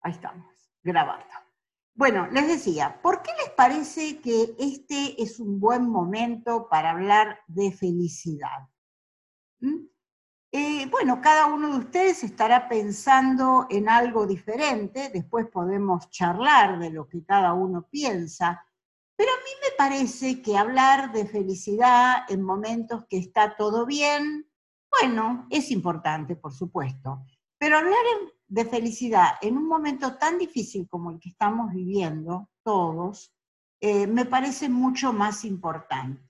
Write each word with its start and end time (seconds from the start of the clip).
Ahí 0.00 0.12
estamos, 0.12 0.46
grabando. 0.82 1.26
Bueno, 1.94 2.28
les 2.30 2.46
decía, 2.46 3.00
¿por 3.00 3.22
qué 3.22 3.30
les 3.40 3.50
parece 3.50 4.20
que 4.20 4.54
este 4.58 5.22
es 5.22 5.40
un 5.40 5.58
buen 5.58 5.88
momento 5.88 6.68
para 6.68 6.90
hablar 6.90 7.40
de 7.46 7.72
felicidad? 7.72 8.68
¿Mm? 9.60 9.86
Eh, 10.52 10.86
bueno, 10.90 11.20
cada 11.20 11.46
uno 11.46 11.72
de 11.72 11.78
ustedes 11.78 12.22
estará 12.22 12.68
pensando 12.68 13.66
en 13.70 13.88
algo 13.88 14.26
diferente, 14.26 15.10
después 15.12 15.46
podemos 15.50 16.10
charlar 16.10 16.78
de 16.78 16.90
lo 16.90 17.08
que 17.08 17.24
cada 17.24 17.52
uno 17.52 17.88
piensa, 17.90 18.64
pero 19.16 19.30
a 19.32 19.36
mí 19.36 19.50
me 19.62 19.76
parece 19.76 20.42
que 20.42 20.56
hablar 20.56 21.12
de 21.12 21.26
felicidad 21.26 22.24
en 22.28 22.42
momentos 22.42 23.04
que 23.08 23.18
está 23.18 23.56
todo 23.56 23.86
bien, 23.86 24.48
bueno, 25.00 25.46
es 25.50 25.70
importante, 25.70 26.36
por 26.36 26.52
supuesto, 26.52 27.24
pero 27.58 27.78
hablar 27.78 28.04
de 28.48 28.64
felicidad 28.64 29.34
en 29.40 29.56
un 29.56 29.66
momento 29.66 30.16
tan 30.16 30.38
difícil 30.38 30.88
como 30.88 31.10
el 31.10 31.18
que 31.18 31.30
estamos 31.30 31.72
viviendo 31.72 32.48
todos, 32.62 33.32
eh, 33.80 34.06
me 34.06 34.24
parece 34.24 34.68
mucho 34.68 35.12
más 35.12 35.44
importante. 35.44 36.22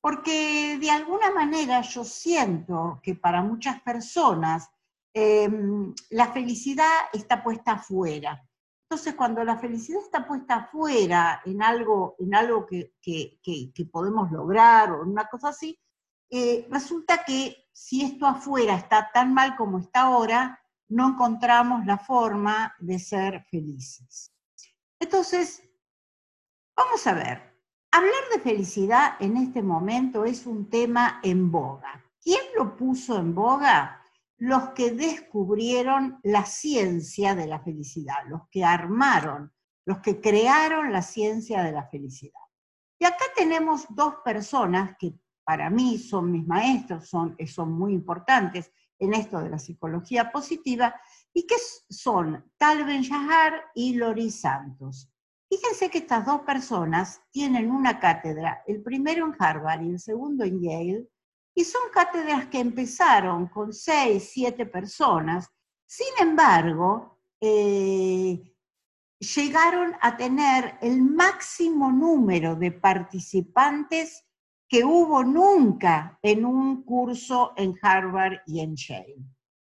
Porque 0.00 0.78
de 0.80 0.90
alguna 0.90 1.30
manera 1.30 1.80
yo 1.82 2.04
siento 2.04 3.00
que 3.02 3.14
para 3.14 3.42
muchas 3.42 3.80
personas 3.82 4.68
em, 5.14 5.94
la 6.10 6.32
felicidad 6.32 6.90
está 7.12 7.42
puesta 7.42 7.72
afuera. 7.72 8.42
Entonces, 8.84 9.14
cuando 9.14 9.44
la 9.44 9.58
felicidad 9.58 10.02
está 10.02 10.26
puesta 10.26 10.56
afuera 10.56 11.40
en 11.46 11.62
algo, 11.62 12.16
en 12.18 12.34
algo 12.34 12.66
que, 12.66 12.92
podemos 13.90 14.30
lograr 14.30 14.92
o 14.92 15.02
en 15.02 15.10
una 15.10 15.26
cosa 15.28 15.48
así, 15.48 15.78
eh, 16.28 16.66
resulta 16.70 17.24
que 17.24 17.68
si 17.72 18.02
esto 18.02 18.26
afuera 18.26 18.74
está 18.74 19.10
tan 19.12 19.32
mal 19.32 19.56
como 19.56 19.78
está 19.78 20.02
ahora, 20.02 20.61
no 20.92 21.10
encontramos 21.10 21.84
la 21.86 21.98
forma 21.98 22.74
de 22.78 22.98
ser 22.98 23.44
felices. 23.50 24.32
Entonces, 25.00 25.62
vamos 26.76 27.06
a 27.06 27.14
ver, 27.14 27.52
Hablar 27.94 28.22
de 28.32 28.40
felicidad 28.40 29.16
en 29.20 29.36
este 29.36 29.62
momento 29.62 30.24
es 30.24 30.46
un 30.46 30.70
tema 30.70 31.20
en 31.22 31.52
boga. 31.52 32.02
¿Quién 32.22 32.40
lo 32.56 32.74
puso 32.74 33.18
en 33.18 33.34
boga? 33.34 34.00
Los 34.38 34.70
que 34.70 34.92
descubrieron 34.92 36.18
la 36.22 36.46
ciencia 36.46 37.34
de 37.34 37.46
la 37.46 37.60
felicidad, 37.60 38.16
los 38.28 38.48
que 38.50 38.64
armaron, 38.64 39.52
los 39.84 39.98
que 39.98 40.22
crearon 40.22 40.90
la 40.90 41.02
ciencia 41.02 41.62
de 41.62 41.72
la 41.72 41.86
felicidad. 41.86 42.40
Y 42.98 43.04
acá 43.04 43.26
tenemos 43.36 43.84
dos 43.90 44.14
personas 44.24 44.96
que 44.98 45.12
para 45.44 45.68
mí 45.68 45.98
son 45.98 46.32
mis 46.32 46.46
maestros, 46.46 47.10
son, 47.10 47.36
son 47.46 47.72
muy 47.72 47.92
importantes 47.92 48.72
en 49.02 49.14
esto 49.14 49.40
de 49.40 49.50
la 49.50 49.58
psicología 49.58 50.30
positiva, 50.30 50.94
y 51.34 51.46
que 51.46 51.56
son 51.90 52.44
Tal 52.56 52.84
Ben 52.84 53.02
Shahar 53.02 53.64
y 53.74 53.94
Lori 53.94 54.30
Santos. 54.30 55.10
Fíjense 55.50 55.90
que 55.90 55.98
estas 55.98 56.24
dos 56.24 56.42
personas 56.42 57.20
tienen 57.30 57.70
una 57.70 57.98
cátedra, 57.98 58.62
el 58.66 58.82
primero 58.82 59.26
en 59.26 59.34
Harvard 59.38 59.82
y 59.82 59.90
el 59.90 60.00
segundo 60.00 60.44
en 60.44 60.62
Yale, 60.62 61.08
y 61.54 61.64
son 61.64 61.82
cátedras 61.92 62.46
que 62.46 62.60
empezaron 62.60 63.48
con 63.48 63.72
seis, 63.72 64.30
siete 64.32 64.66
personas. 64.66 65.48
Sin 65.84 66.14
embargo, 66.20 67.20
eh, 67.40 68.54
llegaron 69.18 69.94
a 70.00 70.16
tener 70.16 70.78
el 70.80 71.02
máximo 71.02 71.90
número 71.90 72.56
de 72.56 72.72
participantes 72.72 74.24
que 74.72 74.84
hubo 74.84 75.22
nunca 75.22 76.18
en 76.22 76.46
un 76.46 76.82
curso 76.82 77.52
en 77.56 77.74
Harvard 77.82 78.38
y 78.46 78.60
en 78.60 78.74
Yale. 78.74 79.22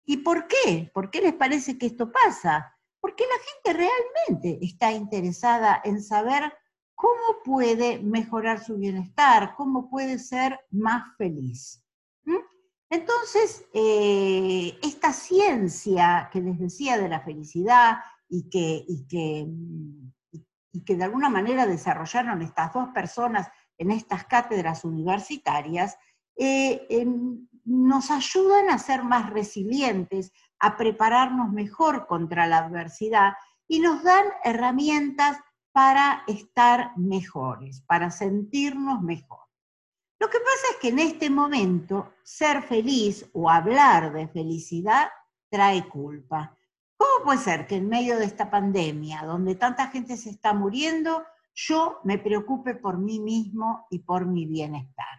¿Y 0.06 0.16
por 0.16 0.46
qué? 0.48 0.90
¿Por 0.94 1.10
qué 1.10 1.20
les 1.20 1.34
parece 1.34 1.76
que 1.76 1.86
esto 1.86 2.10
pasa? 2.10 2.76
porque 3.06 3.22
la 3.22 3.70
gente 3.70 3.88
realmente 3.88 4.66
está 4.66 4.90
interesada 4.90 5.80
en 5.84 6.02
saber 6.02 6.52
cómo 6.96 7.40
puede 7.44 8.00
mejorar 8.00 8.64
su 8.64 8.76
bienestar, 8.78 9.54
cómo 9.56 9.88
puede 9.88 10.18
ser 10.18 10.58
más 10.72 11.16
feliz. 11.16 11.84
Entonces, 12.90 13.64
eh, 13.72 14.76
esta 14.82 15.12
ciencia 15.12 16.28
que 16.32 16.40
les 16.40 16.58
decía 16.58 16.98
de 16.98 17.08
la 17.08 17.20
felicidad 17.20 17.98
y 18.28 18.50
que, 18.50 18.84
y 18.88 19.06
que, 19.06 19.46
y 20.72 20.84
que 20.84 20.96
de 20.96 21.04
alguna 21.04 21.28
manera 21.28 21.64
desarrollaron 21.64 22.42
estas 22.42 22.72
dos 22.72 22.88
personas 22.88 23.46
en 23.78 23.90
estas 23.90 24.24
cátedras 24.24 24.84
universitarias, 24.84 25.96
eh, 26.36 27.06
nos 27.64 28.10
ayudan 28.10 28.70
a 28.70 28.78
ser 28.78 29.02
más 29.02 29.30
resilientes, 29.30 30.32
a 30.58 30.76
prepararnos 30.76 31.52
mejor 31.52 32.06
contra 32.06 32.46
la 32.46 32.58
adversidad 32.58 33.34
y 33.66 33.80
nos 33.80 34.02
dan 34.02 34.24
herramientas 34.44 35.38
para 35.72 36.22
estar 36.26 36.96
mejores, 36.96 37.82
para 37.82 38.10
sentirnos 38.10 39.02
mejor. 39.02 39.40
Lo 40.18 40.30
que 40.30 40.38
pasa 40.38 40.66
es 40.72 40.76
que 40.80 40.88
en 40.88 40.98
este 40.98 41.28
momento 41.28 42.14
ser 42.22 42.62
feliz 42.62 43.28
o 43.34 43.50
hablar 43.50 44.12
de 44.12 44.28
felicidad 44.28 45.08
trae 45.50 45.86
culpa. 45.88 46.56
¿Cómo 46.96 47.24
puede 47.24 47.38
ser 47.40 47.66
que 47.66 47.76
en 47.76 47.88
medio 47.88 48.18
de 48.18 48.24
esta 48.24 48.50
pandemia, 48.50 49.24
donde 49.24 49.54
tanta 49.54 49.88
gente 49.88 50.16
se 50.16 50.30
está 50.30 50.54
muriendo, 50.54 51.24
yo 51.56 52.00
me 52.04 52.18
preocupe 52.18 52.74
por 52.74 52.98
mí 52.98 53.18
mismo 53.18 53.86
y 53.90 54.00
por 54.00 54.26
mi 54.26 54.44
bienestar? 54.46 55.18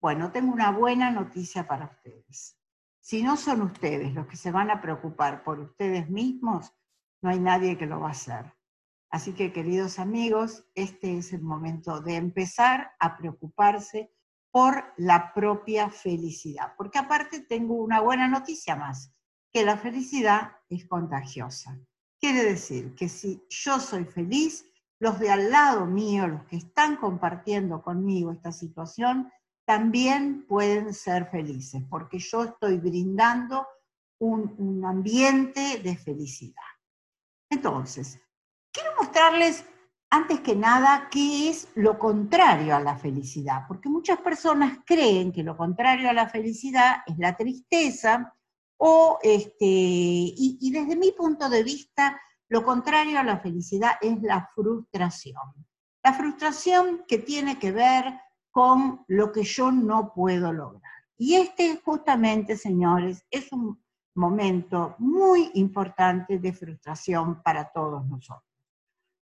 Bueno, 0.00 0.30
tengo 0.30 0.52
una 0.52 0.70
buena 0.70 1.10
noticia 1.10 1.66
para 1.66 1.86
ustedes. 1.86 2.56
Si 3.00 3.22
no 3.22 3.36
son 3.38 3.62
ustedes 3.62 4.14
los 4.14 4.26
que 4.26 4.36
se 4.36 4.52
van 4.52 4.70
a 4.70 4.82
preocupar 4.82 5.42
por 5.42 5.58
ustedes 5.58 6.10
mismos, 6.10 6.70
no 7.22 7.30
hay 7.30 7.40
nadie 7.40 7.78
que 7.78 7.86
lo 7.86 7.98
va 7.98 8.08
a 8.08 8.12
hacer. 8.12 8.54
Así 9.10 9.32
que, 9.32 9.50
queridos 9.50 9.98
amigos, 9.98 10.66
este 10.74 11.16
es 11.16 11.32
el 11.32 11.40
momento 11.40 12.02
de 12.02 12.16
empezar 12.16 12.92
a 13.00 13.16
preocuparse 13.16 14.12
por 14.50 14.92
la 14.98 15.32
propia 15.32 15.88
felicidad. 15.88 16.74
Porque 16.76 16.98
aparte 16.98 17.40
tengo 17.40 17.74
una 17.74 18.00
buena 18.00 18.28
noticia 18.28 18.76
más, 18.76 19.14
que 19.50 19.64
la 19.64 19.78
felicidad 19.78 20.58
es 20.68 20.86
contagiosa. 20.86 21.80
Quiere 22.20 22.44
decir 22.44 22.94
que 22.94 23.08
si 23.08 23.42
yo 23.48 23.80
soy 23.80 24.04
feliz, 24.04 24.66
los 25.00 25.18
de 25.18 25.30
al 25.30 25.50
lado 25.50 25.86
mío, 25.86 26.26
los 26.26 26.44
que 26.44 26.56
están 26.56 26.96
compartiendo 26.96 27.82
conmigo 27.82 28.32
esta 28.32 28.52
situación, 28.52 29.30
también 29.64 30.46
pueden 30.46 30.94
ser 30.94 31.26
felices, 31.26 31.82
porque 31.90 32.18
yo 32.18 32.44
estoy 32.44 32.78
brindando 32.78 33.66
un, 34.18 34.84
ambiente 34.84 35.78
de 35.78 35.96
felicidad. 35.96 36.62
Entonces, 37.50 38.18
quiero 38.72 38.92
mostrarles 38.96 39.64
antes 40.10 40.40
que 40.40 40.56
nada, 40.56 41.08
¿qué 41.10 41.50
es 41.50 41.68
lo 41.74 41.98
contrario 41.98 42.74
a 42.74 42.80
la 42.80 42.96
felicidad? 42.96 43.64
Porque 43.68 43.90
muchas 43.90 44.18
personas 44.20 44.78
creen 44.86 45.32
que 45.32 45.42
lo 45.42 45.56
contrario 45.56 46.08
a 46.08 46.14
la 46.14 46.28
felicidad 46.28 47.02
es 47.06 47.18
la 47.18 47.36
tristeza, 47.36 48.34
o 48.78 49.18
este, 49.22 49.66
y, 49.66 50.56
y, 50.60 50.70
desde 50.70 50.96
mi 50.96 51.12
punto 51.12 51.48
de 51.50 51.62
vista, 51.62 52.18
lo 52.48 52.64
contrario 52.64 53.18
a 53.18 53.24
la 53.24 53.38
felicidad 53.38 53.92
es 54.00 54.22
la 54.22 54.50
frustración. 54.54 55.66
La 56.02 56.14
frustración 56.14 57.04
que 57.06 57.18
tiene 57.18 57.58
que 57.58 57.72
ver 57.72 58.20
con 58.50 59.04
lo 59.08 59.30
que 59.30 59.42
yo 59.42 59.70
no 59.70 60.12
puedo 60.14 60.52
lograr. 60.52 60.92
Y 61.16 61.34
este 61.34 61.80
justamente, 61.84 62.56
señores, 62.56 63.24
es 63.30 63.52
un 63.52 63.82
momento 64.14 64.96
muy 64.98 65.50
importante 65.54 66.38
de 66.38 66.52
frustración 66.52 67.42
para 67.42 67.70
todos 67.70 68.06
nosotros. 68.06 68.44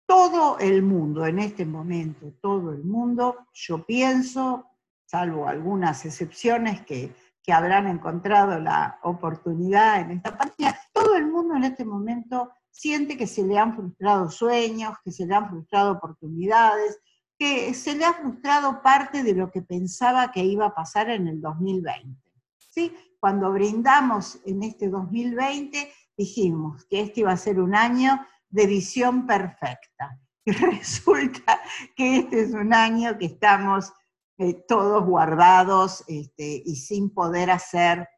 Todo 0.06 0.58
el 0.58 0.82
mundo, 0.82 1.24
en 1.24 1.38
este 1.38 1.64
momento, 1.64 2.32
todo 2.40 2.72
el 2.72 2.84
mundo, 2.84 3.46
yo 3.52 3.84
pienso, 3.86 4.66
salvo 5.06 5.48
algunas 5.48 6.04
excepciones 6.04 6.82
que, 6.82 7.14
que 7.42 7.52
habrán 7.52 7.86
encontrado 7.86 8.58
la 8.58 8.98
oportunidad 9.02 10.00
en 10.00 10.10
esta 10.10 10.36
pandemia, 10.36 10.78
todo 10.92 11.16
el 11.16 11.26
mundo 11.26 11.56
en 11.56 11.64
este 11.64 11.84
momento 11.84 12.52
siente 12.74 13.16
que 13.16 13.28
se 13.28 13.44
le 13.44 13.56
han 13.56 13.76
frustrado 13.76 14.28
sueños, 14.30 14.96
que 15.04 15.12
se 15.12 15.26
le 15.26 15.34
han 15.34 15.48
frustrado 15.48 15.92
oportunidades, 15.92 16.98
que 17.38 17.72
se 17.72 17.94
le 17.94 18.04
ha 18.04 18.12
frustrado 18.12 18.82
parte 18.82 19.22
de 19.22 19.32
lo 19.32 19.50
que 19.50 19.62
pensaba 19.62 20.32
que 20.32 20.44
iba 20.44 20.66
a 20.66 20.74
pasar 20.74 21.08
en 21.08 21.28
el 21.28 21.40
2020. 21.40 22.20
¿sí? 22.58 22.92
Cuando 23.20 23.52
brindamos 23.52 24.40
en 24.44 24.64
este 24.64 24.88
2020, 24.88 25.92
dijimos 26.16 26.84
que 26.86 27.00
este 27.00 27.20
iba 27.20 27.32
a 27.32 27.36
ser 27.36 27.60
un 27.60 27.76
año 27.76 28.20
de 28.48 28.66
visión 28.66 29.24
perfecta. 29.24 30.20
Y 30.44 30.50
resulta 30.52 31.60
que 31.96 32.16
este 32.18 32.42
es 32.42 32.52
un 32.54 32.74
año 32.74 33.16
que 33.18 33.26
estamos 33.26 33.92
eh, 34.36 34.64
todos 34.66 35.06
guardados 35.06 36.04
este, 36.08 36.60
y 36.66 36.74
sin 36.74 37.14
poder 37.14 37.52
hacer 37.52 38.08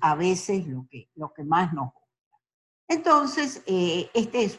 a 0.00 0.14
veces 0.14 0.66
lo 0.66 0.86
que, 0.90 1.10
lo 1.14 1.32
que 1.32 1.44
más 1.44 1.72
nos 1.74 1.92
gusta. 1.92 1.99
Entonces, 2.90 3.62
eh, 3.66 4.10
este 4.14 4.42
es 4.42 4.58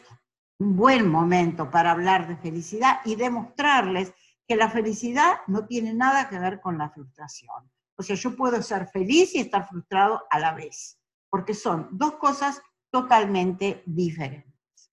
un 0.58 0.74
buen 0.74 1.06
momento 1.06 1.70
para 1.70 1.90
hablar 1.90 2.26
de 2.26 2.38
felicidad 2.38 3.00
y 3.04 3.14
demostrarles 3.14 4.14
que 4.48 4.56
la 4.56 4.70
felicidad 4.70 5.40
no 5.48 5.66
tiene 5.66 5.92
nada 5.92 6.30
que 6.30 6.38
ver 6.38 6.58
con 6.62 6.78
la 6.78 6.88
frustración. 6.88 7.70
O 7.94 8.02
sea, 8.02 8.16
yo 8.16 8.34
puedo 8.34 8.62
ser 8.62 8.88
feliz 8.88 9.34
y 9.34 9.40
estar 9.40 9.68
frustrado 9.68 10.22
a 10.30 10.38
la 10.38 10.54
vez, 10.54 10.98
porque 11.28 11.52
son 11.52 11.90
dos 11.92 12.14
cosas 12.14 12.62
totalmente 12.90 13.82
diferentes. 13.84 14.90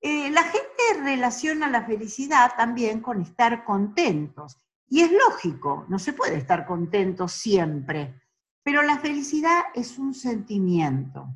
Eh, 0.00 0.32
la 0.32 0.42
gente 0.42 1.00
relaciona 1.00 1.70
la 1.70 1.84
felicidad 1.84 2.54
también 2.56 3.00
con 3.00 3.22
estar 3.22 3.64
contentos. 3.64 4.58
Y 4.88 5.02
es 5.02 5.12
lógico, 5.12 5.86
no 5.88 6.00
se 6.00 6.12
puede 6.12 6.38
estar 6.38 6.66
contento 6.66 7.28
siempre, 7.28 8.20
pero 8.64 8.82
la 8.82 8.98
felicidad 8.98 9.62
es 9.74 9.96
un 9.96 10.12
sentimiento. 10.12 11.28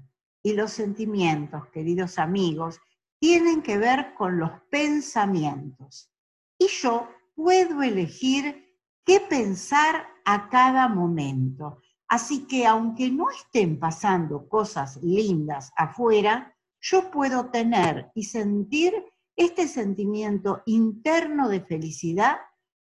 Y 0.48 0.54
los 0.54 0.72
sentimientos, 0.72 1.66
queridos 1.66 2.18
amigos, 2.18 2.80
tienen 3.20 3.60
que 3.60 3.76
ver 3.76 4.14
con 4.14 4.38
los 4.38 4.50
pensamientos. 4.70 6.10
Y 6.58 6.68
yo 6.68 7.06
puedo 7.34 7.82
elegir 7.82 8.66
qué 9.04 9.20
pensar 9.20 10.06
a 10.24 10.48
cada 10.48 10.88
momento. 10.88 11.82
Así 12.08 12.46
que 12.46 12.66
aunque 12.66 13.10
no 13.10 13.28
estén 13.28 13.78
pasando 13.78 14.48
cosas 14.48 14.96
lindas 15.02 15.70
afuera, 15.76 16.56
yo 16.80 17.10
puedo 17.10 17.50
tener 17.50 18.10
y 18.14 18.24
sentir 18.24 18.94
este 19.36 19.68
sentimiento 19.68 20.62
interno 20.64 21.50
de 21.50 21.60
felicidad 21.60 22.38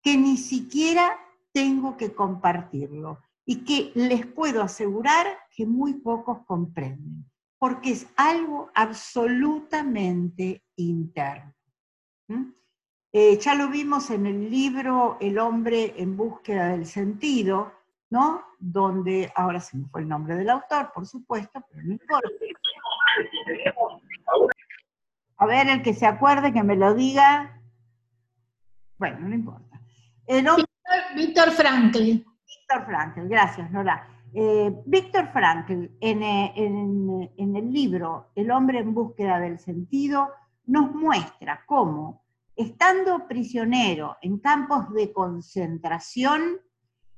que 0.03 0.19
ni 0.19 0.37
siquiera 0.37 1.19
tengo 1.53 1.97
que 1.97 2.13
compartirlo 2.13 3.19
y 3.47 3.65
que 3.65 3.93
les 3.95 4.27
puedo 4.27 4.61
asegurar 4.61 5.27
que 5.57 5.65
muy 5.65 5.95
pocos 5.95 6.45
comprenden, 6.45 7.25
porque 7.59 7.93
es 7.93 8.07
algo 8.17 8.71
absolutamente 8.75 10.63
interno. 10.77 11.55
Eh, 13.13 13.39
ya 13.39 13.55
lo 13.55 13.69
vimos 13.69 14.11
en 14.11 14.27
el 14.27 14.51
libro 14.51 15.17
El 15.21 15.39
hombre 15.39 15.95
en 15.97 16.17
búsqueda 16.17 16.69
del 16.69 16.85
sentido, 16.87 17.73
¿no? 18.11 18.45
Donde, 18.59 19.33
ahora 19.35 19.61
se 19.61 19.79
me 19.79 19.87
fue 19.87 20.03
el 20.03 20.09
nombre 20.09 20.35
del 20.35 20.51
autor, 20.51 20.93
por 20.93 21.07
supuesto, 21.07 21.65
pero 21.71 21.83
no 21.83 21.93
importa. 21.93 22.29
A 25.39 25.47
ver, 25.47 25.69
el 25.69 25.83
que 25.83 25.95
se 25.95 26.07
acuerde, 26.07 26.53
que 26.53 26.63
me 26.63 26.77
lo 26.77 26.95
diga. 26.95 27.61
Bueno, 28.99 29.21
no 29.21 29.35
importa. 29.35 29.81
Víctor 31.15 31.51
Frankl. 31.53 31.99
Víctor 31.99 32.85
Frankl, 32.87 33.29
gracias, 33.29 33.71
Nora. 33.71 34.16
Eh, 34.39 34.71
Víctor 34.85 35.31
Frankl, 35.33 35.87
en, 35.99 36.23
en 36.23 37.57
el 37.57 37.73
libro 37.73 38.33
El 38.35 38.51
hombre 38.51 38.81
en 38.81 38.93
búsqueda 38.93 39.41
del 39.41 39.59
sentido, 39.59 40.29
nos 40.67 40.95
muestra 40.95 41.65
cómo 41.65 42.27
estando 42.55 43.27
prisionero 43.29 44.19
en 44.21 44.39
campos 44.39 44.93
de 44.93 45.11
concentración, 45.11 46.61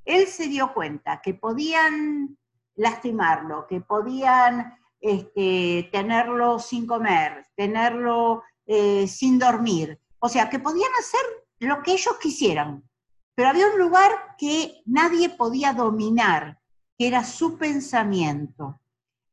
él 0.04 0.26
se 0.26 0.46
dio 0.46 0.72
cuenta 0.72 1.20
que 1.20 1.34
podían 1.34 2.36
lastimarlo, 2.76 3.66
que 3.66 3.80
podían 3.80 4.78
este, 5.00 5.88
tenerlo 5.92 6.58
sin 6.58 6.86
comer, 6.86 7.46
tenerlo 7.56 8.42
eh, 8.66 9.08
sin 9.08 9.38
dormir, 9.38 9.98
o 10.18 10.28
sea, 10.28 10.48
que 10.48 10.58
podían 10.58 10.90
hacer 11.00 11.20
lo 11.58 11.82
que 11.82 11.92
ellos 11.92 12.16
quisieran, 12.20 12.88
pero 13.34 13.48
había 13.48 13.68
un 13.68 13.78
lugar 13.78 14.10
que 14.36 14.82
nadie 14.86 15.30
podía 15.30 15.72
dominar, 15.72 16.58
que 16.98 17.06
era 17.06 17.24
su 17.24 17.56
pensamiento. 17.56 18.80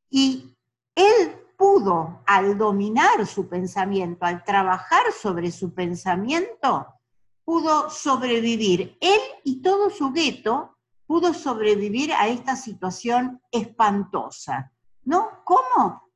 Y 0.09 0.55
él 0.93 1.35
pudo, 1.57 2.21
al 2.27 2.57
dominar 2.57 3.25
su 3.25 3.49
pensamiento, 3.49 4.25
al 4.25 4.43
trabajar 4.43 5.11
sobre 5.11 5.51
su 5.51 5.73
pensamiento, 5.73 6.87
pudo 7.43 7.89
sobrevivir. 7.89 8.97
Él 9.01 9.19
y 9.43 9.61
todo 9.61 9.89
su 9.89 10.11
gueto 10.11 10.77
pudo 11.07 11.33
sobrevivir 11.33 12.13
a 12.13 12.27
esta 12.27 12.55
situación 12.55 13.41
espantosa. 13.51 14.71
¿No? 15.03 15.43
¿Cómo? 15.43 16.09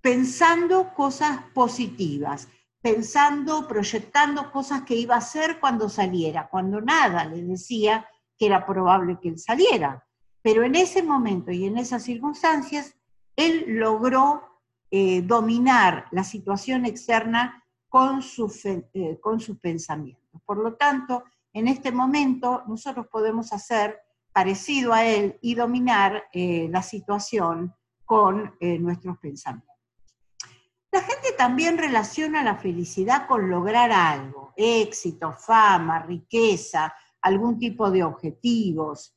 Pensando 0.00 0.92
cosas 0.94 1.42
positivas, 1.54 2.48
pensando, 2.80 3.68
proyectando 3.68 4.50
cosas 4.50 4.82
que 4.82 4.94
iba 4.94 5.14
a 5.14 5.18
hacer 5.18 5.60
cuando 5.60 5.88
saliera, 5.88 6.48
cuando 6.48 6.80
nada 6.80 7.24
le 7.24 7.42
decía 7.42 8.08
que 8.40 8.46
era 8.46 8.64
probable 8.64 9.18
que 9.20 9.28
él 9.28 9.38
saliera. 9.38 10.02
Pero 10.40 10.64
en 10.64 10.74
ese 10.74 11.02
momento 11.02 11.50
y 11.50 11.66
en 11.66 11.76
esas 11.76 12.02
circunstancias, 12.02 12.96
él 13.36 13.64
logró 13.66 14.42
eh, 14.90 15.20
dominar 15.20 16.06
la 16.10 16.24
situación 16.24 16.86
externa 16.86 17.62
con, 17.90 18.22
eh, 18.94 19.18
con 19.20 19.40
sus 19.40 19.58
pensamientos. 19.58 20.40
Por 20.46 20.56
lo 20.56 20.74
tanto, 20.74 21.24
en 21.52 21.68
este 21.68 21.92
momento 21.92 22.62
nosotros 22.66 23.08
podemos 23.08 23.52
hacer 23.52 23.98
parecido 24.32 24.94
a 24.94 25.04
él 25.04 25.36
y 25.42 25.54
dominar 25.54 26.24
eh, 26.32 26.66
la 26.70 26.82
situación 26.82 27.74
con 28.06 28.56
nuestros 28.60 29.18
pensamientos. 29.18 29.76
La 30.90 31.00
gente 31.00 31.30
también 31.38 31.78
relaciona 31.78 32.42
la 32.42 32.56
felicidad 32.56 33.28
con 33.28 33.48
lograr 33.48 33.92
algo, 33.92 34.52
éxito, 34.56 35.32
fama, 35.32 36.00
riqueza, 36.00 36.92
algún 37.22 37.58
tipo 37.58 37.90
de 37.90 38.02
objetivos. 38.04 39.16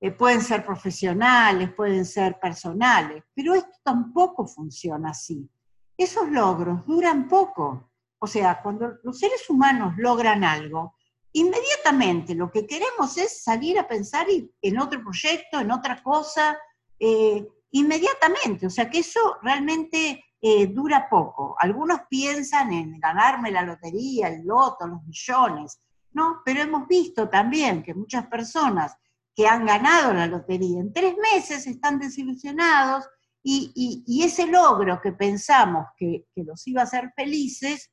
Eh, 0.00 0.10
pueden 0.12 0.40
ser 0.40 0.64
profesionales, 0.64 1.72
pueden 1.74 2.06
ser 2.06 2.38
personales, 2.40 3.22
pero 3.34 3.54
esto 3.54 3.76
tampoco 3.82 4.46
funciona 4.46 5.10
así. 5.10 5.48
Esos 5.96 6.30
logros 6.30 6.86
duran 6.86 7.28
poco. 7.28 7.90
O 8.18 8.26
sea, 8.26 8.62
cuando 8.62 8.94
los 9.02 9.18
seres 9.18 9.48
humanos 9.50 9.94
logran 9.98 10.44
algo, 10.44 10.94
inmediatamente 11.32 12.34
lo 12.34 12.50
que 12.50 12.66
queremos 12.66 13.16
es 13.18 13.42
salir 13.42 13.78
a 13.78 13.86
pensar 13.86 14.26
en 14.62 14.78
otro 14.78 15.02
proyecto, 15.02 15.60
en 15.60 15.70
otra 15.70 16.02
cosa, 16.02 16.58
eh, 16.98 17.46
inmediatamente. 17.72 18.66
O 18.66 18.70
sea, 18.70 18.88
que 18.88 19.00
eso 19.00 19.36
realmente 19.42 20.24
eh, 20.40 20.66
dura 20.66 21.08
poco. 21.10 21.54
Algunos 21.58 22.00
piensan 22.08 22.72
en 22.72 22.98
ganarme 22.98 23.50
la 23.50 23.62
lotería, 23.62 24.28
el 24.28 24.46
loto, 24.46 24.86
los 24.86 25.02
millones, 25.04 25.80
¿no? 26.12 26.42
Pero 26.44 26.62
hemos 26.62 26.86
visto 26.86 27.28
también 27.28 27.82
que 27.82 27.94
muchas 27.94 28.26
personas 28.26 28.96
que 29.34 29.46
han 29.46 29.64
ganado 29.64 30.12
la 30.12 30.26
lotería 30.26 30.80
en 30.80 30.92
tres 30.92 31.14
meses 31.16 31.66
están 31.66 31.98
desilusionados 31.98 33.08
y, 33.42 34.22
ese 34.22 34.46
logro 34.46 35.00
que 35.00 35.12
pensamos 35.12 35.86
que, 35.96 36.26
los 36.36 36.66
iba 36.66 36.82
a 36.82 36.84
hacer 36.84 37.12
felices 37.16 37.90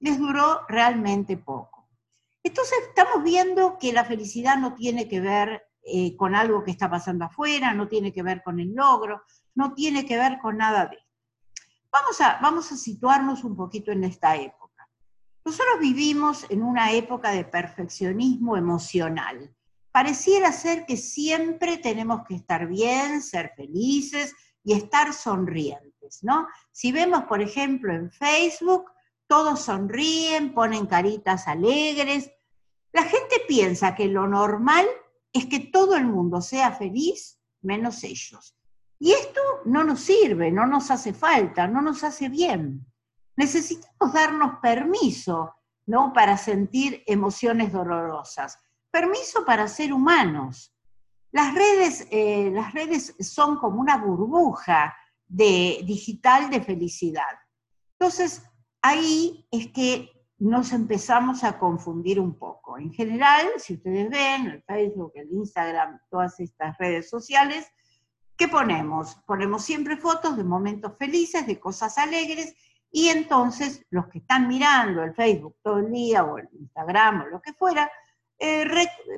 les 0.00 0.18
duró 0.18 0.62
realmente 0.68 1.36
poco. 1.36 1.88
Entonces 2.42 2.78
estamos 2.88 3.22
viendo 3.24 3.76
que 3.78 3.92
la 3.92 4.04
felicidad 4.04 4.56
no 4.56 4.74
tiene 4.74 5.08
que 5.08 5.20
ver 5.20 5.64
eh, 5.82 6.16
con 6.16 6.34
algo 6.34 6.64
que 6.64 6.70
está 6.70 6.88
pasando 6.88 7.24
afuera, 7.24 7.74
no 7.74 7.88
tiene 7.88 8.12
que 8.12 8.22
ver 8.22 8.42
con 8.42 8.60
el 8.60 8.74
logro, 8.74 9.22
no 9.54 9.74
tiene 9.74 10.06
que 10.06 10.16
ver 10.16 10.38
con 10.40 10.56
nada 10.56 10.86
de 10.86 10.96
esto. 10.96 11.06
Vamos 11.90 12.20
a, 12.20 12.38
vamos 12.40 12.72
a 12.72 12.76
situarnos 12.76 13.44
un 13.44 13.56
poquito 13.56 13.90
en 13.90 14.04
esta 14.04 14.36
época. 14.36 14.65
Nosotros 15.46 15.78
vivimos 15.78 16.44
en 16.50 16.60
una 16.60 16.90
época 16.90 17.30
de 17.30 17.44
perfeccionismo 17.44 18.56
emocional 18.56 19.54
pareciera 19.92 20.50
ser 20.50 20.84
que 20.86 20.96
siempre 20.96 21.78
tenemos 21.78 22.26
que 22.26 22.34
estar 22.34 22.66
bien, 22.66 23.22
ser 23.22 23.52
felices 23.54 24.34
y 24.64 24.72
estar 24.72 25.14
sonrientes, 25.14 26.24
¿no? 26.24 26.48
Si 26.72 26.90
vemos, 26.90 27.26
por 27.26 27.40
ejemplo, 27.40 27.94
en 27.94 28.10
Facebook, 28.10 28.90
todos 29.28 29.60
sonríen, 29.60 30.52
ponen 30.52 30.86
caritas 30.86 31.46
alegres. 31.46 32.28
La 32.92 33.04
gente 33.04 33.36
piensa 33.46 33.94
que 33.94 34.08
lo 34.08 34.26
normal 34.26 34.84
es 35.32 35.46
que 35.46 35.60
todo 35.60 35.96
el 35.96 36.06
mundo 36.06 36.40
sea 36.40 36.72
feliz, 36.72 37.38
menos 37.62 38.02
ellos. 38.02 38.56
Y 38.98 39.12
esto 39.12 39.40
no 39.64 39.84
nos 39.84 40.00
sirve, 40.00 40.50
no 40.50 40.66
nos 40.66 40.90
hace 40.90 41.14
falta, 41.14 41.68
no 41.68 41.82
nos 41.82 42.02
hace 42.02 42.28
bien. 42.28 42.84
Necesitamos 43.36 44.12
darnos 44.12 44.58
permiso, 44.60 45.54
¿no? 45.86 46.12
Para 46.12 46.36
sentir 46.36 47.02
emociones 47.06 47.72
dolorosas 47.72 48.58
permiso 48.96 49.44
para 49.44 49.68
ser 49.68 49.92
humanos. 49.92 50.74
Las 51.30 51.54
redes, 51.54 52.08
eh, 52.10 52.50
las 52.50 52.72
redes 52.72 53.14
son 53.20 53.58
como 53.58 53.78
una 53.78 53.98
burbuja 53.98 54.96
de, 55.26 55.82
digital 55.84 56.48
de 56.48 56.62
felicidad. 56.62 57.36
Entonces, 57.98 58.42
ahí 58.80 59.46
es 59.50 59.66
que 59.68 60.10
nos 60.38 60.72
empezamos 60.72 61.44
a 61.44 61.58
confundir 61.58 62.18
un 62.18 62.38
poco. 62.38 62.78
En 62.78 62.90
general, 62.90 63.46
si 63.58 63.74
ustedes 63.74 64.08
ven 64.08 64.46
el 64.46 64.62
Facebook, 64.62 65.12
el 65.14 65.30
Instagram, 65.30 66.00
todas 66.10 66.40
estas 66.40 66.78
redes 66.78 67.10
sociales, 67.10 67.66
¿qué 68.34 68.48
ponemos? 68.48 69.16
Ponemos 69.26 69.62
siempre 69.62 69.98
fotos 69.98 70.38
de 70.38 70.44
momentos 70.44 70.94
felices, 70.98 71.46
de 71.46 71.60
cosas 71.60 71.98
alegres, 71.98 72.54
y 72.90 73.08
entonces 73.08 73.84
los 73.90 74.08
que 74.08 74.18
están 74.18 74.48
mirando 74.48 75.02
el 75.02 75.14
Facebook 75.14 75.56
todo 75.62 75.78
el 75.78 75.92
día 75.92 76.24
o 76.24 76.38
el 76.38 76.48
Instagram 76.52 77.22
o 77.22 77.26
lo 77.26 77.40
que 77.40 77.52
fuera, 77.52 77.90
eh, 78.38 78.66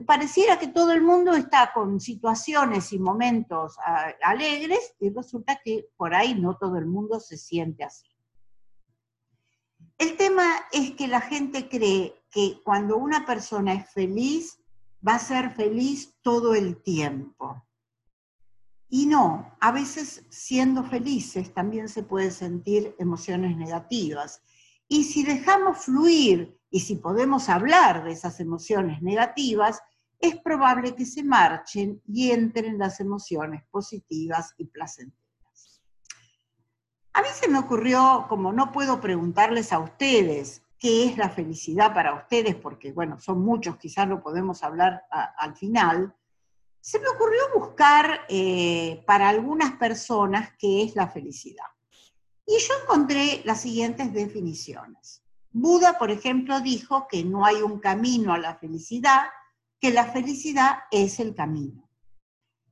pareciera 0.06 0.58
que 0.58 0.68
todo 0.68 0.92
el 0.92 1.02
mundo 1.02 1.34
está 1.34 1.72
con 1.72 2.00
situaciones 2.00 2.92
y 2.92 2.98
momentos 2.98 3.76
ah, 3.84 4.12
alegres 4.22 4.94
y 5.00 5.10
resulta 5.10 5.60
que 5.64 5.88
por 5.96 6.14
ahí 6.14 6.34
no 6.34 6.56
todo 6.56 6.76
el 6.76 6.86
mundo 6.86 7.18
se 7.18 7.36
siente 7.36 7.84
así. 7.84 8.06
El 9.98 10.16
tema 10.16 10.44
es 10.70 10.92
que 10.92 11.08
la 11.08 11.20
gente 11.20 11.68
cree 11.68 12.14
que 12.30 12.60
cuando 12.64 12.96
una 12.96 13.26
persona 13.26 13.74
es 13.74 13.90
feliz, 13.90 14.60
va 15.06 15.14
a 15.14 15.18
ser 15.18 15.50
feliz 15.50 16.14
todo 16.22 16.54
el 16.54 16.80
tiempo. 16.82 17.64
Y 18.90 19.06
no, 19.06 19.54
a 19.60 19.70
veces 19.70 20.24
siendo 20.30 20.82
felices 20.82 21.52
también 21.52 21.88
se 21.88 22.02
puede 22.02 22.30
sentir 22.30 22.94
emociones 22.98 23.56
negativas. 23.56 24.42
Y 24.88 25.04
si 25.04 25.24
dejamos 25.24 25.84
fluir 25.84 26.58
y 26.70 26.80
si 26.80 26.96
podemos 26.96 27.48
hablar 27.50 28.04
de 28.04 28.12
esas 28.12 28.40
emociones 28.40 29.02
negativas, 29.02 29.82
es 30.18 30.36
probable 30.40 30.94
que 30.94 31.04
se 31.04 31.22
marchen 31.22 32.02
y 32.06 32.30
entren 32.30 32.78
las 32.78 32.98
emociones 33.00 33.62
positivas 33.70 34.54
y 34.56 34.64
placenteras. 34.64 35.82
A 37.12 37.22
mí 37.22 37.28
se 37.32 37.48
me 37.48 37.58
ocurrió, 37.58 38.26
como 38.28 38.52
no 38.52 38.72
puedo 38.72 39.00
preguntarles 39.00 39.72
a 39.72 39.80
ustedes 39.80 40.62
qué 40.78 41.06
es 41.06 41.18
la 41.18 41.28
felicidad 41.28 41.92
para 41.92 42.14
ustedes, 42.14 42.54
porque 42.54 42.92
bueno, 42.92 43.18
son 43.18 43.42
muchos, 43.42 43.76
quizás 43.76 44.08
lo 44.08 44.22
podemos 44.22 44.62
hablar 44.62 45.02
al 45.10 45.56
final, 45.56 46.14
se 46.88 46.98
me 47.00 47.08
ocurrió 47.08 47.42
buscar 47.54 48.24
eh, 48.30 49.04
para 49.06 49.28
algunas 49.28 49.72
personas 49.72 50.52
qué 50.58 50.82
es 50.82 50.96
la 50.96 51.06
felicidad. 51.06 51.66
Y 52.46 52.58
yo 52.60 52.72
encontré 52.82 53.42
las 53.44 53.60
siguientes 53.60 54.10
definiciones. 54.14 55.22
Buda, 55.50 55.98
por 55.98 56.10
ejemplo, 56.10 56.62
dijo 56.62 57.06
que 57.06 57.24
no 57.24 57.44
hay 57.44 57.56
un 57.56 57.78
camino 57.78 58.32
a 58.32 58.38
la 58.38 58.56
felicidad, 58.56 59.26
que 59.78 59.90
la 59.90 60.06
felicidad 60.06 60.78
es 60.90 61.20
el 61.20 61.34
camino. 61.34 61.90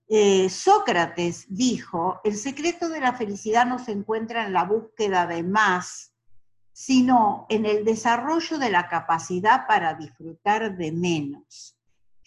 Eh, 0.08 0.48
Sócrates 0.48 1.44
dijo, 1.50 2.22
el 2.24 2.38
secreto 2.38 2.88
de 2.88 3.00
la 3.00 3.12
felicidad 3.12 3.66
no 3.66 3.78
se 3.78 3.92
encuentra 3.92 4.46
en 4.46 4.54
la 4.54 4.64
búsqueda 4.64 5.26
de 5.26 5.42
más, 5.42 6.14
sino 6.72 7.44
en 7.50 7.66
el 7.66 7.84
desarrollo 7.84 8.56
de 8.56 8.70
la 8.70 8.88
capacidad 8.88 9.66
para 9.66 9.92
disfrutar 9.92 10.74
de 10.74 10.90
menos. 10.90 11.75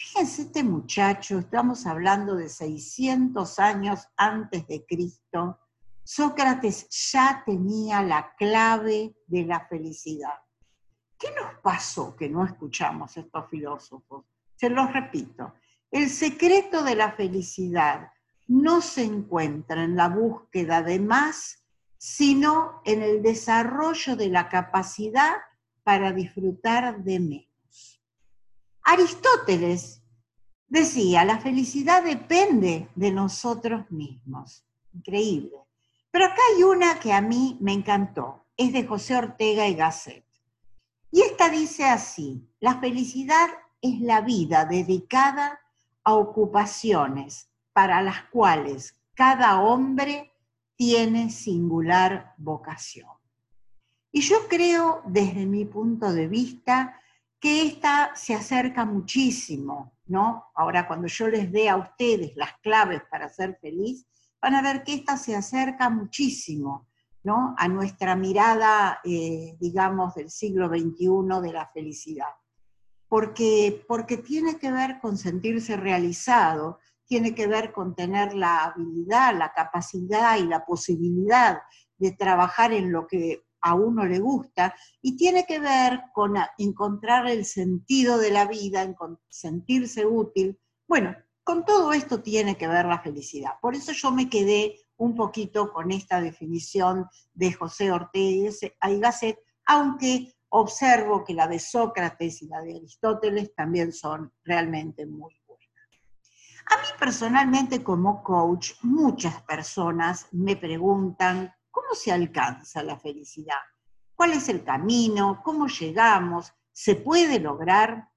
Fíjense 0.01 0.43
este 0.43 0.63
muchacho, 0.63 1.39
estamos 1.39 1.85
hablando 1.85 2.37
de 2.37 2.47
600 2.47 3.59
años 3.59 4.07
antes 4.15 4.65
de 4.65 4.85
Cristo, 4.85 5.59
Sócrates 6.05 6.87
ya 7.11 7.43
tenía 7.45 8.01
la 8.01 8.33
clave 8.37 9.13
de 9.27 9.43
la 9.43 9.67
felicidad. 9.67 10.35
¿Qué 11.19 11.27
nos 11.35 11.53
pasó 11.61 12.15
que 12.15 12.29
no 12.29 12.45
escuchamos 12.45 13.17
estos 13.17 13.49
filósofos? 13.49 14.23
Se 14.55 14.69
los 14.69 14.89
repito, 14.93 15.55
el 15.91 16.09
secreto 16.09 16.81
de 16.81 16.95
la 16.95 17.11
felicidad 17.11 18.13
no 18.47 18.79
se 18.79 19.03
encuentra 19.03 19.83
en 19.83 19.97
la 19.97 20.07
búsqueda 20.07 20.81
de 20.81 21.01
más, 21.01 21.65
sino 21.97 22.81
en 22.85 23.03
el 23.03 23.21
desarrollo 23.21 24.15
de 24.15 24.29
la 24.29 24.47
capacidad 24.47 25.35
para 25.83 26.13
disfrutar 26.13 27.03
de 27.03 27.19
menos. 27.19 27.48
Aristóteles 28.83 30.01
decía, 30.67 31.25
la 31.25 31.39
felicidad 31.39 32.03
depende 32.03 32.89
de 32.95 33.11
nosotros 33.11 33.89
mismos. 33.91 34.63
Increíble. 34.93 35.57
Pero 36.11 36.25
acá 36.25 36.41
hay 36.55 36.63
una 36.63 36.99
que 36.99 37.13
a 37.13 37.21
mí 37.21 37.57
me 37.59 37.73
encantó, 37.73 38.45
es 38.57 38.73
de 38.73 38.85
José 38.85 39.15
Ortega 39.15 39.67
y 39.67 39.75
Gasset. 39.75 40.25
Y 41.11 41.21
esta 41.21 41.49
dice 41.49 41.85
así, 41.85 42.47
la 42.59 42.79
felicidad 42.79 43.49
es 43.81 43.99
la 44.01 44.21
vida 44.21 44.65
dedicada 44.65 45.59
a 46.03 46.13
ocupaciones 46.15 47.49
para 47.73 48.01
las 48.01 48.23
cuales 48.25 48.95
cada 49.13 49.61
hombre 49.61 50.31
tiene 50.75 51.29
singular 51.29 52.33
vocación. 52.37 53.09
Y 54.11 54.21
yo 54.21 54.47
creo, 54.47 55.01
desde 55.05 55.45
mi 55.45 55.65
punto 55.65 56.11
de 56.11 56.27
vista, 56.27 56.99
que 57.39 57.65
esta 57.65 58.15
se 58.15 58.33
acerca 58.35 58.85
muchísimo, 58.85 59.93
¿no? 60.05 60.45
Ahora, 60.55 60.87
cuando 60.87 61.07
yo 61.07 61.27
les 61.27 61.51
dé 61.51 61.69
a 61.69 61.77
ustedes 61.77 62.35
las 62.35 62.57
claves 62.61 63.01
para 63.09 63.29
ser 63.29 63.57
feliz, 63.61 64.05
van 64.41 64.55
a 64.55 64.61
ver 64.61 64.83
que 64.83 64.93
esta 64.93 65.17
se 65.17 65.35
acerca 65.35 65.89
muchísimo, 65.89 66.87
¿no? 67.23 67.55
A 67.57 67.67
nuestra 67.67 68.15
mirada, 68.15 68.99
eh, 69.03 69.55
digamos, 69.59 70.15
del 70.15 70.29
siglo 70.29 70.67
XXI 70.67 71.41
de 71.41 71.53
la 71.53 71.67
felicidad 71.67 72.27
porque, 73.09 73.83
porque 73.87 74.17
tiene 74.17 74.57
que 74.59 74.71
ver 74.71 74.99
con 75.01 75.17
sentirse 75.17 75.75
realizado, 75.75 76.79
tiene 77.05 77.33
que 77.33 77.47
ver 77.47 77.73
con 77.73 77.95
tener 77.95 78.35
la 78.35 78.65
habilidad, 78.65 79.35
la 79.35 79.51
capacidad 79.51 80.37
y 80.37 80.43
la 80.43 80.63
posibilidad 80.63 81.59
de 81.97 82.11
trabajar 82.11 82.71
en 82.71 82.91
lo 82.91 83.07
que 83.07 83.43
a 83.61 83.75
uno 83.75 84.05
le 84.05 84.19
gusta 84.19 84.75
y 85.01 85.15
tiene 85.15 85.45
que 85.45 85.59
ver 85.59 86.01
con 86.13 86.35
encontrar 86.57 87.27
el 87.27 87.45
sentido 87.45 88.17
de 88.17 88.31
la 88.31 88.45
vida, 88.45 88.83
en 88.83 88.95
sentirse 89.27 90.05
útil. 90.05 90.59
Bueno, 90.87 91.15
con 91.43 91.65
todo 91.65 91.93
esto 91.93 92.21
tiene 92.21 92.57
que 92.57 92.67
ver 92.67 92.85
la 92.85 93.01
felicidad. 93.01 93.53
Por 93.61 93.75
eso 93.75 93.91
yo 93.91 94.11
me 94.11 94.29
quedé 94.29 94.75
un 94.97 95.15
poquito 95.15 95.71
con 95.71 95.91
esta 95.91 96.21
definición 96.21 97.07
de 97.33 97.53
José 97.53 97.91
Ortega 97.91 98.51
y 98.87 98.99
Gasset, 98.99 99.39
aunque 99.65 100.33
observo 100.49 101.23
que 101.23 101.33
la 101.33 101.47
de 101.47 101.59
Sócrates 101.59 102.41
y 102.41 102.47
la 102.47 102.61
de 102.61 102.75
Aristóteles 102.75 103.53
también 103.55 103.93
son 103.93 104.31
realmente 104.43 105.05
muy 105.05 105.35
buenas. 105.47 105.69
A 106.71 106.77
mí 106.77 106.87
personalmente 106.99 107.83
como 107.83 108.21
coach, 108.23 108.73
muchas 108.83 109.41
personas 109.43 110.27
me 110.31 110.55
preguntan 110.55 111.51
cómo 111.71 111.93
se 111.93 112.11
alcanza 112.11 112.83
la 112.83 112.97
felicidad, 112.97 113.61
cuál 114.15 114.33
es 114.33 114.49
el 114.49 114.63
camino, 114.63 115.41
cómo 115.43 115.67
llegamos, 115.67 116.53
se 116.71 116.95
puede 116.95 117.39
lograr. 117.39 118.09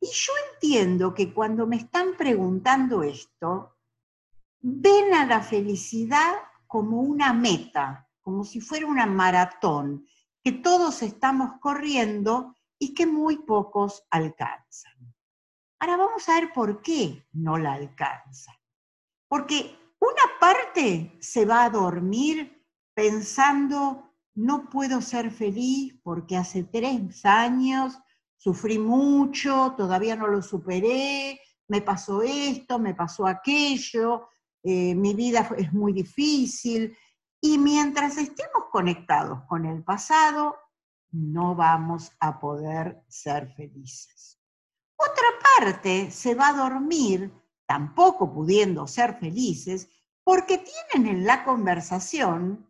Y 0.00 0.08
yo 0.12 0.32
entiendo 0.52 1.14
que 1.14 1.32
cuando 1.32 1.66
me 1.66 1.76
están 1.76 2.16
preguntando 2.16 3.02
esto, 3.02 3.78
ven 4.60 5.14
a 5.14 5.26
la 5.26 5.40
felicidad 5.40 6.34
como 6.66 7.00
una 7.00 7.32
meta, 7.32 8.08
como 8.20 8.44
si 8.44 8.60
fuera 8.60 8.86
una 8.86 9.06
maratón, 9.06 10.06
que 10.42 10.52
todos 10.52 11.02
estamos 11.02 11.58
corriendo 11.60 12.54
y 12.78 12.94
que 12.94 13.06
muy 13.06 13.38
pocos 13.38 14.04
alcanzan. 14.10 15.14
Ahora 15.78 15.96
vamos 15.96 16.28
a 16.28 16.40
ver 16.40 16.52
por 16.52 16.82
qué 16.82 17.26
no 17.32 17.58
la 17.58 17.74
alcanzan. 17.74 18.56
Porque 19.28 19.78
una 20.04 20.38
parte 20.38 21.16
se 21.20 21.44
va 21.44 21.64
a 21.64 21.70
dormir 21.70 22.62
pensando, 22.94 24.12
no 24.34 24.68
puedo 24.68 25.00
ser 25.00 25.30
feliz 25.30 25.98
porque 26.02 26.36
hace 26.36 26.64
tres 26.64 27.24
años 27.24 27.98
sufrí 28.36 28.78
mucho, 28.78 29.74
todavía 29.76 30.16
no 30.16 30.26
lo 30.26 30.42
superé, 30.42 31.40
me 31.68 31.80
pasó 31.80 32.22
esto, 32.22 32.78
me 32.78 32.94
pasó 32.94 33.26
aquello, 33.26 34.28
eh, 34.62 34.94
mi 34.94 35.14
vida 35.14 35.48
es 35.56 35.72
muy 35.72 35.92
difícil, 35.92 36.96
y 37.40 37.58
mientras 37.58 38.18
estemos 38.18 38.64
conectados 38.70 39.40
con 39.48 39.64
el 39.66 39.82
pasado, 39.82 40.56
no 41.10 41.54
vamos 41.54 42.10
a 42.20 42.38
poder 42.40 43.02
ser 43.08 43.52
felices. 43.54 44.40
Otra 44.96 45.26
parte 45.56 46.10
se 46.10 46.34
va 46.34 46.48
a 46.48 46.52
dormir, 46.54 47.32
tampoco 47.66 48.32
pudiendo 48.32 48.86
ser 48.86 49.18
felices, 49.18 49.88
porque 50.22 50.58
tienen 50.58 51.16
en 51.16 51.24
la 51.24 51.44
conversación, 51.44 52.66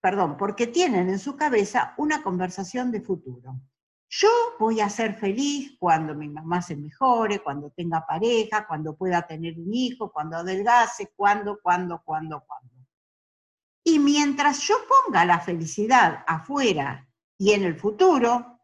perdón, 0.00 0.36
porque 0.36 0.66
tienen 0.66 1.08
en 1.08 1.18
su 1.18 1.36
cabeza 1.36 1.94
una 1.96 2.22
conversación 2.22 2.90
de 2.90 3.00
futuro. 3.00 3.60
Yo 4.08 4.28
voy 4.58 4.80
a 4.80 4.90
ser 4.90 5.14
feliz 5.14 5.74
cuando 5.78 6.14
mi 6.14 6.28
mamá 6.28 6.60
se 6.60 6.76
mejore, 6.76 7.42
cuando 7.42 7.70
tenga 7.70 8.04
pareja, 8.06 8.66
cuando 8.66 8.94
pueda 8.94 9.26
tener 9.26 9.58
un 9.58 9.72
hijo, 9.72 10.12
cuando 10.12 10.36
adelgace, 10.36 11.12
cuando, 11.16 11.58
cuando, 11.62 12.02
cuando, 12.04 12.44
cuando. 12.46 12.74
Y 13.84 13.98
mientras 13.98 14.60
yo 14.60 14.76
ponga 14.86 15.24
la 15.24 15.40
felicidad 15.40 16.24
afuera 16.26 17.08
y 17.38 17.52
en 17.52 17.64
el 17.64 17.74
futuro, 17.74 18.60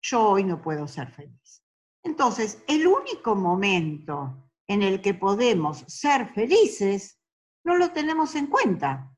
yo 0.00 0.28
hoy 0.30 0.44
no 0.44 0.62
puedo 0.62 0.86
ser 0.86 1.10
feliz. 1.10 1.64
Entonces, 2.04 2.62
el 2.68 2.86
único 2.86 3.34
momento 3.34 4.45
en 4.68 4.82
el 4.82 5.00
que 5.00 5.14
podemos 5.14 5.84
ser 5.86 6.32
felices, 6.34 7.18
no 7.64 7.76
lo 7.76 7.92
tenemos 7.92 8.34
en 8.34 8.46
cuenta. 8.46 9.12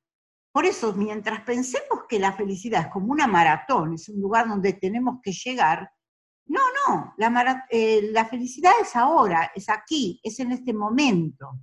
Por 0.52 0.64
eso, 0.64 0.94
mientras 0.94 1.42
pensemos 1.42 2.04
que 2.08 2.18
la 2.18 2.32
felicidad 2.32 2.86
es 2.86 2.88
como 2.88 3.12
una 3.12 3.26
maratón, 3.26 3.94
es 3.94 4.08
un 4.08 4.20
lugar 4.20 4.48
donde 4.48 4.72
tenemos 4.72 5.20
que 5.22 5.32
llegar, 5.32 5.90
no, 6.46 6.60
no, 6.88 7.14
la, 7.18 7.66
eh, 7.70 8.08
la 8.10 8.24
felicidad 8.24 8.72
es 8.80 8.96
ahora, 8.96 9.52
es 9.54 9.68
aquí, 9.68 10.18
es 10.22 10.40
en 10.40 10.52
este 10.52 10.72
momento. 10.72 11.60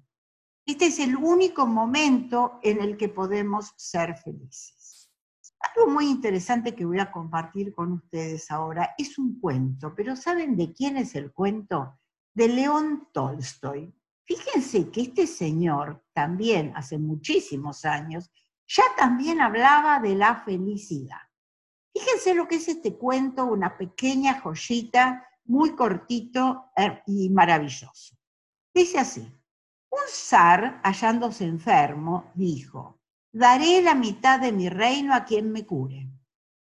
Este 0.66 0.88
es 0.88 1.00
el 1.00 1.16
único 1.16 1.66
momento 1.66 2.60
en 2.62 2.82
el 2.82 2.96
que 2.96 3.10
podemos 3.10 3.74
ser 3.78 4.16
felices. 4.16 5.12
Algo 5.60 5.92
muy 5.92 6.08
interesante 6.08 6.76
que 6.76 6.86
voy 6.86 7.00
a 7.00 7.12
compartir 7.12 7.74
con 7.74 7.94
ustedes 7.94 8.52
ahora 8.52 8.94
es 8.98 9.18
un 9.18 9.40
cuento, 9.40 9.94
pero 9.96 10.16
¿saben 10.16 10.56
de 10.56 10.72
quién 10.74 10.98
es 10.98 11.16
el 11.16 11.34
cuento? 11.34 12.00
De 12.36 12.48
León 12.48 13.08
Tolstoy. 13.12 13.92
Fíjense 14.26 14.92
que 14.92 15.02
este 15.02 15.26
señor 15.26 16.06
también 16.14 16.74
hace 16.76 17.00
muchísimos 17.00 17.86
años 17.86 18.30
ya 18.68 18.84
también 18.98 19.42
hablaba 19.42 20.00
de 20.00 20.16
la 20.16 20.36
felicidad. 20.44 21.22
Fíjense 21.94 22.34
lo 22.34 22.48
que 22.48 22.56
es 22.56 22.68
este 22.68 22.98
cuento, 22.98 23.46
una 23.46 23.78
pequeña 23.78 24.42
joyita, 24.42 25.28
muy 25.46 25.76
cortito 25.76 26.72
eh, 26.76 27.02
y 27.06 27.30
maravilloso. 27.30 28.18
Dice 28.74 29.00
así, 29.00 29.22
Un 29.90 30.02
zar, 30.10 30.82
hallándose 30.84 31.46
enfermo, 31.46 32.32
dijo, 32.34 33.00
daré 33.32 33.82
la 33.82 33.96
mitad 33.96 34.42
de 34.42 34.52
mi 34.52 34.68
reino 34.68 35.14
a 35.14 35.24
quien 35.24 35.52
me 35.52 35.66
cure. 35.66 36.10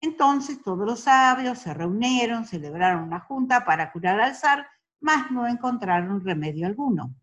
Entonces 0.01 0.61
todos 0.61 0.85
los 0.85 1.01
sabios 1.01 1.59
se 1.59 1.73
reunieron, 1.73 2.45
celebraron 2.45 3.03
una 3.03 3.19
junta 3.21 3.63
para 3.63 3.91
curar 3.91 4.19
al 4.19 4.35
zar, 4.35 4.67
mas 5.01 5.29
no 5.31 5.47
encontraron 5.47 6.23
remedio 6.23 6.65
alguno. 6.67 7.13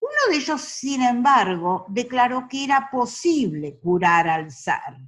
Uno 0.00 0.30
de 0.30 0.36
ellos, 0.36 0.60
sin 0.62 1.02
embargo, 1.02 1.86
declaró 1.88 2.46
que 2.48 2.64
era 2.64 2.88
posible 2.90 3.78
curar 3.78 4.28
al 4.28 4.50
zar. 4.50 4.98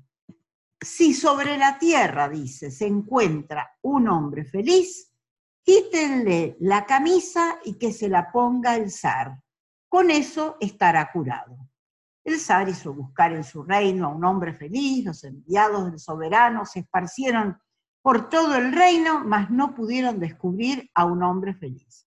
Si 0.80 1.14
sobre 1.14 1.56
la 1.56 1.78
tierra, 1.78 2.28
dice, 2.28 2.70
se 2.70 2.86
encuentra 2.86 3.76
un 3.82 4.08
hombre 4.08 4.44
feliz, 4.44 5.12
quítenle 5.62 6.56
la 6.60 6.84
camisa 6.84 7.58
y 7.64 7.78
que 7.78 7.92
se 7.92 8.08
la 8.08 8.30
ponga 8.32 8.76
el 8.76 8.90
zar. 8.90 9.38
Con 9.88 10.10
eso 10.10 10.56
estará 10.60 11.10
curado. 11.12 11.56
El 12.24 12.38
zar 12.38 12.68
hizo 12.68 12.92
buscar 12.94 13.32
en 13.32 13.44
su 13.44 13.62
reino 13.62 14.06
a 14.06 14.14
un 14.14 14.24
hombre 14.24 14.54
feliz, 14.54 15.04
los 15.04 15.24
enviados 15.24 15.90
del 15.90 15.98
soberano 15.98 16.64
se 16.64 16.80
esparcieron 16.80 17.58
por 18.02 18.28
todo 18.28 18.56
el 18.56 18.72
reino, 18.72 19.24
mas 19.24 19.50
no 19.50 19.74
pudieron 19.74 20.18
descubrir 20.18 20.90
a 20.94 21.04
un 21.04 21.22
hombre 21.22 21.54
feliz. 21.54 22.06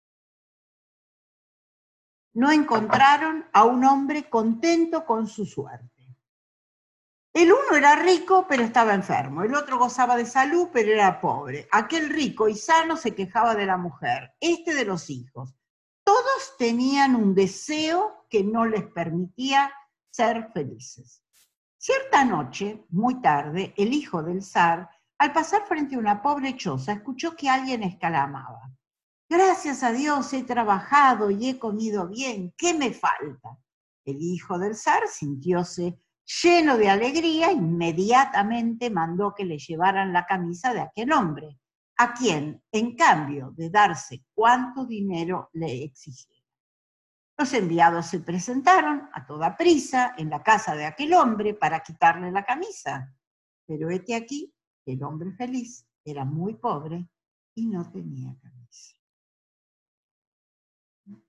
No 2.34 2.50
encontraron 2.50 3.44
a 3.52 3.64
un 3.64 3.84
hombre 3.84 4.30
contento 4.30 5.04
con 5.04 5.28
su 5.28 5.44
suerte. 5.44 5.92
El 7.34 7.50
uno 7.52 7.76
era 7.76 7.96
rico, 7.96 8.46
pero 8.48 8.62
estaba 8.62 8.94
enfermo. 8.94 9.42
El 9.42 9.54
otro 9.54 9.78
gozaba 9.78 10.16
de 10.16 10.26
salud, 10.26 10.68
pero 10.72 10.92
era 10.92 11.20
pobre. 11.20 11.66
Aquel 11.72 12.10
rico 12.10 12.48
y 12.48 12.54
sano 12.54 12.96
se 12.96 13.14
quejaba 13.14 13.54
de 13.54 13.66
la 13.66 13.76
mujer, 13.76 14.34
este 14.40 14.74
de 14.74 14.84
los 14.84 15.08
hijos. 15.08 15.54
Todos 16.04 16.56
tenían 16.58 17.14
un 17.14 17.34
deseo 17.34 18.26
que 18.28 18.42
no 18.44 18.66
les 18.66 18.84
permitía 18.84 19.72
ser 20.10 20.50
felices. 20.52 21.22
Cierta 21.78 22.24
noche, 22.24 22.84
muy 22.90 23.20
tarde, 23.20 23.72
el 23.76 23.92
hijo 23.92 24.22
del 24.22 24.42
zar, 24.42 24.90
al 25.18 25.32
pasar 25.32 25.66
frente 25.66 25.94
a 25.94 25.98
una 25.98 26.20
pobre 26.20 26.56
choza, 26.56 26.92
escuchó 26.92 27.36
que 27.36 27.48
alguien 27.48 27.82
exclamaba, 27.82 28.72
Gracias 29.28 29.82
a 29.82 29.92
Dios 29.92 30.30
he 30.34 30.42
trabajado 30.42 31.30
y 31.30 31.48
he 31.48 31.58
comido 31.58 32.06
bien, 32.06 32.52
¿qué 32.56 32.74
me 32.74 32.92
falta? 32.92 33.56
El 34.04 34.20
hijo 34.20 34.58
del 34.58 34.76
zar 34.76 35.08
sintióse 35.08 35.98
lleno 36.42 36.76
de 36.76 36.88
alegría, 36.88 37.50
inmediatamente 37.50 38.90
mandó 38.90 39.34
que 39.34 39.44
le 39.44 39.58
llevaran 39.58 40.12
la 40.12 40.26
camisa 40.26 40.72
de 40.72 40.80
aquel 40.80 41.12
hombre, 41.12 41.58
a 41.96 42.12
quien, 42.12 42.62
en 42.72 42.96
cambio 42.96 43.52
de 43.56 43.70
darse 43.70 44.24
cuánto 44.34 44.86
dinero 44.86 45.50
le 45.52 45.84
exigía. 45.84 46.42
Los 47.38 47.52
enviados 47.54 48.06
se 48.06 48.20
presentaron 48.20 49.08
a 49.12 49.26
toda 49.26 49.56
prisa 49.56 50.14
en 50.16 50.30
la 50.30 50.42
casa 50.42 50.74
de 50.74 50.84
aquel 50.84 51.14
hombre 51.14 51.54
para 51.54 51.80
quitarle 51.80 52.30
la 52.30 52.44
camisa. 52.44 53.14
Pero 53.66 53.90
este 53.90 54.14
aquí, 54.14 54.52
el 54.86 55.02
hombre 55.02 55.32
feliz, 55.32 55.86
era 56.04 56.24
muy 56.24 56.54
pobre 56.54 57.08
y 57.54 57.66
no 57.66 57.90
tenía 57.90 58.36
camisa. 58.40 58.96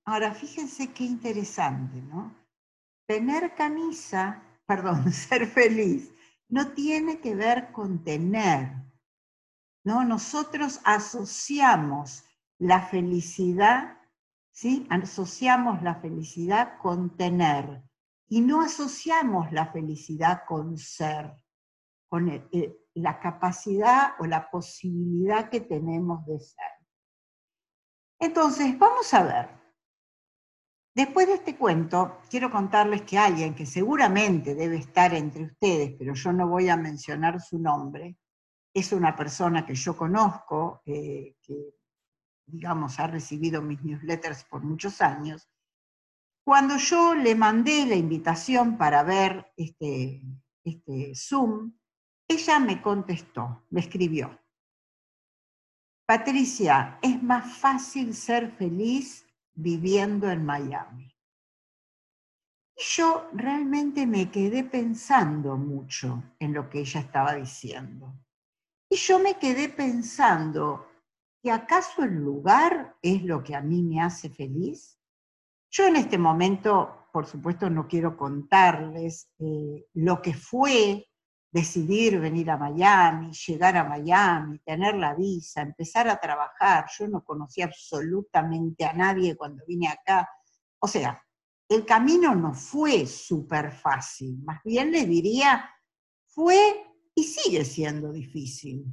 Ahora, 0.05 0.33
fíjense 0.33 0.93
qué 0.93 1.03
interesante, 1.03 2.01
¿no? 2.01 2.35
Tener 3.07 3.55
camisa, 3.55 4.43
perdón, 4.65 5.11
ser 5.11 5.47
feliz, 5.47 6.11
no 6.49 6.73
tiene 6.73 7.19
que 7.19 7.35
ver 7.35 7.71
con 7.71 8.03
tener, 8.03 8.71
¿no? 9.83 10.03
Nosotros 10.03 10.79
asociamos 10.83 12.23
la 12.59 12.81
felicidad 12.81 14.03
¿sí? 14.53 14.87
Asociamos 14.89 15.81
la 15.81 15.95
felicidad 15.95 16.77
con 16.77 17.17
tener 17.17 17.83
y 18.29 18.41
no 18.41 18.61
asociamos 18.61 19.51
la 19.51 19.71
felicidad 19.71 20.43
con 20.47 20.77
ser, 20.77 21.33
con 22.07 22.29
la 22.95 23.19
capacidad 23.19 24.13
o 24.19 24.25
la 24.25 24.49
posibilidad 24.49 25.49
que 25.49 25.61
tenemos 25.61 26.25
de 26.25 26.39
ser. 26.39 26.71
Entonces, 28.19 28.77
vamos 28.77 29.13
a 29.13 29.23
ver. 29.23 29.49
Después 30.95 31.27
de 31.27 31.33
este 31.33 31.57
cuento, 31.57 32.19
quiero 32.29 32.51
contarles 32.51 33.01
que 33.01 33.17
alguien 33.17 33.55
que 33.55 33.65
seguramente 33.65 34.53
debe 34.53 34.77
estar 34.77 35.13
entre 35.13 35.45
ustedes, 35.45 35.95
pero 35.97 36.13
yo 36.13 36.31
no 36.31 36.47
voy 36.47 36.69
a 36.69 36.77
mencionar 36.77 37.41
su 37.41 37.57
nombre, 37.57 38.15
es 38.73 38.91
una 38.91 39.15
persona 39.15 39.65
que 39.65 39.73
yo 39.75 39.97
conozco, 39.97 40.81
eh, 40.85 41.35
que 41.41 41.75
digamos, 42.45 42.99
ha 42.99 43.07
recibido 43.07 43.61
mis 43.61 43.83
newsletters 43.83 44.43
por 44.45 44.61
muchos 44.63 45.01
años, 45.01 45.49
cuando 46.45 46.77
yo 46.77 47.15
le 47.15 47.35
mandé 47.35 47.85
la 47.85 47.95
invitación 47.95 48.77
para 48.77 49.03
ver 49.03 49.51
este, 49.55 50.21
este 50.63 51.13
Zoom, 51.15 51.73
ella 52.27 52.59
me 52.59 52.81
contestó, 52.81 53.65
me 53.69 53.81
escribió, 53.81 54.39
Patricia, 56.05 56.99
es 57.01 57.21
más 57.23 57.57
fácil 57.57 58.13
ser 58.13 58.51
feliz 58.51 59.25
viviendo 59.53 60.29
en 60.29 60.45
Miami. 60.45 61.15
Y 62.75 62.83
yo 62.83 63.29
realmente 63.33 64.05
me 64.05 64.29
quedé 64.29 64.63
pensando 64.63 65.55
mucho 65.55 66.23
en 66.39 66.53
lo 66.53 66.69
que 66.69 66.79
ella 66.79 66.99
estaba 66.99 67.35
diciendo. 67.35 68.13
Y 68.89 68.97
yo 68.97 69.19
me 69.19 69.37
quedé 69.39 69.69
pensando, 69.69 70.87
¿Y 71.45 71.49
acaso 71.49 72.03
el 72.03 72.15
lugar 72.15 72.95
es 73.01 73.21
lo 73.23 73.43
que 73.43 73.53
a 73.53 73.61
mí 73.61 73.83
me 73.83 74.01
hace 74.01 74.29
feliz? 74.29 74.97
Yo 75.69 75.85
en 75.85 75.97
este 75.97 76.17
momento, 76.17 77.09
por 77.11 77.25
supuesto, 77.25 77.69
no 77.69 77.85
quiero 77.85 78.15
contarles 78.15 79.29
eh, 79.39 79.85
lo 79.93 80.21
que 80.21 80.33
fue 80.33 81.05
decidir 81.53 82.19
venir 82.19 82.49
a 82.49 82.57
Miami, 82.57 83.31
llegar 83.31 83.77
a 83.77 83.83
Miami, 83.83 84.57
tener 84.65 84.95
la 84.95 85.13
visa, 85.13 85.61
empezar 85.61 86.09
a 86.09 86.19
trabajar. 86.19 86.87
Yo 86.97 87.07
no 87.07 87.23
conocía 87.23 87.65
absolutamente 87.65 88.83
a 88.83 88.93
nadie 88.93 89.37
cuando 89.37 89.63
vine 89.67 89.87
acá. 89.87 90.27
O 90.79 90.87
sea, 90.87 91.23
el 91.69 91.85
camino 91.85 92.33
no 92.33 92.55
fue 92.55 93.05
súper 93.05 93.71
fácil, 93.71 94.39
más 94.43 94.61
bien 94.63 94.91
le 94.91 95.05
diría, 95.05 95.69
fue 96.25 96.57
y 97.13 97.23
sigue 97.23 97.63
siendo 97.63 98.11
difícil. 98.11 98.85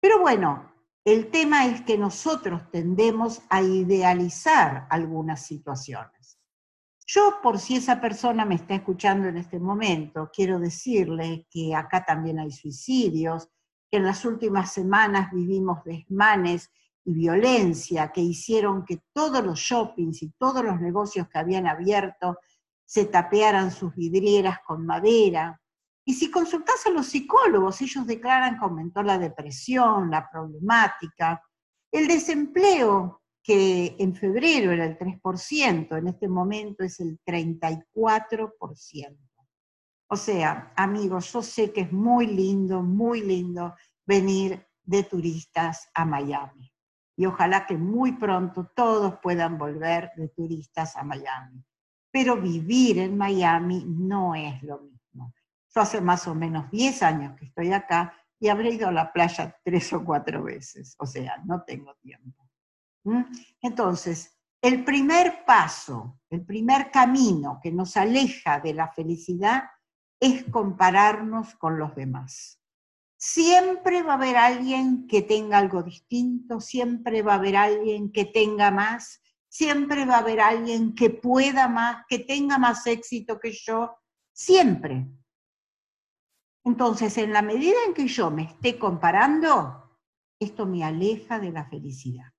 Pero 0.00 0.20
bueno, 0.20 0.72
el 1.04 1.30
tema 1.30 1.66
es 1.66 1.80
que 1.82 1.98
nosotros 1.98 2.70
tendemos 2.70 3.42
a 3.48 3.60
idealizar 3.60 4.86
algunas 4.88 5.44
situaciones. 5.44 6.19
Yo, 7.12 7.40
por 7.42 7.58
si 7.58 7.74
esa 7.74 8.00
persona 8.00 8.44
me 8.44 8.54
está 8.54 8.76
escuchando 8.76 9.26
en 9.26 9.36
este 9.36 9.58
momento, 9.58 10.30
quiero 10.32 10.60
decirle 10.60 11.44
que 11.50 11.74
acá 11.74 12.04
también 12.04 12.38
hay 12.38 12.52
suicidios, 12.52 13.48
que 13.90 13.96
en 13.96 14.04
las 14.04 14.24
últimas 14.24 14.72
semanas 14.72 15.32
vivimos 15.32 15.82
desmanes 15.82 16.70
y 17.04 17.12
violencia 17.12 18.12
que 18.12 18.20
hicieron 18.20 18.84
que 18.84 19.02
todos 19.12 19.44
los 19.44 19.58
shoppings 19.58 20.22
y 20.22 20.30
todos 20.38 20.64
los 20.64 20.80
negocios 20.80 21.26
que 21.28 21.40
habían 21.40 21.66
abierto 21.66 22.38
se 22.84 23.06
tapearan 23.06 23.72
sus 23.72 23.92
vidrieras 23.96 24.60
con 24.64 24.86
madera, 24.86 25.60
y 26.04 26.14
si 26.14 26.30
consultas 26.30 26.86
a 26.86 26.90
los 26.90 27.06
psicólogos, 27.06 27.80
ellos 27.82 28.06
declaran 28.06 28.56
que 28.56 28.64
aumentó 28.64 29.02
la 29.02 29.18
depresión, 29.18 30.12
la 30.12 30.30
problemática, 30.30 31.42
el 31.90 32.06
desempleo, 32.06 33.20
que 33.42 33.96
en 33.98 34.14
febrero 34.14 34.72
era 34.72 34.84
el 34.84 34.98
3%, 34.98 35.96
en 35.98 36.08
este 36.08 36.28
momento 36.28 36.84
es 36.84 37.00
el 37.00 37.18
34%. 37.24 39.16
O 40.12 40.16
sea, 40.16 40.72
amigos, 40.76 41.32
yo 41.32 41.42
sé 41.42 41.72
que 41.72 41.82
es 41.82 41.92
muy 41.92 42.26
lindo, 42.26 42.82
muy 42.82 43.22
lindo 43.22 43.74
venir 44.04 44.66
de 44.82 45.04
turistas 45.04 45.88
a 45.94 46.04
Miami. 46.04 46.72
Y 47.16 47.26
ojalá 47.26 47.66
que 47.66 47.76
muy 47.76 48.12
pronto 48.12 48.70
todos 48.74 49.18
puedan 49.22 49.56
volver 49.56 50.10
de 50.16 50.28
turistas 50.28 50.96
a 50.96 51.04
Miami. 51.04 51.64
Pero 52.10 52.40
vivir 52.40 52.98
en 52.98 53.16
Miami 53.16 53.84
no 53.86 54.34
es 54.34 54.60
lo 54.62 54.80
mismo. 54.80 55.32
Yo 55.72 55.80
hace 55.80 56.00
más 56.00 56.26
o 56.26 56.34
menos 56.34 56.68
10 56.70 57.02
años 57.04 57.36
que 57.38 57.44
estoy 57.44 57.72
acá 57.72 58.12
y 58.40 58.48
habré 58.48 58.70
ido 58.70 58.88
a 58.88 58.92
la 58.92 59.12
playa 59.12 59.54
tres 59.62 59.92
o 59.92 60.02
cuatro 60.02 60.42
veces, 60.42 60.96
o 60.98 61.06
sea, 61.06 61.36
no 61.44 61.62
tengo 61.62 61.94
tiempo. 61.96 62.39
¿Mm? 63.04 63.22
Entonces, 63.62 64.38
el 64.62 64.84
primer 64.84 65.44
paso, 65.46 66.20
el 66.28 66.44
primer 66.44 66.90
camino 66.90 67.60
que 67.62 67.72
nos 67.72 67.96
aleja 67.96 68.60
de 68.60 68.74
la 68.74 68.92
felicidad 68.92 69.64
es 70.20 70.44
compararnos 70.44 71.54
con 71.54 71.78
los 71.78 71.94
demás. 71.94 72.60
Siempre 73.16 74.02
va 74.02 74.12
a 74.12 74.16
haber 74.16 74.36
alguien 74.36 75.06
que 75.06 75.22
tenga 75.22 75.58
algo 75.58 75.82
distinto, 75.82 76.60
siempre 76.60 77.22
va 77.22 77.32
a 77.32 77.36
haber 77.36 77.56
alguien 77.56 78.12
que 78.12 78.26
tenga 78.26 78.70
más, 78.70 79.22
siempre 79.48 80.04
va 80.04 80.16
a 80.16 80.20
haber 80.20 80.40
alguien 80.40 80.94
que 80.94 81.10
pueda 81.10 81.68
más, 81.68 82.04
que 82.08 82.18
tenga 82.18 82.58
más 82.58 82.86
éxito 82.86 83.38
que 83.40 83.52
yo, 83.52 83.96
siempre. 84.32 85.06
Entonces, 86.64 87.16
en 87.18 87.32
la 87.32 87.42
medida 87.42 87.76
en 87.86 87.94
que 87.94 88.06
yo 88.06 88.30
me 88.30 88.42
esté 88.42 88.78
comparando, 88.78 89.98
esto 90.38 90.66
me 90.66 90.84
aleja 90.84 91.38
de 91.38 91.50
la 91.50 91.64
felicidad. 91.68 92.32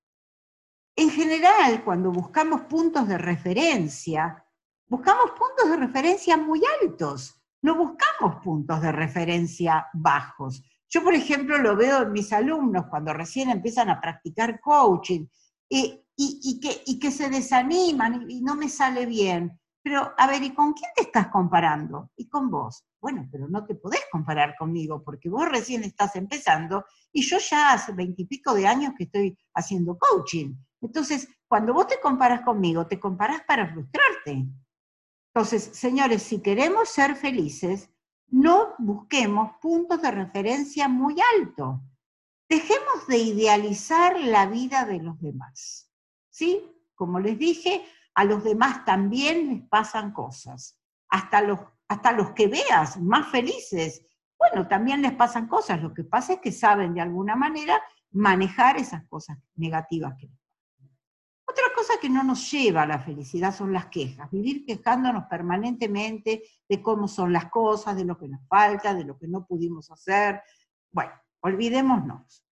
En 0.94 1.08
general, 1.08 1.82
cuando 1.84 2.10
buscamos 2.10 2.62
puntos 2.62 3.08
de 3.08 3.16
referencia, 3.16 4.44
buscamos 4.86 5.30
puntos 5.30 5.70
de 5.70 5.76
referencia 5.78 6.36
muy 6.36 6.60
altos, 6.82 7.42
no 7.62 7.76
buscamos 7.76 8.42
puntos 8.42 8.82
de 8.82 8.92
referencia 8.92 9.86
bajos. 9.94 10.62
Yo, 10.90 11.02
por 11.02 11.14
ejemplo, 11.14 11.56
lo 11.56 11.76
veo 11.76 12.02
en 12.02 12.12
mis 12.12 12.30
alumnos 12.34 12.86
cuando 12.90 13.14
recién 13.14 13.48
empiezan 13.48 13.88
a 13.88 14.02
practicar 14.02 14.60
coaching 14.60 15.26
y, 15.66 16.60
que, 16.60 16.98
que 16.98 17.10
se 17.10 17.30
desaniman 17.30 18.30
y 18.30 18.42
no 18.42 18.54
me 18.54 18.68
sale 18.68 19.06
bien. 19.06 19.58
Pero, 19.82 20.12
a 20.18 20.26
ver, 20.26 20.42
¿y 20.42 20.50
con 20.54 20.74
quién 20.74 20.90
te 20.94 21.02
estás 21.04 21.28
comparando? 21.28 22.10
Y 22.16 22.28
con 22.28 22.50
vos. 22.50 22.84
Bueno, 23.00 23.26
pero 23.32 23.48
no 23.48 23.64
te 23.64 23.74
podés 23.76 24.02
comparar 24.12 24.54
conmigo 24.58 25.02
porque 25.02 25.30
vos 25.30 25.48
recién 25.48 25.82
estás 25.84 26.14
empezando 26.16 26.84
y 27.10 27.22
yo 27.22 27.38
ya 27.38 27.72
hace 27.72 27.92
veintipico 27.92 28.52
de 28.52 28.66
años 28.66 28.92
que 28.96 29.04
estoy 29.04 29.38
haciendo 29.54 29.96
coaching. 29.96 30.54
Entonces, 30.82 31.28
cuando 31.46 31.72
vos 31.72 31.86
te 31.86 32.00
comparas 32.00 32.42
conmigo, 32.42 32.86
te 32.86 32.98
comparas 32.98 33.42
para 33.46 33.72
frustrarte. 33.72 34.46
Entonces, 35.34 35.70
señores, 35.72 36.22
si 36.22 36.42
queremos 36.42 36.88
ser 36.88 37.14
felices, 37.14 37.88
no 38.28 38.74
busquemos 38.78 39.52
puntos 39.60 40.02
de 40.02 40.10
referencia 40.10 40.88
muy 40.88 41.16
altos. 41.38 41.80
Dejemos 42.48 43.06
de 43.06 43.18
idealizar 43.18 44.18
la 44.20 44.46
vida 44.46 44.84
de 44.84 45.00
los 45.00 45.20
demás. 45.20 45.90
¿Sí? 46.30 46.62
Como 46.94 47.20
les 47.20 47.38
dije, 47.38 47.84
a 48.14 48.24
los 48.24 48.42
demás 48.42 48.84
también 48.84 49.48
les 49.48 49.68
pasan 49.68 50.12
cosas. 50.12 50.78
Hasta 51.08 51.42
los, 51.42 51.60
hasta 51.88 52.12
los 52.12 52.32
que 52.32 52.48
veas 52.48 53.00
más 53.00 53.30
felices, 53.30 54.04
bueno, 54.38 54.66
también 54.66 55.00
les 55.02 55.12
pasan 55.12 55.46
cosas. 55.46 55.80
Lo 55.80 55.94
que 55.94 56.04
pasa 56.04 56.34
es 56.34 56.40
que 56.40 56.52
saben 56.52 56.94
de 56.94 57.00
alguna 57.00 57.36
manera 57.36 57.80
manejar 58.10 58.76
esas 58.76 59.04
cosas 59.04 59.38
negativas 59.54 60.14
que 60.18 60.26
les 60.26 60.41
cosa 61.82 62.00
que 62.00 62.08
no 62.08 62.22
nos 62.22 62.50
lleva 62.50 62.82
a 62.82 62.86
la 62.86 63.00
felicidad 63.00 63.54
son 63.54 63.72
las 63.72 63.86
quejas. 63.86 64.30
Vivir 64.30 64.64
quejándonos 64.64 65.24
permanentemente 65.24 66.44
de 66.68 66.82
cómo 66.82 67.08
son 67.08 67.32
las 67.32 67.50
cosas, 67.50 67.96
de 67.96 68.04
lo 68.04 68.16
que 68.16 68.28
nos 68.28 68.46
falta, 68.46 68.94
de 68.94 69.04
lo 69.04 69.18
que 69.18 69.26
no 69.26 69.44
pudimos 69.44 69.90
hacer. 69.90 70.40
Bueno, 70.92 71.12
olvidémonos. 71.40 72.46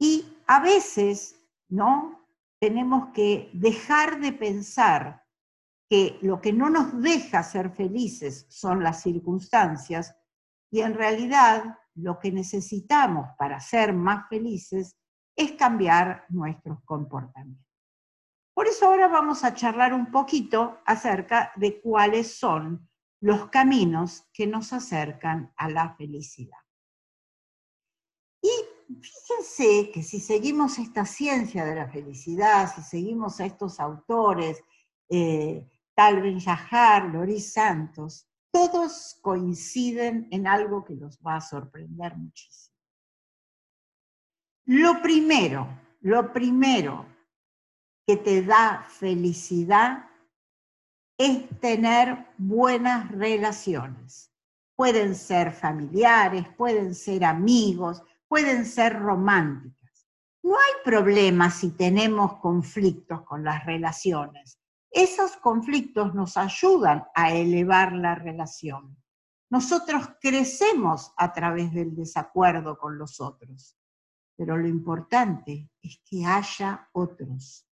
Y 0.00 0.24
a 0.48 0.60
veces, 0.60 1.36
¿no? 1.68 2.26
tenemos 2.58 3.12
que 3.14 3.50
dejar 3.54 4.20
de 4.20 4.32
pensar 4.32 5.24
que 5.88 6.18
lo 6.20 6.40
que 6.40 6.52
no 6.52 6.68
nos 6.70 7.00
deja 7.00 7.42
ser 7.44 7.70
felices 7.70 8.46
son 8.48 8.82
las 8.82 9.00
circunstancias 9.00 10.14
y 10.72 10.80
en 10.80 10.94
realidad 10.94 11.78
lo 11.94 12.18
que 12.18 12.32
necesitamos 12.32 13.30
para 13.38 13.60
ser 13.60 13.92
más 13.92 14.28
felices 14.28 14.96
es 15.36 15.52
cambiar 15.52 16.26
nuestros 16.28 16.80
comportamientos. 16.84 17.69
Por 18.60 18.68
eso 18.68 18.84
ahora 18.84 19.08
vamos 19.08 19.42
a 19.42 19.54
charlar 19.54 19.94
un 19.94 20.10
poquito 20.10 20.80
acerca 20.84 21.50
de 21.56 21.80
cuáles 21.80 22.36
son 22.36 22.90
los 23.22 23.48
caminos 23.48 24.28
que 24.34 24.46
nos 24.46 24.74
acercan 24.74 25.50
a 25.56 25.70
la 25.70 25.94
felicidad. 25.94 26.58
Y 28.42 28.50
fíjense 29.00 29.90
que 29.90 30.02
si 30.02 30.20
seguimos 30.20 30.78
esta 30.78 31.06
ciencia 31.06 31.64
de 31.64 31.74
la 31.74 31.88
felicidad, 31.88 32.70
si 32.70 32.82
seguimos 32.82 33.40
a 33.40 33.46
estos 33.46 33.80
autores, 33.80 34.62
eh, 35.08 35.66
Tal 35.94 36.20
Ben 36.20 36.38
Yahar, 36.38 37.06
Loris 37.06 37.54
Santos, 37.54 38.28
todos 38.52 39.18
coinciden 39.22 40.28
en 40.30 40.46
algo 40.46 40.84
que 40.84 40.96
los 40.96 41.18
va 41.26 41.36
a 41.36 41.40
sorprender 41.40 42.14
muchísimo. 42.14 42.76
Lo 44.66 45.00
primero, 45.00 45.66
lo 46.02 46.30
primero 46.30 47.19
que 48.10 48.16
te 48.16 48.42
da 48.42 48.84
felicidad 48.88 50.04
es 51.16 51.48
tener 51.60 52.26
buenas 52.38 53.08
relaciones. 53.12 54.32
Pueden 54.74 55.14
ser 55.14 55.52
familiares, 55.52 56.44
pueden 56.56 56.96
ser 56.96 57.24
amigos, 57.24 58.02
pueden 58.26 58.66
ser 58.66 58.98
románticas. 58.98 60.08
No 60.42 60.56
hay 60.56 60.82
problema 60.84 61.52
si 61.52 61.70
tenemos 61.70 62.38
conflictos 62.38 63.22
con 63.22 63.44
las 63.44 63.64
relaciones. 63.64 64.58
Esos 64.90 65.36
conflictos 65.36 66.12
nos 66.12 66.36
ayudan 66.36 67.04
a 67.14 67.32
elevar 67.32 67.92
la 67.92 68.16
relación. 68.16 68.96
Nosotros 69.50 70.16
crecemos 70.20 71.12
a 71.16 71.32
través 71.32 71.72
del 71.72 71.94
desacuerdo 71.94 72.76
con 72.76 72.98
los 72.98 73.20
otros, 73.20 73.76
pero 74.36 74.56
lo 74.56 74.66
importante 74.66 75.70
es 75.80 76.00
que 76.04 76.26
haya 76.26 76.88
otros, 76.90 77.69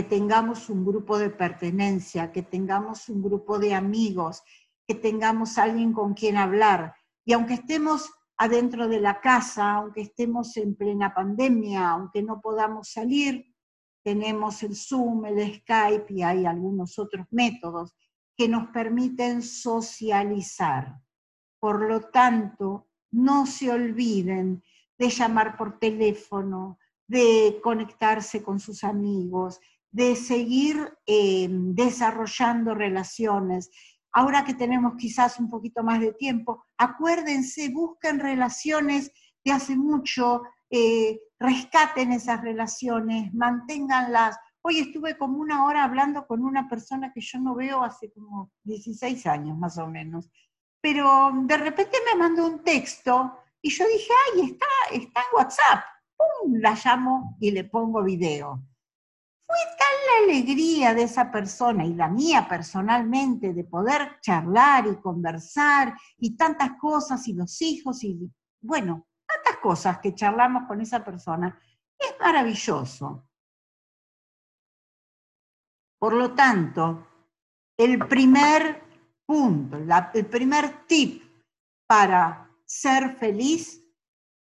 que 0.00 0.08
tengamos 0.08 0.70
un 0.70 0.82
grupo 0.82 1.18
de 1.18 1.28
pertenencia, 1.28 2.32
que 2.32 2.40
tengamos 2.40 3.10
un 3.10 3.22
grupo 3.22 3.58
de 3.58 3.74
amigos, 3.74 4.42
que 4.88 4.94
tengamos 4.94 5.58
alguien 5.58 5.92
con 5.92 6.14
quien 6.14 6.38
hablar. 6.38 6.94
Y 7.22 7.34
aunque 7.34 7.52
estemos 7.52 8.10
adentro 8.38 8.88
de 8.88 8.98
la 8.98 9.20
casa, 9.20 9.74
aunque 9.74 10.00
estemos 10.00 10.56
en 10.56 10.74
plena 10.74 11.12
pandemia, 11.12 11.90
aunque 11.90 12.22
no 12.22 12.40
podamos 12.40 12.88
salir, 12.88 13.54
tenemos 14.02 14.62
el 14.62 14.74
Zoom, 14.74 15.26
el 15.26 15.56
Skype 15.56 16.06
y 16.14 16.22
hay 16.22 16.46
algunos 16.46 16.98
otros 16.98 17.26
métodos 17.30 17.94
que 18.34 18.48
nos 18.48 18.68
permiten 18.68 19.42
socializar. 19.42 20.98
Por 21.58 21.86
lo 21.86 22.00
tanto, 22.08 22.88
no 23.10 23.44
se 23.44 23.70
olviden 23.70 24.64
de 24.98 25.10
llamar 25.10 25.58
por 25.58 25.78
teléfono, 25.78 26.78
de 27.06 27.60
conectarse 27.62 28.42
con 28.42 28.60
sus 28.60 28.82
amigos, 28.84 29.60
de 29.90 30.16
seguir 30.16 30.96
eh, 31.06 31.48
desarrollando 31.50 32.74
relaciones, 32.74 33.70
ahora 34.12 34.44
que 34.44 34.54
tenemos 34.54 34.94
quizás 34.96 35.38
un 35.38 35.48
poquito 35.48 35.82
más 35.82 36.00
de 36.00 36.12
tiempo, 36.12 36.64
acuérdense, 36.78 37.70
busquen 37.70 38.20
relaciones 38.20 39.12
de 39.44 39.52
hace 39.52 39.76
mucho, 39.76 40.42
eh, 40.70 41.20
rescaten 41.38 42.12
esas 42.12 42.40
relaciones, 42.40 43.32
manténganlas. 43.34 44.38
Hoy 44.62 44.80
estuve 44.80 45.16
como 45.16 45.38
una 45.38 45.64
hora 45.64 45.84
hablando 45.84 46.26
con 46.26 46.44
una 46.44 46.68
persona 46.68 47.12
que 47.12 47.20
yo 47.20 47.38
no 47.40 47.54
veo 47.54 47.82
hace 47.82 48.12
como 48.12 48.52
16 48.64 49.26
años 49.26 49.56
más 49.58 49.78
o 49.78 49.86
menos, 49.86 50.30
pero 50.80 51.32
de 51.44 51.56
repente 51.56 51.96
me 52.06 52.18
mandó 52.18 52.46
un 52.46 52.62
texto 52.62 53.36
y 53.62 53.70
yo 53.70 53.86
dije, 53.86 54.12
ay, 54.34 54.50
está, 54.50 54.66
está 54.92 55.20
en 55.20 55.36
WhatsApp. 55.36 55.84
¡Pum! 56.16 56.54
La 56.60 56.78
llamo 56.82 57.36
y 57.40 57.50
le 57.50 57.64
pongo 57.64 58.02
video. 58.02 58.62
Fue 59.50 59.58
tal 59.76 59.96
la 60.06 60.32
alegría 60.32 60.94
de 60.94 61.02
esa 61.02 61.28
persona 61.28 61.84
y 61.84 61.92
la 61.94 62.06
mía 62.06 62.46
personalmente 62.48 63.52
de 63.52 63.64
poder 63.64 64.20
charlar 64.20 64.86
y 64.86 65.00
conversar 65.00 65.98
y 66.18 66.36
tantas 66.36 66.74
cosas 66.78 67.26
y 67.26 67.32
los 67.32 67.60
hijos 67.60 68.04
y 68.04 68.30
bueno, 68.60 69.08
tantas 69.26 69.60
cosas 69.60 69.98
que 69.98 70.14
charlamos 70.14 70.68
con 70.68 70.80
esa 70.80 71.04
persona. 71.04 71.60
Es 71.98 72.14
maravilloso. 72.20 73.28
Por 75.98 76.12
lo 76.12 76.32
tanto, 76.32 77.08
el 77.76 78.06
primer 78.06 78.84
punto, 79.26 79.78
el 80.14 80.26
primer 80.26 80.86
tip 80.86 81.24
para 81.88 82.48
ser 82.64 83.16
feliz 83.16 83.84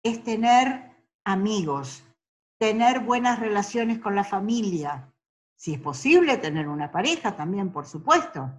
es 0.03 0.25
tener 0.25 0.97
amigos, 1.25 2.03
tener 2.59 3.01
buenas 3.01 3.39
relaciones 3.39 3.99
con 3.99 4.15
la 4.15 4.25
familia, 4.25 5.13
si 5.57 5.75
es 5.75 5.81
posible, 5.81 6.37
tener 6.39 6.69
una 6.69 6.91
pareja 6.91 7.37
también, 7.37 7.73
por 7.73 7.87
supuesto, 7.87 8.51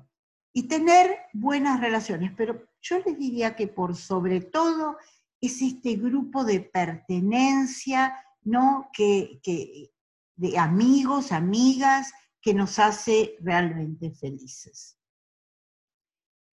y 0.53 0.63
tener 0.63 1.17
buenas 1.33 1.79
relaciones. 1.79 2.31
Pero 2.35 2.67
yo 2.81 2.99
les 2.99 3.17
diría 3.17 3.55
que 3.55 3.67
por 3.67 3.95
sobre 3.95 4.41
todo 4.41 4.97
es 5.39 5.61
este 5.61 5.95
grupo 5.95 6.43
de 6.43 6.61
pertenencia, 6.61 8.23
¿no? 8.43 8.89
Que, 8.93 9.39
que, 9.43 9.91
de 10.35 10.57
amigos, 10.57 11.31
amigas, 11.31 12.11
que 12.41 12.53
nos 12.53 12.79
hace 12.79 13.35
realmente 13.41 14.11
felices. 14.11 14.97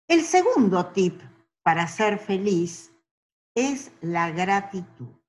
El 0.09 0.23
segundo 0.23 0.87
tip 0.87 1.21
para 1.63 1.87
ser 1.87 2.19
feliz 2.19 2.93
es 3.55 3.93
la 4.01 4.31
gratitud. 4.31 5.20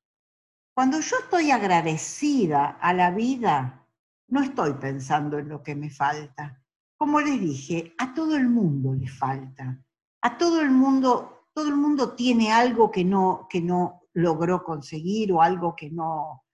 Cuando 0.82 1.00
yo 1.00 1.16
estoy 1.20 1.52
agradecida 1.52 2.70
a 2.82 2.92
la 2.92 3.12
vida, 3.12 3.86
no 4.30 4.42
estoy 4.42 4.74
pensando 4.74 5.38
en 5.38 5.48
lo 5.48 5.62
que 5.62 5.76
me 5.76 5.92
falta. 5.92 6.60
Como 6.98 7.22
les 7.22 7.40
dije, 7.40 7.94
a 8.00 8.16
todo 8.16 8.36
el 8.36 8.50
mundo 8.50 8.96
le 8.96 9.08
falta. 9.08 9.80
A 10.22 10.38
todo 10.40 10.60
el 10.60 10.72
mundo, 10.72 11.50
todo 11.54 11.68
el 11.68 11.76
mundo 11.76 12.16
tiene 12.16 12.52
algo 12.52 12.90
que 12.90 13.06
no, 13.06 13.46
que 13.48 13.62
no 13.62 14.02
logró 14.14 14.64
conseguir 14.64 15.32
o 15.32 15.44
algo 15.44 15.76
que 15.76 15.92
no, 15.92 16.46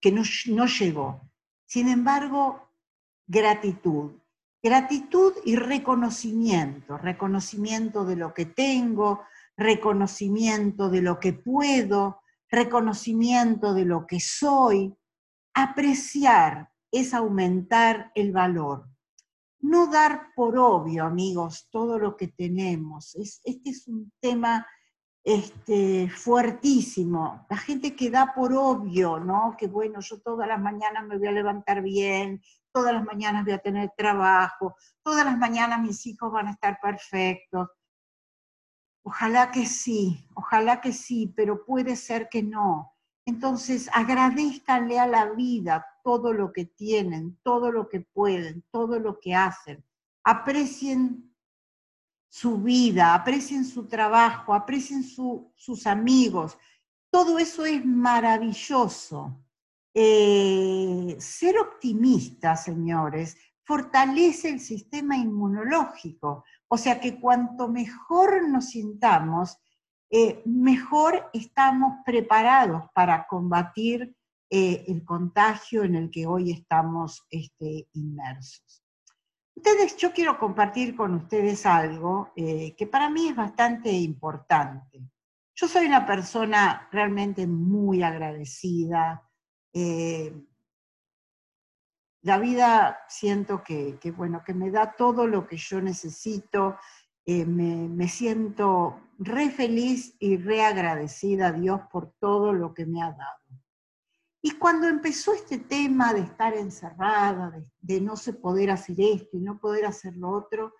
que 0.00 0.12
no, 0.12 0.22
no 0.50 0.66
llegó. 0.66 1.28
Sin 1.66 1.88
embargo, 1.88 2.68
gratitud. 3.26 4.12
Gratitud 4.62 5.32
y 5.44 5.56
reconocimiento. 5.56 6.96
Reconocimiento 6.96 8.04
de 8.04 8.14
lo 8.14 8.34
que 8.34 8.46
tengo, 8.46 9.22
reconocimiento 9.56 10.90
de 10.90 11.02
lo 11.02 11.18
que 11.18 11.32
puedo, 11.32 12.20
reconocimiento 12.54 13.74
de 13.74 13.84
lo 13.84 14.06
que 14.06 14.20
soy, 14.20 14.94
apreciar 15.54 16.70
es 16.90 17.14
aumentar 17.14 18.12
el 18.14 18.32
valor. 18.32 18.88
No 19.60 19.86
dar 19.86 20.28
por 20.36 20.58
obvio, 20.58 21.04
amigos, 21.04 21.68
todo 21.70 21.98
lo 21.98 22.16
que 22.16 22.28
tenemos. 22.28 23.14
este 23.16 23.70
es 23.70 23.88
un 23.88 24.12
tema 24.20 24.66
este, 25.24 26.10
fuertísimo. 26.10 27.46
La 27.48 27.56
gente 27.56 27.96
que 27.96 28.10
da 28.10 28.34
por 28.34 28.52
obvio, 28.52 29.18
¿no? 29.18 29.56
Que 29.58 29.66
bueno, 29.66 30.00
yo 30.00 30.20
todas 30.20 30.46
las 30.46 30.60
mañanas 30.60 31.06
me 31.06 31.16
voy 31.16 31.28
a 31.28 31.32
levantar 31.32 31.82
bien, 31.82 32.42
todas 32.72 32.92
las 32.92 33.04
mañanas 33.04 33.44
voy 33.44 33.54
a 33.54 33.58
tener 33.58 33.90
trabajo, 33.96 34.76
todas 35.02 35.24
las 35.24 35.38
mañanas 35.38 35.80
mis 35.80 36.04
hijos 36.06 36.30
van 36.30 36.48
a 36.48 36.50
estar 36.50 36.78
perfectos. 36.80 37.68
Ojalá 39.06 39.50
que 39.50 39.66
sí, 39.66 40.26
ojalá 40.34 40.80
que 40.80 40.92
sí, 40.92 41.32
pero 41.36 41.64
puede 41.64 41.94
ser 41.94 42.28
que 42.30 42.42
no. 42.42 42.94
Entonces, 43.26 43.90
agradezcanle 43.92 44.98
a 44.98 45.06
la 45.06 45.30
vida 45.30 45.86
todo 46.02 46.32
lo 46.32 46.52
que 46.52 46.64
tienen, 46.64 47.38
todo 47.42 47.70
lo 47.70 47.88
que 47.88 48.00
pueden, 48.00 48.64
todo 48.70 48.98
lo 48.98 49.20
que 49.20 49.34
hacen. 49.34 49.84
Aprecien 50.24 51.34
su 52.30 52.58
vida, 52.58 53.14
aprecien 53.14 53.64
su 53.66 53.86
trabajo, 53.86 54.54
aprecien 54.54 55.04
sus 55.04 55.86
amigos. 55.86 56.56
Todo 57.10 57.38
eso 57.38 57.64
es 57.66 57.84
maravilloso. 57.84 59.38
Eh, 59.92 61.16
ser 61.20 61.58
optimista, 61.58 62.56
señores, 62.56 63.36
fortalece 63.64 64.50
el 64.50 64.60
sistema 64.60 65.16
inmunológico. 65.16 66.44
O 66.68 66.76
sea 66.76 67.00
que 67.00 67.18
cuanto 67.18 67.68
mejor 67.68 68.48
nos 68.48 68.70
sintamos, 68.70 69.58
eh, 70.10 70.42
mejor 70.44 71.30
estamos 71.32 71.96
preparados 72.04 72.84
para 72.94 73.26
combatir 73.26 74.14
eh, 74.50 74.84
el 74.86 75.04
contagio 75.04 75.82
en 75.82 75.96
el 75.96 76.10
que 76.10 76.26
hoy 76.26 76.52
estamos 76.52 77.26
este, 77.30 77.88
inmersos. 77.94 78.82
Ustedes, 79.56 79.96
yo 79.96 80.12
quiero 80.12 80.38
compartir 80.38 80.94
con 80.94 81.14
ustedes 81.14 81.64
algo 81.64 82.32
eh, 82.36 82.74
que 82.76 82.86
para 82.86 83.08
mí 83.08 83.28
es 83.28 83.36
bastante 83.36 83.90
importante. 83.90 85.00
Yo 85.54 85.68
soy 85.68 85.86
una 85.86 86.04
persona 86.04 86.88
realmente 86.92 87.46
muy 87.46 88.02
agradecida. 88.02 89.22
La 92.24 92.38
vida 92.38 93.00
siento 93.06 93.62
que, 93.62 93.98
bueno, 94.16 94.42
que 94.44 94.54
me 94.54 94.70
da 94.70 94.94
todo 94.96 95.26
lo 95.26 95.46
que 95.46 95.58
yo 95.58 95.80
necesito. 95.82 96.78
Eh, 97.26 97.44
me, 97.44 97.88
me, 97.88 98.08
siento 98.08 99.00
re 99.18 99.50
feliz 99.50 100.16
y 100.18 100.36
re 100.38 100.62
agradecida 100.62 101.48
a 101.48 101.52
Dios 101.52 101.80
por 101.90 102.14
todo 102.18 102.52
lo 102.52 102.72
que 102.72 102.86
me 102.86 103.02
ha 103.02 103.12
dado. 103.12 103.44
Y 104.40 104.52
cuando 104.52 104.88
empezó 104.88 105.34
este 105.34 105.58
tema 105.58 106.14
de 106.14 106.20
estar 106.20 106.54
encerrada, 106.54 107.52
de, 107.80 108.00
no 108.00 108.16
se 108.16 108.32
poder 108.32 108.70
hacer 108.70 108.96
esto 108.98 109.36
y 109.36 109.40
no 109.40 109.58
poder 109.58 109.84
hacer 109.84 110.16
lo 110.16 110.30
otro, 110.30 110.74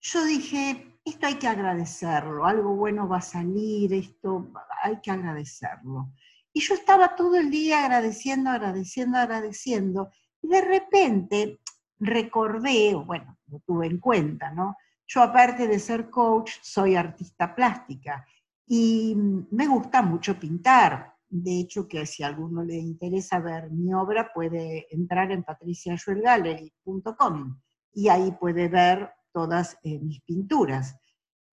yo 0.00 0.24
dije, 0.24 0.98
esto 1.04 1.26
hay 1.26 1.34
que 1.34 1.48
agradecerlo, 1.48 2.46
algo 2.46 2.74
bueno 2.74 3.08
va 3.08 3.18
a 3.18 3.22
salir, 3.22 3.94
esto 3.94 4.50
hay 4.82 5.00
que 5.00 5.10
agradecerlo. 5.10 6.12
Y 6.52 6.60
yo 6.60 6.74
estaba 6.74 7.16
todo 7.16 7.36
el 7.36 7.50
día 7.50 7.84
agradeciendo, 7.84 8.50
agradeciendo, 8.50 9.18
agradeciendo, 9.18 10.10
de 10.46 10.60
repente 10.60 11.60
recordé, 11.98 12.94
bueno, 12.94 13.38
lo 13.48 13.58
tuve 13.60 13.86
en 13.86 13.98
cuenta, 13.98 14.50
¿no? 14.50 14.76
Yo 15.06 15.22
aparte 15.22 15.66
de 15.68 15.78
ser 15.78 16.10
coach, 16.10 16.52
soy 16.62 16.96
artista 16.96 17.54
plástica 17.54 18.26
y 18.66 19.14
me 19.50 19.66
gusta 19.66 20.02
mucho 20.02 20.38
pintar, 20.38 21.16
de 21.28 21.60
hecho, 21.60 21.88
que 21.88 22.06
si 22.06 22.22
a 22.22 22.28
alguno 22.28 22.62
le 22.62 22.76
interesa 22.76 23.40
ver 23.40 23.68
mi 23.70 23.92
obra, 23.92 24.32
puede 24.32 24.86
entrar 24.94 25.32
en 25.32 25.42
patriciajuelgallery.com 25.42 27.60
y 27.92 28.08
ahí 28.08 28.30
puede 28.32 28.68
ver 28.68 29.10
todas 29.32 29.76
eh, 29.82 29.98
mis 29.98 30.22
pinturas. 30.22 30.96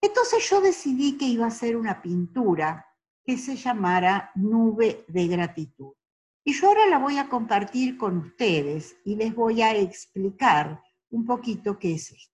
Entonces 0.01 0.49
yo 0.49 0.61
decidí 0.61 1.17
que 1.17 1.25
iba 1.25 1.43
a 1.45 1.49
hacer 1.49 1.75
una 1.75 2.01
pintura 2.01 2.85
que 3.25 3.37
se 3.37 3.55
llamara 3.55 4.31
Nube 4.35 5.05
de 5.07 5.27
Gratitud. 5.27 5.93
Y 6.45 6.53
yo 6.53 6.67
ahora 6.67 6.87
la 6.87 6.97
voy 6.97 7.17
a 7.17 7.29
compartir 7.29 7.97
con 7.97 8.17
ustedes 8.17 8.97
y 9.05 9.15
les 9.15 9.33
voy 9.33 9.61
a 9.61 9.75
explicar 9.75 10.83
un 11.09 11.25
poquito 11.25 11.79
qué 11.79 11.93
es 11.93 12.11
esto. 12.11 12.33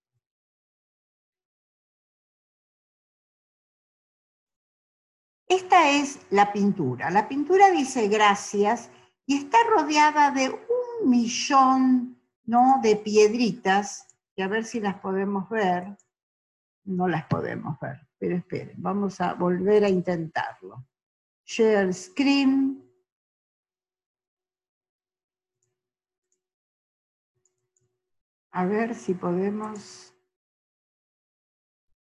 Esta 5.47 5.89
es 5.91 6.19
la 6.29 6.53
pintura. 6.53 7.09
La 7.09 7.27
pintura 7.27 7.71
dice 7.71 8.07
gracias 8.07 8.89
y 9.25 9.37
está 9.37 9.57
rodeada 9.69 10.31
de 10.31 10.49
un 10.49 11.09
millón 11.09 12.19
¿no? 12.45 12.79
de 12.81 12.95
piedritas, 12.95 14.07
que 14.35 14.43
a 14.43 14.47
ver 14.47 14.63
si 14.63 14.79
las 14.79 14.99
podemos 14.99 15.49
ver. 15.49 15.97
No 16.85 17.07
las 17.07 17.25
podemos 17.25 17.79
ver, 17.79 18.07
pero 18.17 18.35
esperen, 18.37 18.75
vamos 18.77 19.21
a 19.21 19.33
volver 19.33 19.83
a 19.83 19.89
intentarlo. 19.89 20.87
Share 21.45 21.93
screen. 21.93 22.88
A 28.59 28.65
ver 28.65 28.93
si 28.93 29.13
podemos 29.13 30.13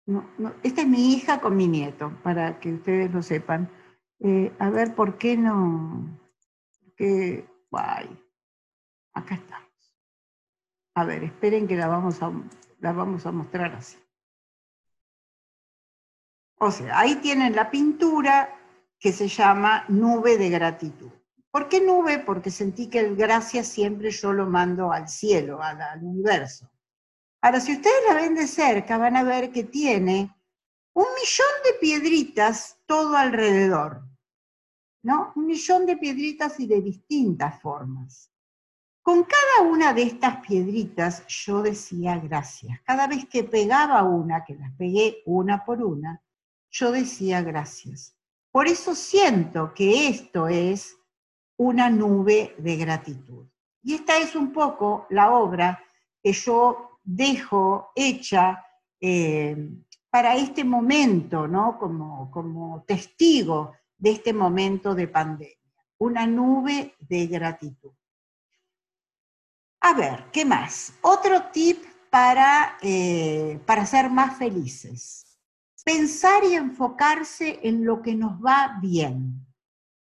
no, 0.06 0.26
esta 0.62 0.82
es 0.82 0.88
mi 0.88 1.14
hija 1.14 1.40
con 1.40 1.56
mi 1.56 1.70
nieto, 1.70 2.12
para 2.22 2.60
que 2.60 2.74
ustedes 2.74 3.14
lo 3.14 3.24
sepan. 3.24 3.72
Eh, 4.20 4.54
a 4.60 4.70
ver, 4.70 4.94
¿por 4.94 5.18
qué 5.18 5.38
no? 5.38 6.20
Que, 6.98 7.48
guay. 7.72 8.10
Acá 9.14 9.36
estamos. 9.36 9.96
A 10.96 11.06
ver, 11.06 11.24
esperen 11.24 11.66
que 11.66 11.78
la 11.78 11.88
vamos 11.88 12.22
a, 12.22 12.34
la 12.82 12.92
vamos 12.92 13.26
a 13.26 13.32
mostrar 13.32 13.74
así. 13.76 13.98
O 16.58 16.72
sea, 16.72 17.00
ahí 17.00 17.16
tienen 17.22 17.56
la 17.56 17.72
pintura 17.72 18.54
que 19.00 19.14
se 19.14 19.30
llama 19.30 19.86
Nube 19.88 20.38
de 20.38 20.50
Gratitud. 20.50 21.12
¿Por 21.54 21.70
qué 21.70 21.82
nube? 21.82 22.18
Porque 22.18 22.50
sentí 22.50 22.90
que 22.90 22.98
el 22.98 23.16
gracias 23.16 23.68
siempre 23.68 24.10
yo 24.10 24.34
lo 24.34 24.48
mando 24.48 24.92
al 24.92 25.08
cielo, 25.08 25.62
al 25.62 26.04
universo. 26.04 26.68
Ahora, 27.42 27.60
si 27.60 27.74
ustedes 27.74 28.04
la 28.08 28.16
ven 28.16 28.34
de 28.34 28.48
cerca, 28.48 28.98
van 28.98 29.16
a 29.16 29.24
ver 29.24 29.52
que 29.52 29.64
tiene 29.64 30.36
un 30.94 31.06
millón 31.14 31.54
de 31.64 31.74
piedritas 31.80 32.80
todo 32.88 33.16
alrededor, 33.16 34.02
¿no? 35.04 35.32
Un 35.36 35.46
millón 35.46 35.86
de 35.86 35.96
piedritas 35.98 36.60
y 36.60 36.66
de 36.66 36.82
distintas 36.82 37.62
formas. 37.62 38.32
Con 39.04 39.24
cada 39.24 39.70
una 39.70 39.94
de 39.94 40.02
estas 40.02 40.38
piedritas 40.38 41.24
yo 41.28 41.62
decía 41.62 42.18
gracias. 42.18 42.82
Cada 42.84 43.06
vez 43.06 43.28
que 43.30 43.44
pegaba 43.44 44.02
una, 44.02 44.44
que 44.44 44.56
las 44.56 44.76
pegué 44.76 45.22
una 45.28 45.64
por 45.64 45.84
una, 45.84 46.20
yo 46.72 46.92
decía 46.92 47.44
gracias. 47.44 48.16
Por 48.52 48.68
eso 48.68 48.96
siento 48.96 49.72
que 49.76 50.08
esto 50.08 50.48
es 50.48 50.98
una 51.64 51.90
nube 51.90 52.56
de 52.58 52.76
gratitud. 52.76 53.48
Y 53.82 53.96
esta 53.96 54.18
es 54.18 54.36
un 54.36 54.52
poco 54.52 55.08
la 55.10 55.32
obra 55.32 55.84
que 56.22 56.34
yo 56.34 57.00
dejo 57.04 57.92
hecha 57.96 58.66
eh, 59.00 59.70
para 60.10 60.36
este 60.36 60.64
momento, 60.64 61.48
¿no? 61.48 61.78
Como, 61.78 62.30
como 62.32 62.84
testigo 62.88 63.74
de 63.98 64.12
este 64.12 64.34
momento 64.34 64.94
de 64.94 65.08
pandemia. 65.08 65.58
Una 65.98 66.28
nube 66.28 66.96
de 67.00 67.28
gratitud. 67.28 67.92
A 69.82 69.94
ver, 69.94 70.26
¿qué 70.32 70.46
más? 70.46 70.94
Otro 71.02 71.44
tip 71.52 71.84
para, 72.10 72.78
eh, 72.82 73.60
para 73.66 73.86
ser 73.86 74.10
más 74.10 74.38
felices. 74.38 75.40
Pensar 75.84 76.44
y 76.44 76.56
enfocarse 76.56 77.60
en 77.64 77.86
lo 77.86 78.02
que 78.02 78.16
nos 78.16 78.34
va 78.40 78.78
bien. 78.82 79.33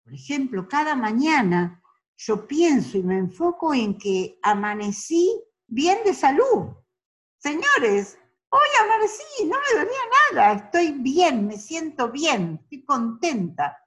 Por 0.10 0.18
ejemplo, 0.18 0.68
cada 0.68 0.96
mañana 0.96 1.84
yo 2.18 2.48
pienso 2.48 2.98
y 2.98 3.04
me 3.04 3.20
enfoco 3.20 3.76
en 3.76 3.96
que 3.96 4.40
amanecí 4.42 5.40
bien 5.68 6.00
de 6.04 6.16
salud, 6.16 6.74
Señores, 7.38 8.18
hoy 8.50 8.68
amanecí, 8.84 9.46
no 9.46 9.56
me 9.56 9.80
dolía 9.80 10.02
nada, 10.34 10.54
estoy 10.54 10.94
bien, 10.94 11.46
me 11.46 11.58
siento 11.58 12.12
bien, 12.12 12.60
estoy 12.64 12.84
contenta. 12.84 13.78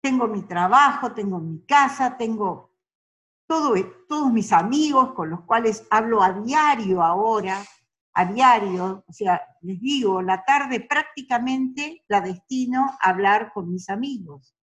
Tengo 0.00 0.28
mi 0.28 0.42
trabajo, 0.42 1.12
tengo 1.12 1.40
mi 1.40 1.64
casa, 1.64 2.16
tengo 2.16 2.76
todo, 3.48 3.74
todos 4.08 4.30
mis 4.30 4.52
amigos 4.52 5.12
con 5.14 5.30
los 5.30 5.40
cuales 5.40 5.88
hablo 5.90 6.22
a 6.22 6.34
diario 6.34 7.02
ahora, 7.02 7.64
a 8.12 8.24
diario, 8.26 9.02
o 9.08 9.12
sea, 9.12 9.42
les 9.62 9.80
digo, 9.80 10.22
la 10.22 10.44
tarde 10.44 10.78
prácticamente 10.78 12.04
la 12.06 12.20
destino 12.20 12.96
a 13.00 13.08
hablar 13.08 13.50
con 13.52 13.72
mis 13.72 13.88
amigos. 13.88 14.54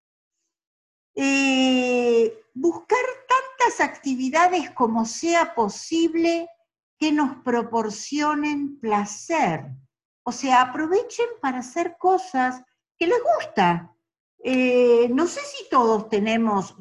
Eh, 1.16 2.34
buscar 2.54 3.00
tantas 3.28 3.82
actividades 3.82 4.72
como 4.72 5.06
sea 5.06 5.54
posible 5.54 6.50
que 6.98 7.12
nos 7.12 7.38
proporcionen 7.44 8.80
placer. 8.80 9.66
O 10.24 10.32
sea, 10.32 10.62
aprovechen 10.62 11.28
para 11.42 11.60
hacer 11.60 11.96
cosas 11.98 12.64
que 12.98 13.08
les 13.08 13.20
gusta. 13.38 13.96
Eh, 14.44 15.10
no 15.12 15.28
sé 15.28 15.42
si 15.42 15.70
todos 15.70 16.10
tenemos, 16.10 16.76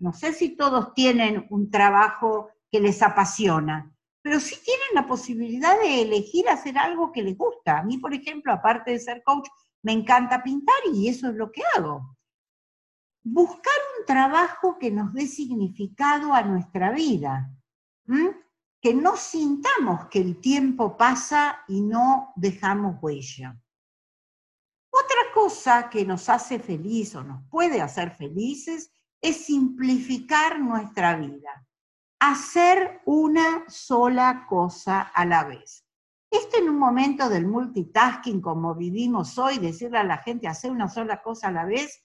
no 0.00 0.12
sé 0.12 0.32
si 0.32 0.50
todos 0.50 0.94
tienen 0.94 1.46
un 1.50 1.70
trabajo 1.70 2.50
que 2.70 2.80
les 2.80 3.02
apasiona, 3.02 3.92
pero 4.20 4.40
sí 4.40 4.56
tienen 4.64 4.88
la 4.94 5.06
posibilidad 5.06 5.78
de 5.80 6.02
elegir 6.02 6.48
hacer 6.48 6.76
algo 6.76 7.12
que 7.12 7.22
les 7.22 7.36
gusta. 7.36 7.78
A 7.78 7.82
mí, 7.84 7.98
por 7.98 8.14
ejemplo, 8.14 8.52
aparte 8.52 8.92
de 8.92 8.98
ser 8.98 9.22
coach, 9.22 9.48
me 9.82 9.92
encanta 9.92 10.42
pintar 10.42 10.74
y 10.92 11.08
eso 11.08 11.28
es 11.28 11.34
lo 11.36 11.52
que 11.52 11.62
hago. 11.76 12.16
Buscar 13.24 13.72
un 13.98 14.06
trabajo 14.06 14.78
que 14.78 14.90
nos 14.90 15.14
dé 15.14 15.26
significado 15.26 16.34
a 16.34 16.42
nuestra 16.42 16.92
vida, 16.92 17.50
que 18.80 18.92
no 18.94 19.16
sintamos 19.16 20.08
que 20.10 20.20
el 20.20 20.40
tiempo 20.42 20.96
pasa 20.96 21.64
y 21.66 21.80
no 21.80 22.34
dejamos 22.36 22.98
huella. 23.00 23.58
Otra 24.90 25.32
cosa 25.32 25.88
que 25.88 26.04
nos 26.04 26.28
hace 26.28 26.58
feliz 26.58 27.14
o 27.14 27.24
nos 27.24 27.42
puede 27.48 27.80
hacer 27.80 28.10
felices 28.10 28.92
es 29.22 29.46
simplificar 29.46 30.60
nuestra 30.60 31.16
vida, 31.16 31.66
hacer 32.20 33.00
una 33.06 33.64
sola 33.68 34.44
cosa 34.46 35.00
a 35.00 35.24
la 35.24 35.44
vez. 35.44 35.86
Esto 36.30 36.58
en 36.58 36.68
un 36.68 36.78
momento 36.78 37.30
del 37.30 37.46
multitasking 37.46 38.42
como 38.42 38.74
vivimos 38.74 39.38
hoy, 39.38 39.58
decirle 39.58 39.98
a 39.98 40.04
la 40.04 40.18
gente 40.18 40.46
hacer 40.46 40.70
una 40.70 40.88
sola 40.88 41.22
cosa 41.22 41.48
a 41.48 41.52
la 41.52 41.64
vez, 41.64 42.03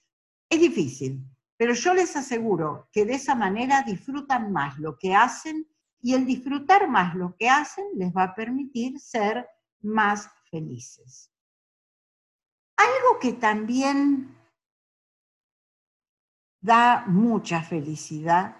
es 0.50 0.60
difícil, 0.60 1.24
pero 1.56 1.74
yo 1.74 1.94
les 1.94 2.16
aseguro 2.16 2.88
que 2.92 3.04
de 3.04 3.14
esa 3.14 3.34
manera 3.34 3.82
disfrutan 3.82 4.52
más 4.52 4.78
lo 4.78 4.98
que 4.98 5.14
hacen 5.14 5.66
y 6.02 6.14
el 6.14 6.26
disfrutar 6.26 6.88
más 6.88 7.14
lo 7.14 7.36
que 7.36 7.48
hacen 7.48 7.84
les 7.94 8.12
va 8.14 8.24
a 8.24 8.34
permitir 8.34 8.98
ser 8.98 9.46
más 9.80 10.28
felices. 10.50 11.30
Algo 12.76 13.20
que 13.20 13.34
también 13.34 14.36
da 16.60 17.04
mucha 17.06 17.62
felicidad 17.62 18.56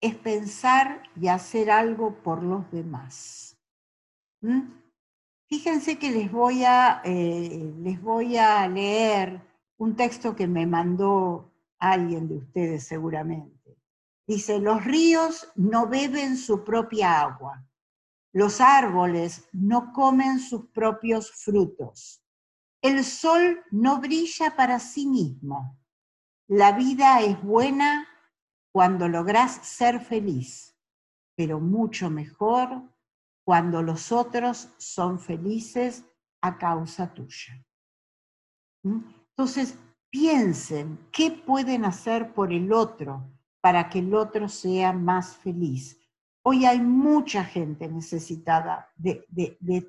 es 0.00 0.14
pensar 0.14 1.02
y 1.20 1.28
hacer 1.28 1.70
algo 1.70 2.22
por 2.22 2.42
los 2.42 2.70
demás. 2.70 3.58
¿Mm? 4.42 4.60
Fíjense 5.48 5.98
que 5.98 6.10
les 6.10 6.30
voy, 6.30 6.64
a, 6.64 7.00
eh, 7.04 7.72
les 7.78 8.00
voy 8.00 8.36
a 8.36 8.68
leer 8.68 9.45
un 9.78 9.96
texto 9.96 10.34
que 10.34 10.46
me 10.46 10.66
mandó 10.66 11.52
alguien 11.78 12.28
de 12.28 12.36
ustedes 12.38 12.86
seguramente. 12.86 13.78
Dice, 14.26 14.58
los 14.58 14.84
ríos 14.84 15.50
no 15.54 15.86
beben 15.86 16.36
su 16.36 16.64
propia 16.64 17.20
agua, 17.20 17.64
los 18.32 18.60
árboles 18.60 19.48
no 19.52 19.92
comen 19.92 20.40
sus 20.40 20.66
propios 20.70 21.30
frutos, 21.30 22.22
el 22.82 23.04
sol 23.04 23.64
no 23.70 24.00
brilla 24.00 24.56
para 24.56 24.80
sí 24.80 25.06
mismo, 25.06 25.78
la 26.48 26.72
vida 26.72 27.20
es 27.20 27.40
buena 27.42 28.06
cuando 28.72 29.08
logras 29.08 29.66
ser 29.66 30.00
feliz, 30.00 30.76
pero 31.36 31.60
mucho 31.60 32.10
mejor 32.10 32.82
cuando 33.44 33.82
los 33.82 34.10
otros 34.10 34.70
son 34.76 35.18
felices 35.18 36.04
a 36.40 36.58
causa 36.58 37.12
tuya. 37.14 37.64
¿Mm? 38.82 39.15
Entonces, 39.36 39.78
piensen 40.08 40.98
qué 41.12 41.30
pueden 41.30 41.84
hacer 41.84 42.32
por 42.32 42.52
el 42.52 42.72
otro 42.72 43.30
para 43.60 43.90
que 43.90 43.98
el 43.98 44.14
otro 44.14 44.48
sea 44.48 44.94
más 44.94 45.36
feliz. 45.36 46.00
Hoy 46.42 46.64
hay 46.64 46.80
mucha 46.80 47.44
gente 47.44 47.86
necesitada 47.86 48.90
de, 48.96 49.26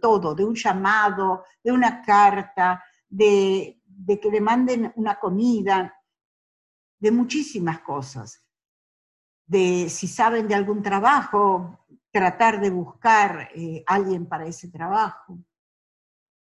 todo, 0.01 0.35
de 0.35 0.43
un 0.43 0.55
llamado, 0.55 1.45
de 1.63 1.71
una 1.71 2.01
carta, 2.01 2.83
de, 3.07 3.79
de 3.85 4.19
que 4.19 4.29
le 4.29 4.41
manden 4.41 4.91
una 4.95 5.17
comida 5.17 5.93
de 6.99 7.11
muchísimas 7.11 7.79
cosas, 7.79 8.43
de 9.45 9.87
si 9.89 10.07
saben 10.07 10.47
de 10.47 10.55
algún 10.55 10.81
trabajo, 10.81 11.85
tratar 12.11 12.59
de 12.59 12.71
buscar 12.71 13.49
eh, 13.55 13.83
alguien 13.87 14.25
para 14.25 14.45
ese 14.45 14.69
trabajo. 14.69 15.37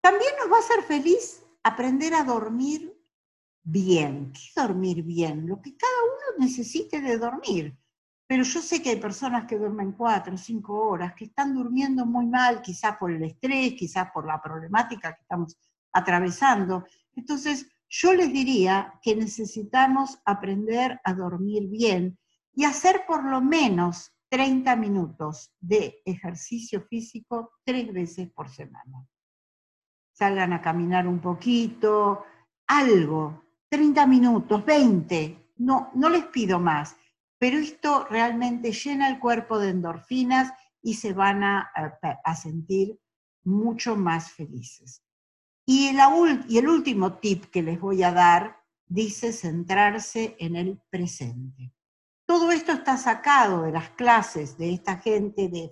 También 0.02 0.32
nos 0.40 0.50
va 0.50 0.56
a 0.56 0.60
hacer 0.60 0.82
feliz 0.82 1.44
aprender 1.62 2.14
a 2.14 2.24
dormir 2.24 2.92
bien. 3.62 4.32
¿Qué 4.32 4.60
dormir 4.60 5.02
bien? 5.02 5.46
Lo 5.46 5.60
que 5.60 5.76
cada 5.76 6.02
uno 6.04 6.44
necesite 6.46 7.00
de 7.00 7.18
dormir. 7.18 7.76
Pero 8.26 8.44
yo 8.44 8.60
sé 8.60 8.80
que 8.80 8.90
hay 8.90 9.00
personas 9.00 9.46
que 9.46 9.58
duermen 9.58 9.92
cuatro 9.92 10.36
cinco 10.36 10.88
horas, 10.88 11.14
que 11.14 11.24
están 11.24 11.52
durmiendo 11.54 12.06
muy 12.06 12.26
mal, 12.26 12.62
quizás 12.62 12.96
por 12.96 13.10
el 13.10 13.22
estrés, 13.24 13.74
quizás 13.74 14.08
por 14.12 14.24
la 14.24 14.40
problemática 14.40 15.14
que 15.14 15.22
estamos 15.22 15.56
atravesando. 15.92 16.84
Entonces, 17.16 17.66
yo 17.88 18.14
les 18.14 18.32
diría 18.32 18.94
que 19.02 19.16
necesitamos 19.16 20.20
aprender 20.24 21.00
a 21.02 21.12
dormir 21.12 21.66
bien 21.68 22.16
y 22.54 22.64
hacer 22.64 23.02
por 23.06 23.24
lo 23.24 23.40
menos 23.40 24.12
30 24.28 24.76
minutos 24.76 25.52
de 25.58 26.00
ejercicio 26.04 26.82
físico 26.82 27.54
tres 27.64 27.92
veces 27.92 28.30
por 28.30 28.48
semana. 28.48 29.04
Salgan 30.20 30.52
a 30.52 30.60
caminar 30.60 31.08
un 31.08 31.18
poquito, 31.18 32.26
algo, 32.66 33.42
30 33.70 34.06
minutos, 34.06 34.62
20, 34.66 35.54
no, 35.56 35.90
no 35.94 36.10
les 36.10 36.26
pido 36.26 36.58
más, 36.58 36.94
pero 37.38 37.56
esto 37.56 38.04
realmente 38.04 38.70
llena 38.70 39.08
el 39.08 39.18
cuerpo 39.18 39.58
de 39.58 39.70
endorfinas 39.70 40.52
y 40.82 40.92
se 40.92 41.14
van 41.14 41.42
a, 41.42 41.72
a 42.22 42.36
sentir 42.36 43.00
mucho 43.44 43.96
más 43.96 44.30
felices. 44.30 45.02
Y, 45.64 45.88
el 45.88 46.68
último 46.68 47.14
tip 47.14 47.46
que 47.46 47.62
les 47.62 47.80
voy 47.80 48.02
a 48.02 48.12
dar 48.12 48.58
dice 48.86 49.32
centrarse 49.32 50.36
en 50.38 50.54
el 50.54 50.82
presente. 50.90 51.72
Todo 52.26 52.52
esto 52.52 52.72
está 52.72 52.98
sacado 52.98 53.62
de 53.62 53.72
las 53.72 53.88
clases 53.92 54.58
de 54.58 54.74
esta 54.74 54.98
gente 54.98 55.48
de, 55.48 55.70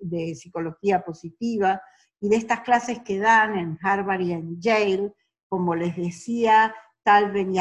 de 0.00 0.34
psicología 0.34 1.04
positiva 1.04 1.82
y 2.22 2.28
de 2.28 2.36
estas 2.36 2.60
clases 2.60 3.00
que 3.00 3.18
dan 3.18 3.58
en 3.58 3.78
Harvard 3.82 4.20
y 4.20 4.32
en 4.32 4.60
Yale, 4.60 5.12
como 5.48 5.74
les 5.74 5.94
decía, 5.96 6.74
Tal 7.02 7.32
Ben 7.32 7.52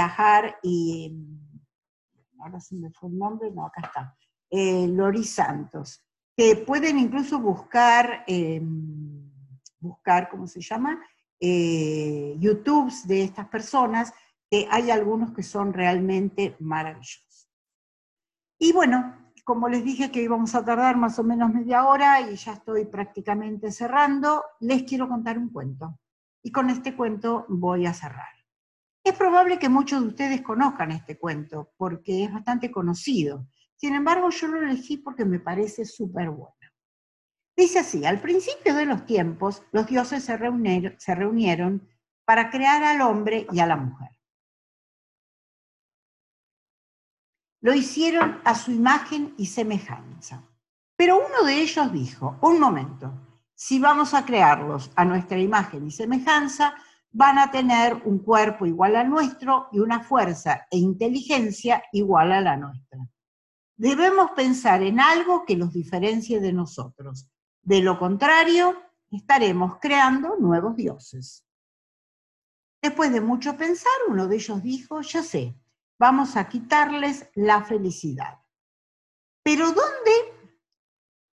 y, 0.64 1.18
ahora 2.40 2.60
se 2.62 2.76
me 2.76 2.92
fue 2.92 3.10
el 3.10 3.18
nombre, 3.18 3.52
no, 3.52 3.66
acá 3.66 3.82
está, 3.84 4.18
eh, 4.50 4.88
Lori 4.88 5.24
Santos, 5.24 6.02
que 6.38 6.56
pueden 6.56 7.00
incluso 7.00 7.40
buscar, 7.40 8.24
em, 8.28 9.30
buscar, 9.80 10.30
¿cómo 10.30 10.48
se 10.48 10.62
llama? 10.62 11.02
eh, 11.42 12.36
YouTubes 12.40 13.08
de 13.08 13.24
estas 13.24 13.48
personas, 13.48 14.14
que 14.50 14.68
hay 14.70 14.92
algunos 14.92 15.32
que 15.34 15.44
son 15.44 15.74
realmente 15.74 16.56
maravillosos. 16.60 17.50
Y 18.60 18.74
bueno, 18.74 19.21
como 19.44 19.70
les 19.70 19.84
dije 19.84 20.12
que 20.12 20.22
íbamos 20.22 20.56
a 20.56 20.64
tardar 20.64 20.98
más 20.98 21.18
o 21.20 21.24
menos 21.24 21.54
media 21.54 21.86
hora 21.86 22.22
y 22.22 22.36
ya 22.36 22.54
estoy 22.54 22.86
prácticamente 22.86 23.72
cerrando, 23.72 24.44
les 24.60 24.84
quiero 24.84 25.08
contar 25.08 25.38
un 25.38 25.50
cuento. 25.50 26.00
Y 26.44 26.52
con 26.52 26.70
este 26.70 26.96
cuento 26.96 27.46
voy 27.50 27.86
a 27.86 27.94
cerrar. 27.94 28.34
Es 29.04 29.14
probable 29.14 29.58
que 29.58 29.70
muchos 29.70 30.02
de 30.02 30.08
ustedes 30.08 30.42
conozcan 30.42 30.92
este 30.92 31.18
cuento 31.18 31.72
porque 31.78 32.26
es 32.26 32.34
bastante 32.34 32.72
conocido. 32.72 33.48
Sin 33.76 33.96
embargo, 33.96 34.30
yo 34.30 34.48
lo 34.48 34.62
elegí 34.62 34.98
porque 34.98 35.26
me 35.26 35.40
parece 35.40 35.86
súper 35.86 36.30
bueno. 36.30 36.56
Dice 37.58 37.80
así, 37.80 38.06
al 38.06 38.22
principio 38.22 38.76
de 38.76 38.86
los 38.86 39.06
tiempos, 39.06 39.64
los 39.72 39.88
dioses 39.88 40.24
se 40.24 40.38
reunieron, 40.38 41.88
para 42.26 42.50
crear 42.50 42.84
al 42.84 43.02
hombre 43.02 43.46
y 43.52 43.60
a 43.60 43.68
la 43.68 43.76
mujer. 43.76 44.10
Lo 47.62 47.74
hicieron 47.74 48.42
a 48.44 48.56
su 48.56 48.72
imagen 48.72 49.34
y 49.38 49.46
semejanza. 49.46 50.44
Pero 50.96 51.18
uno 51.18 51.46
de 51.46 51.62
ellos 51.62 51.92
dijo, 51.92 52.38
un 52.42 52.60
momento, 52.60 53.14
si 53.54 53.80
vamos 53.80 54.14
a 54.14 54.26
crearlos 54.26 54.92
a 54.96 55.06
nuestra 55.06 55.40
imagen 55.40 55.86
y 55.88 55.92
semejanza, 55.92 56.76
van 57.12 57.38
a 57.38 57.52
tener 57.52 58.02
un 58.06 58.20
cuerpo 58.20 58.66
igual 58.66 58.96
al 58.96 59.10
nuestro 59.10 59.68
y 59.72 59.80
una 59.80 60.02
fuerza 60.02 60.66
e 60.72 60.78
inteligencia 60.78 61.84
igual 61.92 62.32
a 62.32 62.42
la 62.42 62.58
nuestra. 62.58 63.00
Debemos 63.76 64.32
pensar 64.32 64.82
en 64.82 65.00
algo 65.00 65.46
que 65.46 65.58
los 65.58 65.74
diferencie 65.74 66.40
de 66.40 66.54
nosotros, 66.54 67.28
de 67.62 67.82
lo 67.82 68.00
contrario, 68.00 68.82
estaremos 69.12 69.78
creando 69.80 70.36
nuevos 70.38 70.76
dioses. 70.76 71.46
Después 72.82 73.12
de 73.12 73.22
mucho 73.22 73.56
pensar, 73.58 73.92
uno 74.08 74.28
de 74.28 74.36
ellos 74.36 74.64
dijo, 74.64 75.02
ya 75.02 75.22
sé, 75.22 75.56
vamos 76.02 76.36
a 76.36 76.50
quitarles 76.50 77.30
la 77.36 77.64
felicidad. 77.64 78.40
Pero 79.44 79.68
¿dónde? 79.68 80.12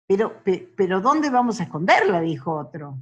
Pero, 0.06 0.42
pero 0.76 1.00
¿dónde 1.00 1.30
vamos 1.30 1.60
a 1.60 1.64
esconderla? 1.64 2.20
dijo 2.20 2.52
otro. 2.52 2.98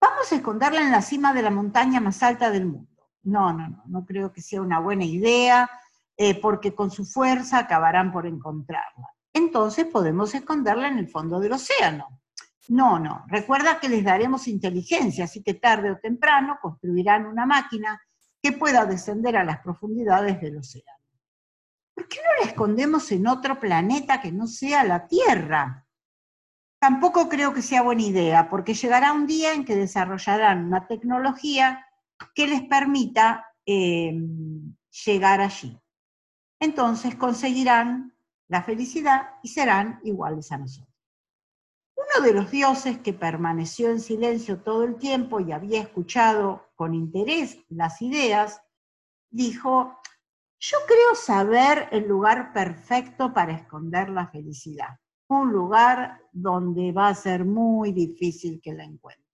Vamos 0.00 0.30
a 0.30 0.36
esconderla 0.36 0.82
en 0.82 0.92
la 0.92 1.02
cima 1.02 1.32
de 1.32 1.42
la 1.42 1.50
montaña 1.50 2.00
más 2.00 2.22
alta 2.22 2.50
del 2.50 2.66
mundo. 2.66 3.08
No, 3.22 3.52
no, 3.52 3.68
no, 3.68 3.82
no 3.86 4.04
creo 4.04 4.32
que 4.32 4.42
sea 4.42 4.62
una 4.62 4.78
buena 4.78 5.04
idea, 5.04 5.68
eh, 6.16 6.40
porque 6.40 6.74
con 6.74 6.90
su 6.90 7.04
fuerza 7.04 7.58
acabarán 7.58 8.12
por 8.12 8.26
encontrarla 8.26 9.08
entonces 9.38 9.86
podemos 9.86 10.34
esconderla 10.34 10.88
en 10.88 10.98
el 10.98 11.08
fondo 11.08 11.40
del 11.40 11.52
océano. 11.52 12.20
No, 12.68 12.98
no, 12.98 13.24
recuerda 13.28 13.80
que 13.80 13.88
les 13.88 14.04
daremos 14.04 14.46
inteligencia, 14.46 15.24
así 15.24 15.42
que 15.42 15.54
tarde 15.54 15.90
o 15.90 15.98
temprano 15.98 16.58
construirán 16.60 17.26
una 17.26 17.46
máquina 17.46 17.98
que 18.42 18.52
pueda 18.52 18.86
descender 18.86 19.36
a 19.36 19.44
las 19.44 19.60
profundidades 19.60 20.40
del 20.40 20.58
océano. 20.58 20.98
¿por 21.98 22.06
qué 22.06 22.18
no 22.18 22.44
la 22.44 22.48
escondemos 22.48 23.10
en 23.10 23.26
otro 23.26 23.58
planeta 23.58 24.20
que 24.20 24.30
no 24.30 24.46
sea 24.46 24.84
la 24.84 25.08
Tierra? 25.08 25.84
Tampoco 26.80 27.28
creo 27.28 27.52
que 27.52 27.60
sea 27.60 27.82
buena 27.82 28.02
idea, 28.02 28.48
porque 28.48 28.74
llegará 28.74 29.12
un 29.12 29.26
día 29.26 29.52
en 29.52 29.64
que 29.64 29.74
desarrollarán 29.74 30.66
una 30.66 30.86
tecnología 30.86 31.84
que 32.36 32.46
les 32.46 32.62
permita 32.62 33.46
eh, 33.66 34.16
llegar 35.04 35.40
allí. 35.40 35.76
Entonces 36.60 37.16
conseguirán 37.16 38.16
la 38.46 38.62
felicidad 38.62 39.30
y 39.42 39.48
serán 39.48 39.98
iguales 40.04 40.52
a 40.52 40.58
nosotros. 40.58 40.87
Uno 42.16 42.26
de 42.26 42.32
los 42.32 42.50
dioses 42.50 42.98
que 42.98 43.12
permaneció 43.12 43.90
en 43.90 44.00
silencio 44.00 44.60
todo 44.60 44.84
el 44.84 44.96
tiempo 44.96 45.40
y 45.40 45.52
había 45.52 45.80
escuchado 45.80 46.70
con 46.74 46.94
interés 46.94 47.58
las 47.68 48.00
ideas, 48.00 48.62
dijo, 49.30 49.98
yo 50.60 50.78
creo 50.86 51.14
saber 51.14 51.88
el 51.92 52.08
lugar 52.08 52.52
perfecto 52.52 53.32
para 53.32 53.52
esconder 53.52 54.08
la 54.08 54.26
felicidad, 54.26 54.98
un 55.28 55.52
lugar 55.52 56.20
donde 56.32 56.92
va 56.92 57.08
a 57.08 57.14
ser 57.14 57.44
muy 57.44 57.92
difícil 57.92 58.60
que 58.62 58.72
la 58.72 58.84
encuentre. 58.84 59.24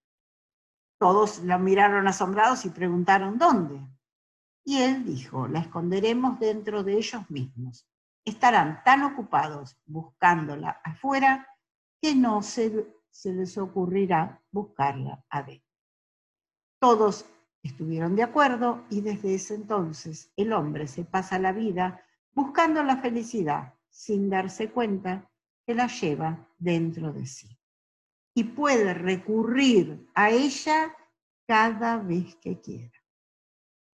Todos 0.99 1.43
la 1.45 1.59
miraron 1.59 2.09
asombrados 2.09 2.65
y 2.65 2.71
preguntaron, 2.71 3.39
¿dónde? 3.39 3.81
Y 4.65 4.83
él 4.83 5.05
dijo, 5.05 5.47
la 5.47 5.61
esconderemos 5.61 6.41
dentro 6.41 6.83
de 6.83 6.95
ellos 6.95 7.31
mismos. 7.31 7.87
Estarán 8.25 8.83
tan 8.85 9.03
ocupados 9.03 9.77
buscándola 9.85 10.81
afuera 10.83 11.47
que 12.05 12.15
no 12.15 12.43
se, 12.43 12.87
les 13.25 13.57
ocurrirá 13.57 14.39
buscarla 14.51 15.25
adentro. 15.31 15.75
Todos 16.79 17.25
estuvieron 17.63 18.15
de 18.15 18.23
acuerdo 18.23 18.85
y 18.91 19.01
desde 19.01 19.37
ese 19.37 19.55
entonces 19.55 20.31
el 20.37 20.53
hombre 20.53 20.87
se 20.87 21.07
pasa 21.07 21.39
la 21.39 21.53
vida 21.53 22.05
buscando 22.35 22.83
la 22.83 22.99
felicidad 22.99 23.73
sin 23.89 24.29
darse 24.29 24.69
cuenta 24.71 25.31
que 25.65 25.75
la 25.75 25.87
lleva 25.87 26.47
dentro 26.59 27.11
de 27.11 27.25
sí. 27.25 27.59
Y 28.35 28.45
puede 28.45 28.93
recurrir 28.93 30.07
a 30.15 30.29
ella 30.29 30.95
cada 31.47 31.97
vez 31.97 32.37
que 32.37 32.61
quiera. 32.61 32.99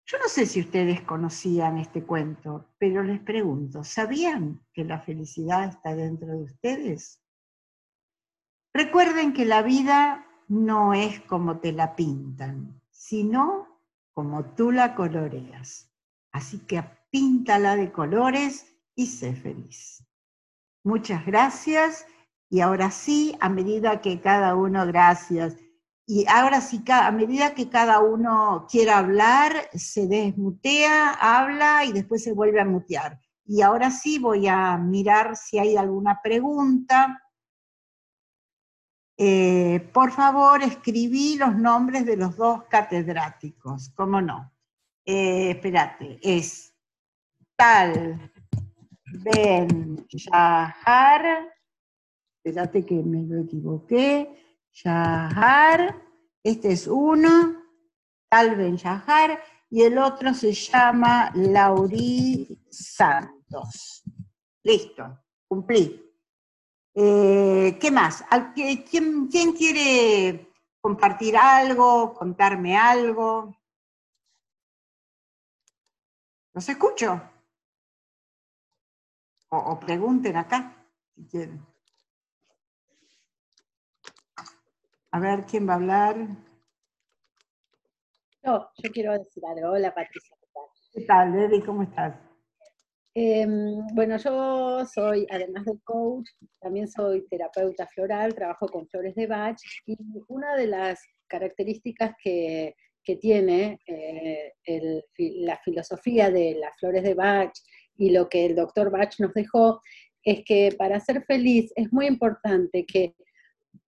Yo 0.06 0.20
no 0.20 0.30
sé 0.30 0.46
si 0.46 0.60
ustedes 0.60 1.02
conocían 1.02 1.80
este 1.80 2.04
cuento, 2.04 2.70
pero 2.78 3.02
les 3.02 3.20
pregunto, 3.20 3.84
¿sabían 3.84 4.64
que 4.74 4.84
la 4.84 5.02
felicidad 5.02 5.70
está 5.70 5.96
dentro 5.96 6.28
de 6.28 6.44
ustedes? 6.44 7.25
Recuerden 8.76 9.32
que 9.32 9.46
la 9.46 9.62
vida 9.62 10.26
no 10.50 10.94
es 10.94 11.22
como 11.22 11.60
te 11.60 11.72
la 11.72 11.96
pintan, 11.96 12.82
sino 12.92 13.80
como 14.12 14.44
tú 14.54 14.74
la 14.74 14.96
coloreas. 14.96 15.90
Así 16.34 16.60
que 16.60 16.84
píntala 17.10 17.78
de 17.78 17.94
colores 17.94 18.76
y 18.94 19.06
sé 19.06 19.34
feliz. 19.34 20.06
Muchas 20.84 21.26
gracias 21.26 22.06
y 22.50 22.60
ahora 22.60 22.92
sí, 22.92 23.38
a 23.40 23.48
medida 23.48 24.02
que 24.02 24.20
cada 24.20 24.56
uno, 24.56 24.86
gracias, 24.86 25.56
y 26.06 26.26
ahora 26.28 26.60
sí, 26.60 26.84
a 26.90 27.12
medida 27.12 27.54
que 27.54 27.70
cada 27.70 28.02
uno 28.02 28.68
quiera 28.70 28.98
hablar, 28.98 29.70
se 29.74 30.06
desmutea, 30.06 31.12
habla 31.12 31.86
y 31.86 31.94
después 31.94 32.26
se 32.26 32.34
vuelve 32.34 32.60
a 32.60 32.66
mutear. 32.66 33.22
Y 33.46 33.62
ahora 33.62 33.90
sí 33.90 34.20
voy 34.20 34.50
a 34.50 34.76
mirar 34.78 35.38
si 35.38 35.60
hay 35.60 35.78
alguna 35.78 36.20
pregunta. 36.22 37.22
Eh, 39.18 39.80
por 39.94 40.12
favor, 40.12 40.62
escribí 40.62 41.38
los 41.38 41.56
nombres 41.56 42.06
de 42.06 42.18
los 42.18 42.36
dos 42.36 42.64
catedráticos, 42.66 43.90
¿cómo 43.96 44.20
no? 44.22 44.52
Eh, 45.06 45.52
espérate, 45.52 46.20
es 46.22 46.76
Tal 47.56 48.32
Ben 49.24 50.06
Yahar, 50.10 51.50
espérate 52.44 52.86
que 52.86 52.96
me 52.96 53.24
lo 53.24 53.44
equivoqué, 53.44 54.60
Yahar, 54.74 55.96
este 56.44 56.74
es 56.74 56.86
uno, 56.86 57.64
Tal 58.28 58.58
Ben 58.58 58.76
Yahar, 58.76 59.40
y 59.70 59.84
el 59.84 59.98
otro 59.98 60.34
se 60.34 60.52
llama 60.52 61.32
Laurí 61.36 62.60
Santos. 62.70 64.04
Listo, 64.64 65.20
cumplí. 65.48 66.05
Eh, 66.98 67.78
¿Qué 67.80 67.92
más? 67.92 68.24
¿Quién, 68.54 69.28
¿Quién, 69.28 69.52
quiere 69.52 70.50
compartir 70.80 71.36
algo, 71.36 72.14
contarme 72.14 72.78
algo? 72.78 73.54
¿Los 76.54 76.70
escucho? 76.70 77.22
O, 79.50 79.58
o 79.58 79.80
pregunten 79.80 80.38
acá, 80.38 80.88
si 81.14 81.28
quieren. 81.28 81.66
A 85.12 85.20
ver, 85.20 85.46
¿quién 85.46 85.68
va 85.68 85.74
a 85.74 85.76
hablar? 85.76 86.16
Yo, 88.42 88.70
yo 88.78 88.92
quiero 88.92 89.12
decir 89.14 89.44
algo. 89.46 89.74
Hola, 89.74 89.94
Patricia. 89.94 90.36
¿Qué 90.94 91.02
tal, 91.02 91.34
Debbie? 91.34 91.66
¿Cómo 91.66 91.84
estás? 91.84 92.25
Em, 93.18 93.88
bueno, 93.94 94.18
yo 94.18 94.86
soy, 94.86 95.26
además 95.30 95.64
de 95.64 95.80
coach, 95.86 96.28
también 96.60 96.90
soy 96.90 97.26
terapeuta 97.30 97.88
floral, 97.88 98.36
trabajo 98.36 98.68
con 98.68 98.90
flores 98.90 99.16
de 99.16 99.26
Bach 99.26 99.58
y 99.86 99.96
una 100.28 100.54
de 100.58 100.68
las 100.68 101.00
características 101.28 102.14
que, 102.22 102.76
tiene 103.22 103.80
eh, 103.86 104.52
la 105.18 105.58
filosofía 105.58 106.32
de 106.32 106.56
las 106.56 106.76
flores 106.78 107.04
de 107.04 107.14
Bach 107.14 107.54
y 107.96 108.10
lo 108.10 108.28
que 108.28 108.48
el 108.48 108.56
doctor 108.56 108.90
Bach 108.90 109.14
nos 109.20 109.32
dejó 109.36 109.80
es 110.24 110.44
que 110.44 110.74
para 110.76 111.00
ser 111.00 111.24
feliz 111.24 111.72
es 111.76 111.94
muy 111.94 112.08
importante 112.08 112.84
que 112.84 113.14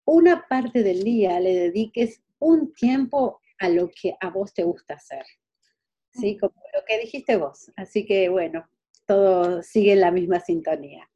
una 0.05 0.45
parte 0.47 0.83
del 0.83 1.03
día 1.03 1.39
le 1.39 1.55
dediques 1.55 2.21
un 2.37 2.71
tiempo 2.73 3.41
a 3.57 3.69
lo 3.69 3.89
que 3.89 4.15
a 4.21 4.29
vos 4.29 4.53
te 4.53 4.63
gusta 4.63 4.93
hacer. 4.93 5.25
¿Sí? 6.11 6.37
Como 6.37 6.53
lo 6.75 6.85
que 6.87 6.99
dijiste 6.99 7.37
vos. 7.37 7.71
Así 7.75 8.05
que 8.05 8.29
bueno, 8.29 8.67
todo 9.07 9.63
sigue 9.63 9.93
en 9.93 10.01
la 10.01 10.11
misma 10.11 10.39
sintonía. 10.39 11.09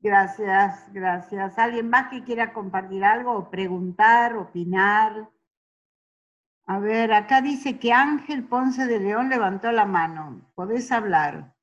Gracias, 0.00 0.92
gracias. 0.92 1.58
¿Alguien 1.58 1.90
más 1.90 2.08
que 2.08 2.24
quiera 2.24 2.52
compartir 2.52 3.04
algo 3.04 3.50
preguntar, 3.50 4.36
opinar? 4.36 5.28
A 6.66 6.78
ver, 6.78 7.12
acá 7.12 7.40
dice 7.40 7.78
que 7.78 7.92
Ángel 7.92 8.44
Ponce 8.44 8.86
de 8.86 9.00
León 9.00 9.28
levantó 9.28 9.72
la 9.72 9.86
mano. 9.86 10.50
Podés 10.54 10.90
hablar. 10.92 11.54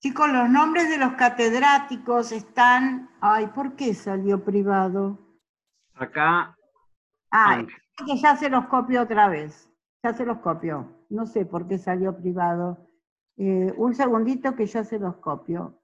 Chicos, 0.00 0.28
los 0.28 0.48
nombres 0.48 0.88
de 0.88 0.98
los 0.98 1.14
catedráticos 1.14 2.32
están... 2.32 3.10
Ay, 3.20 3.46
¿por 3.48 3.76
qué 3.76 3.94
salió 3.94 4.44
privado? 4.44 5.18
Acá... 5.94 6.56
Ah, 7.30 7.64
que 8.06 8.16
ya 8.16 8.36
se 8.36 8.48
los 8.48 8.66
copio 8.66 9.02
otra 9.02 9.28
vez. 9.28 9.70
Ya 10.02 10.12
se 10.12 10.24
los 10.24 10.38
copio. 10.38 10.95
No 11.08 11.26
sé 11.26 11.46
por 11.46 11.68
qué 11.68 11.78
salió 11.78 12.16
privado. 12.16 12.88
Eh, 13.36 13.72
un 13.76 13.94
segundito 13.94 14.54
que 14.54 14.66
ya 14.66 14.84
se 14.84 14.98
los 14.98 15.16
copio. 15.16 15.80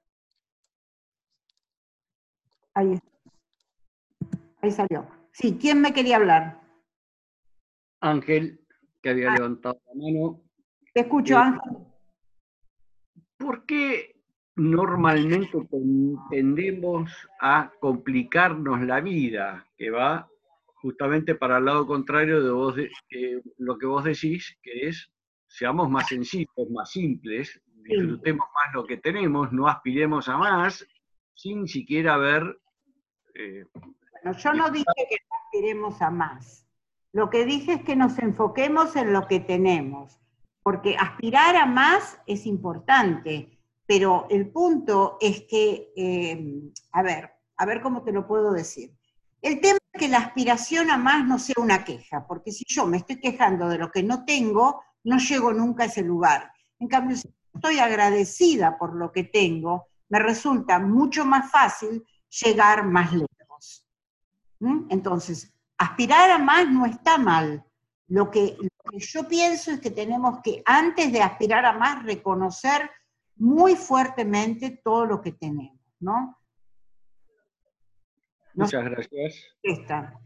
Ahí 2.74 2.98
Ahí 4.62 4.70
salió. 4.70 5.06
Sí, 5.32 5.58
¿quién 5.60 5.80
me 5.80 5.92
quería 5.92 6.16
hablar? 6.16 6.60
Ángel, 8.00 8.60
que 9.02 9.10
había 9.10 9.32
ah. 9.32 9.34
levantado 9.34 9.80
la 9.86 9.94
mano. 9.94 10.40
Te 10.94 11.00
escucho, 11.00 11.34
eh, 11.34 11.38
Ángel. 11.38 11.72
¿Por 13.36 13.66
qué 13.66 14.22
normalmente 14.54 15.68
tendemos 16.30 17.10
a 17.40 17.72
complicarnos 17.80 18.82
la 18.82 19.00
vida, 19.00 19.66
que 19.76 19.90
va 19.90 20.28
justamente 20.82 21.36
para 21.36 21.58
el 21.58 21.64
lado 21.64 21.86
contrario 21.86 22.42
de 22.42 22.50
vos, 22.50 22.74
lo 23.58 23.78
que 23.78 23.86
vos 23.86 24.04
decís, 24.04 24.58
que 24.62 24.88
es 24.88 25.12
seamos 25.46 25.88
más 25.88 26.08
sencillos, 26.08 26.70
más 26.70 26.90
simples, 26.90 27.60
disfrutemos 27.66 28.46
más 28.54 28.74
lo 28.74 28.84
que 28.84 28.96
tenemos, 28.96 29.52
no 29.52 29.68
aspiremos 29.68 30.28
a 30.28 30.38
más, 30.38 30.86
sin 31.34 31.68
siquiera 31.68 32.16
ver... 32.16 32.58
Eh, 33.34 33.64
bueno, 33.74 34.38
yo 34.38 34.52
no 34.54 34.70
dije 34.70 34.84
que 35.08 35.16
no 35.28 35.36
aspiremos 35.44 36.02
a 36.02 36.10
más. 36.10 36.66
Lo 37.12 37.28
que 37.28 37.44
dije 37.44 37.74
es 37.74 37.84
que 37.84 37.96
nos 37.96 38.18
enfoquemos 38.18 38.96
en 38.96 39.12
lo 39.12 39.28
que 39.28 39.40
tenemos, 39.40 40.18
porque 40.62 40.96
aspirar 40.96 41.56
a 41.56 41.66
más 41.66 42.18
es 42.26 42.46
importante, 42.46 43.58
pero 43.86 44.26
el 44.30 44.48
punto 44.50 45.18
es 45.20 45.42
que, 45.42 45.92
eh, 45.96 46.72
a 46.92 47.02
ver, 47.02 47.30
a 47.58 47.66
ver 47.66 47.82
cómo 47.82 48.02
te 48.02 48.12
lo 48.12 48.26
puedo 48.26 48.52
decir. 48.52 48.90
El 49.42 49.60
tema 49.60 49.78
que 49.92 50.08
la 50.08 50.18
aspiración 50.18 50.90
a 50.90 50.96
más 50.96 51.26
no 51.26 51.38
sea 51.38 51.56
una 51.58 51.84
queja, 51.84 52.26
porque 52.26 52.50
si 52.50 52.64
yo 52.66 52.86
me 52.86 52.98
estoy 52.98 53.20
quejando 53.20 53.68
de 53.68 53.78
lo 53.78 53.90
que 53.90 54.02
no 54.02 54.24
tengo, 54.24 54.82
no 55.04 55.18
llego 55.18 55.52
nunca 55.52 55.84
a 55.84 55.86
ese 55.86 56.02
lugar. 56.02 56.50
En 56.78 56.88
cambio, 56.88 57.16
si 57.16 57.28
estoy 57.54 57.78
agradecida 57.78 58.78
por 58.78 58.94
lo 58.94 59.12
que 59.12 59.24
tengo, 59.24 59.88
me 60.08 60.18
resulta 60.18 60.78
mucho 60.78 61.24
más 61.24 61.50
fácil 61.50 62.04
llegar 62.42 62.86
más 62.86 63.12
lejos. 63.12 63.86
¿Mm? 64.60 64.86
Entonces, 64.88 65.52
aspirar 65.76 66.30
a 66.30 66.38
más 66.38 66.68
no 66.70 66.86
está 66.86 67.18
mal. 67.18 67.64
Lo 68.08 68.30
que, 68.30 68.56
lo 68.58 68.90
que 68.90 68.98
yo 68.98 69.28
pienso 69.28 69.72
es 69.72 69.80
que 69.80 69.90
tenemos 69.90 70.40
que, 70.42 70.62
antes 70.64 71.12
de 71.12 71.22
aspirar 71.22 71.64
a 71.64 71.72
más, 71.72 72.02
reconocer 72.02 72.90
muy 73.36 73.74
fuertemente 73.74 74.80
todo 74.84 75.06
lo 75.06 75.20
que 75.20 75.32
tenemos, 75.32 75.80
¿no? 76.00 76.38
Muchas 78.54 78.84
gracias. 78.84 79.34
Esta. 79.62 80.18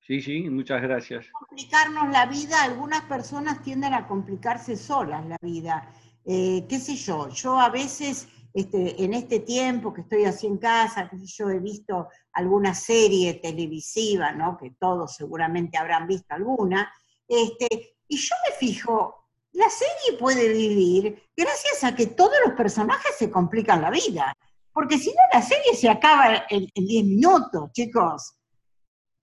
Sí, 0.00 0.20
sí, 0.20 0.48
muchas 0.48 0.82
gracias. 0.82 1.26
Complicarnos 1.32 2.08
la 2.10 2.26
vida, 2.26 2.62
algunas 2.62 3.02
personas 3.02 3.62
tienden 3.62 3.92
a 3.92 4.06
complicarse 4.06 4.76
solas 4.76 5.26
la 5.26 5.36
vida. 5.42 5.90
Eh, 6.24 6.64
qué 6.68 6.78
sé 6.78 6.94
yo, 6.96 7.28
yo 7.30 7.58
a 7.58 7.70
veces 7.70 8.28
este, 8.52 9.04
en 9.04 9.14
este 9.14 9.40
tiempo 9.40 9.92
que 9.92 10.00
estoy 10.00 10.24
así 10.24 10.46
en 10.46 10.58
casa, 10.58 11.08
qué 11.10 11.18
sé 11.18 11.26
yo, 11.26 11.50
he 11.50 11.58
visto 11.58 12.08
alguna 12.32 12.74
serie 12.74 13.34
televisiva, 13.34 14.32
¿no? 14.32 14.56
Que 14.56 14.70
todos 14.78 15.14
seguramente 15.14 15.76
habrán 15.76 16.06
visto 16.06 16.34
alguna, 16.34 16.90
este, 17.28 17.96
y 18.08 18.16
yo 18.16 18.34
me 18.48 18.56
fijo, 18.56 19.28
la 19.52 19.68
serie 19.68 20.18
puede 20.18 20.52
vivir 20.52 21.22
gracias 21.36 21.84
a 21.84 21.94
que 21.94 22.06
todos 22.06 22.36
los 22.46 22.54
personajes 22.54 23.16
se 23.18 23.30
complican 23.30 23.82
la 23.82 23.90
vida. 23.90 24.32
Porque 24.76 24.98
si 24.98 25.08
no, 25.08 25.22
la 25.32 25.40
serie 25.40 25.72
se 25.72 25.88
acaba 25.88 26.44
en 26.50 26.66
10 26.74 27.06
minutos, 27.06 27.72
chicos. 27.72 28.36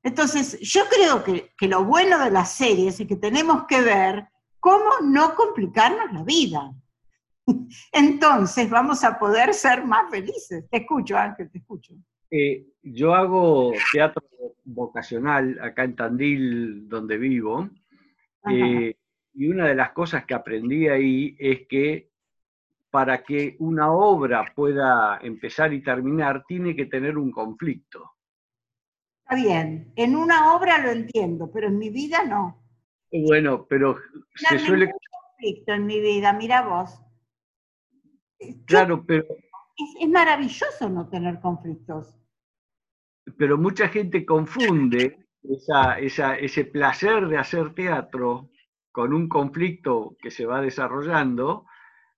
Entonces, 0.01 0.59
yo 0.61 0.81
creo 0.89 1.23
que, 1.23 1.51
que, 1.55 1.67
lo 1.67 1.85
bueno 1.85 2.17
de 2.17 2.31
las 2.31 2.53
series 2.53 2.99
es 2.99 3.07
que 3.07 3.17
tenemos 3.17 3.65
que 3.67 3.81
ver 3.81 4.29
cómo 4.59 4.89
no 5.03 5.35
complicarnos 5.35 6.11
la 6.11 6.23
vida. 6.23 6.73
Entonces 7.91 8.67
vamos 8.67 9.03
a 9.03 9.19
poder 9.19 9.53
ser 9.53 9.85
más 9.85 10.09
felices. 10.09 10.65
Te 10.71 10.77
escucho, 10.77 11.15
Ángel, 11.15 11.51
te 11.51 11.59
escucho. 11.59 11.93
Eh, 12.31 12.65
yo 12.81 13.13
hago 13.13 13.73
teatro 13.91 14.23
vocacional 14.63 15.59
acá 15.61 15.83
en 15.83 15.95
Tandil, 15.95 16.89
donde 16.89 17.19
vivo, 17.19 17.69
eh, 18.49 18.95
y 19.35 19.47
una 19.47 19.67
de 19.67 19.75
las 19.75 19.91
cosas 19.91 20.25
que 20.25 20.33
aprendí 20.33 20.87
ahí 20.87 21.35
es 21.37 21.67
que 21.67 22.09
para 22.93 23.23
que 23.23 23.55
una 23.57 23.91
obra 23.91 24.45
pueda 24.55 25.17
empezar 25.23 25.73
y 25.73 25.81
terminar, 25.81 26.43
tiene 26.47 26.75
que 26.75 26.85
tener 26.85 27.17
un 27.17 27.31
conflicto. 27.31 28.11
Está 29.23 29.35
bien, 29.35 29.91
en 29.95 30.15
una 30.15 30.53
obra 30.53 30.77
lo 30.77 30.91
entiendo, 30.91 31.49
pero 31.51 31.69
en 31.69 31.79
mi 31.79 31.89
vida 31.89 32.23
no. 32.23 32.63
Bueno, 33.11 33.65
pero 33.67 33.97
se 34.35 34.59
suele... 34.59 34.91
conflicto 34.91 35.73
en 35.73 35.87
mi 35.87 36.01
vida, 36.01 36.33
mira 36.33 36.61
vos. 36.61 37.01
Claro, 38.67 39.03
pero... 39.03 39.25
Es, 39.99 40.07
maravilloso 40.07 40.87
no 40.87 41.09
tener 41.09 41.39
conflictos. 41.39 42.15
Pero 43.39 43.57
mucha 43.57 43.87
gente 43.87 44.23
confunde 44.23 45.25
ese 45.41 46.65
placer 46.65 47.27
de 47.27 47.39
hacer 47.39 47.73
teatro 47.73 48.51
con 48.91 49.15
un 49.15 49.27
conflicto 49.27 50.15
que 50.21 50.29
se 50.29 50.45
va 50.45 50.61
desarrollando, 50.61 51.65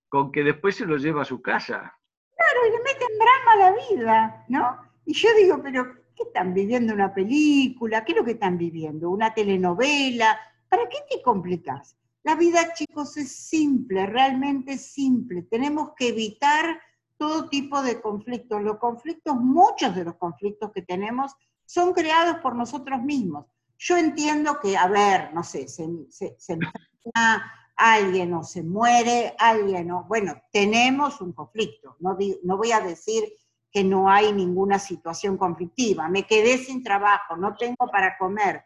con 0.10 0.32
que 0.32 0.44
después 0.44 0.76
se 0.76 0.86
lo 0.86 0.98
lleva 0.98 1.24
a 1.24 1.26
su 1.26 1.42
casa. 1.42 1.98
Claro, 2.36 2.60
y 2.68 2.72
le 2.72 2.84
meten 2.84 3.18
drama 3.18 3.52
a 3.52 3.56
la 3.56 3.78
vida, 3.90 4.46
¿no? 4.50 4.78
Y 5.06 5.14
yo 5.14 5.30
digo, 5.38 5.62
pero 5.62 5.94
¿qué 6.16 6.24
están 6.24 6.54
viviendo 6.54 6.94
una 6.94 7.14
película? 7.14 8.04
¿Qué 8.04 8.14
es 8.14 8.18
lo 8.18 8.26
que 8.26 8.32
están 8.32 8.58
viviendo? 8.58 9.10
¿Una 9.10 9.34
telenovela? 9.34 10.40
¿Para 10.70 10.88
qué 10.90 10.98
te 11.10 11.22
complicas? 11.22 11.98
La 12.24 12.36
vida, 12.36 12.74
chicos, 12.74 13.18
es 13.18 13.32
simple, 13.32 14.08
realmente 14.08 14.78
simple. 14.78 15.44
Tenemos 15.44 15.92
que 15.96 16.10
evitar 16.10 16.82
todo 17.18 17.50
tipo 17.50 17.82
de 17.82 18.02
conflictos. 18.02 18.64
Los 18.64 18.78
conflictos, 18.78 19.36
muchos 19.36 19.96
de 19.96 20.06
los 20.06 20.16
conflictos 20.16 20.72
que 20.74 20.82
tenemos, 20.82 21.36
son 21.66 21.94
creados 21.94 22.38
por 22.38 22.56
nosotros 22.56 23.02
mismos. 23.02 23.46
Yo 23.78 23.98
entiendo 23.98 24.60
que, 24.60 24.76
a 24.76 24.88
ver, 24.88 25.34
no 25.34 25.44
sé, 25.44 25.68
se, 25.68 25.84
enferma 26.50 27.52
alguien 27.76 28.34
o 28.34 28.44
se 28.44 28.64
muere 28.64 29.36
alguien, 29.38 29.92
o, 29.92 30.06
bueno, 30.06 30.42
tenemos 30.52 31.22
un 31.22 31.34
conflicto. 31.34 31.96
No, 32.00 32.18
no 32.44 32.58
voy 32.58 32.72
a 32.72 32.80
decir 32.80 33.24
que 33.72 33.84
no 33.84 34.10
hay 34.10 34.32
ninguna 34.32 34.80
situación 34.80 35.38
conflictiva. 35.38 36.08
Me 36.08 36.24
quedé 36.24 36.58
sin 36.58 36.84
trabajo, 36.84 37.36
no 37.36 37.56
tengo 37.56 37.90
para 37.92 38.18
comer 38.18 38.64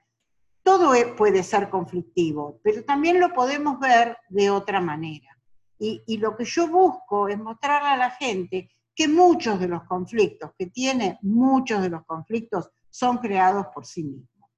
todo 0.69 0.93
e, 0.93 1.07
puede 1.15 1.41
ser 1.41 1.69
conflictivo, 1.69 2.59
pero 2.63 2.83
también 2.83 3.19
lo 3.19 3.33
podemos 3.33 3.79
ver 3.79 4.17
de 4.29 4.51
otra 4.51 4.79
manera. 4.79 5.35
Y, 5.81 6.17
lo 6.17 6.35
que 6.35 6.43
yo 6.43 6.67
busco 6.67 7.29
es 7.29 7.39
mostrarle 7.39 7.89
a 7.89 7.97
la 7.97 8.11
gente 8.11 8.69
que 8.93 9.07
muchos 9.07 9.59
de 9.59 9.69
los 9.69 9.83
conflictos 9.85 10.51
que 10.57 10.67
tiene, 10.67 11.17
muchos 11.21 11.81
de 11.81 11.89
los 11.89 12.05
conflictos 12.05 12.69
son 12.89 13.17
creados 13.17 13.67
por 13.73 13.85
sí 13.85 14.03
mismos, 14.03 14.49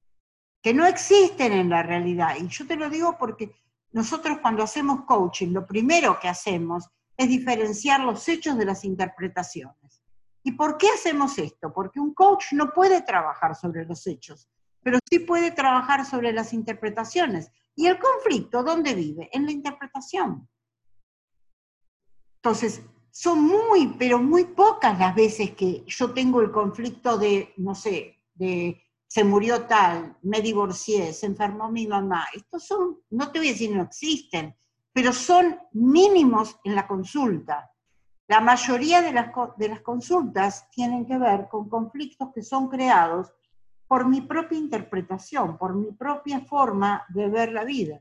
que 0.62 0.74
no 0.74 0.86
existen 0.86 1.54
en 1.54 1.70
la 1.70 1.84
realidad. 1.84 2.36
Y 2.41 2.47
yo 2.47 2.66
te 2.66 2.76
lo 2.76 2.89
digo 2.89 3.18
porque 3.20 3.54
nosotros 3.92 4.39
cuando 4.42 4.64
hacemos 4.64 5.06
coaching, 5.06 5.52
lo 5.52 5.66
primero 5.66 6.20
que 6.20 6.30
hacemos 6.30 6.89
es 7.18 7.28
diferenciar 7.30 8.02
los 8.02 8.28
hechos 8.28 8.58
de 8.58 8.66
las 8.66 8.86
interpretaciones. 8.86 10.02
¿Y 10.44 10.54
por 10.54 10.78
qué 10.78 10.88
hacemos 10.89 11.38
esto? 11.38 11.72
Porque 11.74 12.00
un 12.00 12.14
coach 12.14 12.54
no 12.54 12.72
puede 12.72 13.02
trabajar 13.02 13.56
sobre 13.56 13.86
los 13.86 14.08
hechos, 14.08 14.50
pero 14.82 14.98
sí 15.10 15.20
puede 15.20 15.52
trabajar 15.52 16.06
sobre 16.06 16.32
las 16.34 16.54
interpretaciones. 16.54 17.52
¿Y 17.76 17.88
el 17.88 18.00
conflicto 18.00 18.64
dónde 18.64 18.96
vive? 18.96 19.30
En 19.34 19.46
la 19.46 19.52
interpretación. 19.52 20.48
Entonces, 22.38 22.82
son 23.12 23.44
muy, 23.44 23.96
pero 24.00 24.18
muy 24.20 24.46
pocas 24.46 24.98
las 24.98 25.14
veces 25.14 25.52
que 25.52 25.84
yo 25.86 26.14
tengo 26.14 26.42
el 26.42 26.52
conflicto 26.52 27.18
de, 27.18 27.54
no 27.58 27.76
sé, 27.76 28.24
de 28.34 28.82
se 29.12 29.26
murió 29.26 29.66
tal, 29.66 30.16
me 30.22 30.39
divorcié, 30.39 31.12
se 31.12 31.26
enfermó 31.26 31.70
mi 31.70 31.86
mamá. 31.86 32.28
Estos 32.34 32.64
son, 32.64 32.97
no 33.09 33.30
te 33.30 33.39
voy 33.39 33.49
a 33.49 33.51
decir 33.51 33.76
no 33.76 33.84
existen, 33.84 34.55
pero 34.93 35.12
son 35.12 35.59
mínimos 35.74 36.57
en 36.64 36.76
la 36.76 36.88
consulta. 36.88 37.70
La 38.30 38.39
mayoría 38.39 39.01
de 39.01 39.12
las, 39.12 39.28
de 39.57 39.68
las 39.68 39.82
consultas 39.82 40.70
tienen 40.72 41.05
que 41.05 41.18
ver 41.18 41.49
con 41.49 41.68
conflictos 41.68 42.30
que 42.34 42.41
son 42.41 42.70
creados 42.70 43.34
por 43.86 44.07
mi 44.07 44.22
propia 44.22 44.57
interpretación, 44.57 45.57
por 45.57 45.76
mi 45.76 45.91
propia 45.91 46.39
forma 46.39 47.03
de 47.09 47.28
ver 47.28 47.51
la 47.51 47.66
vida. 47.66 47.99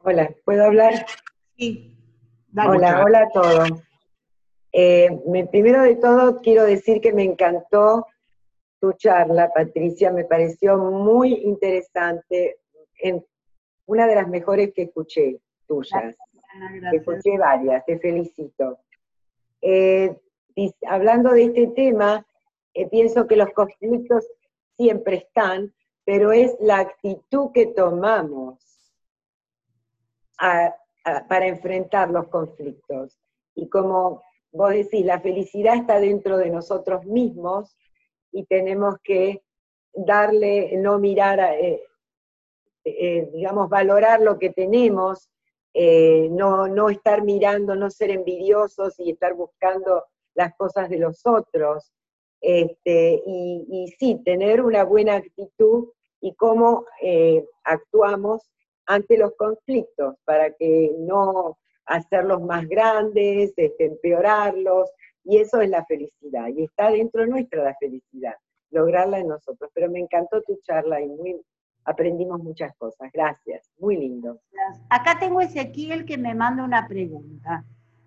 Hola, 0.00 0.34
¿puedo 0.44 0.64
hablar? 0.64 1.06
Sí. 1.56 1.96
Hola, 2.56 3.04
hola 3.04 3.20
a 3.20 3.28
todos. 3.28 3.85
Eh, 4.72 5.10
primero 5.50 5.82
de 5.82 5.96
todo 5.96 6.40
quiero 6.40 6.64
decir 6.64 7.00
que 7.00 7.12
me 7.12 7.22
encantó 7.22 8.06
tu 8.80 8.92
charla, 8.92 9.50
Patricia, 9.52 10.12
me 10.12 10.24
pareció 10.24 10.76
muy 10.76 11.34
interesante, 11.34 12.58
en, 12.98 13.24
una 13.86 14.06
de 14.06 14.16
las 14.16 14.28
mejores 14.28 14.72
que 14.74 14.82
escuché 14.82 15.40
tuyas. 15.66 16.16
Escuché 16.92 17.38
varias, 17.38 17.84
te 17.84 17.98
felicito. 17.98 18.78
Eh, 19.60 20.16
hablando 20.86 21.32
de 21.32 21.44
este 21.44 21.68
tema, 21.68 22.26
eh, 22.74 22.88
pienso 22.88 23.26
que 23.26 23.36
los 23.36 23.50
conflictos 23.50 24.26
siempre 24.76 25.16
están, 25.16 25.72
pero 26.04 26.32
es 26.32 26.56
la 26.60 26.78
actitud 26.78 27.52
que 27.52 27.66
tomamos 27.66 28.58
para 30.36 31.46
enfrentar 31.46 32.10
los 32.10 32.28
conflictos. 32.28 33.18
Y 33.54 33.68
como 33.68 34.22
vos 34.52 34.70
decís, 34.70 35.04
la 35.04 35.20
felicidad 35.20 35.76
está 35.76 36.00
dentro 36.00 36.38
de 36.38 36.50
nosotros 36.50 37.04
mismos 37.04 37.76
y 38.32 38.44
tenemos 38.46 38.96
que 39.02 39.42
darle, 39.92 40.76
no 40.78 40.98
mirar, 40.98 41.40
eh, 41.58 41.82
eh, 42.84 43.30
digamos, 43.32 43.68
valorar 43.68 44.20
lo 44.20 44.38
que 44.38 44.50
tenemos, 44.50 45.30
no, 46.30 46.68
no 46.68 46.88
estar 46.88 47.22
mirando, 47.22 47.74
no 47.74 47.90
ser 47.90 48.10
envidiosos 48.10 48.98
y 48.98 49.10
estar 49.10 49.34
buscando 49.34 50.04
las 50.34 50.54
cosas 50.56 50.88
de 50.88 50.98
los 50.98 51.26
otros. 51.26 51.92
Este, 52.40 53.22
y, 53.26 53.92
sí, 53.98 54.22
tener 54.24 54.62
una 54.62 54.84
buena 54.84 55.16
actitud 55.16 55.88
y 56.20 56.34
cómo 56.34 56.84
eh, 57.02 57.44
actuamos 57.64 58.48
ante 58.86 59.18
los 59.18 59.32
conflictos 59.36 60.14
para 60.24 60.52
que 60.52 60.92
no 60.98 61.58
hacerlos 61.86 62.42
más 62.42 62.66
grandes, 62.68 63.52
este, 63.56 63.84
empeorarlos, 63.84 64.90
y 65.24 65.38
eso 65.38 65.60
es 65.60 65.70
la 65.70 65.84
felicidad, 65.84 66.48
y 66.48 66.64
está 66.64 66.90
dentro 66.90 67.26
nuestra 67.26 67.64
la 67.64 67.74
felicidad, 67.74 68.34
lograrla 68.70 69.18
en 69.18 69.28
nosotros. 69.28 69.70
Pero 69.74 69.90
me 69.90 70.00
encantó 70.00 70.42
tu 70.42 70.58
charla 70.62 71.00
y 71.00 71.08
muy, 71.08 71.40
aprendimos 71.84 72.40
muchas 72.42 72.76
cosas. 72.76 73.10
Gracias, 73.12 73.70
muy 73.78 73.96
lindo. 73.96 74.40
Acá 74.88 75.18
tengo 75.18 75.40
Ezequiel 75.40 76.04
que 76.04 76.18
me 76.18 76.34
manda 76.34 76.62
una 76.62 76.86
pregunta. 76.86 77.64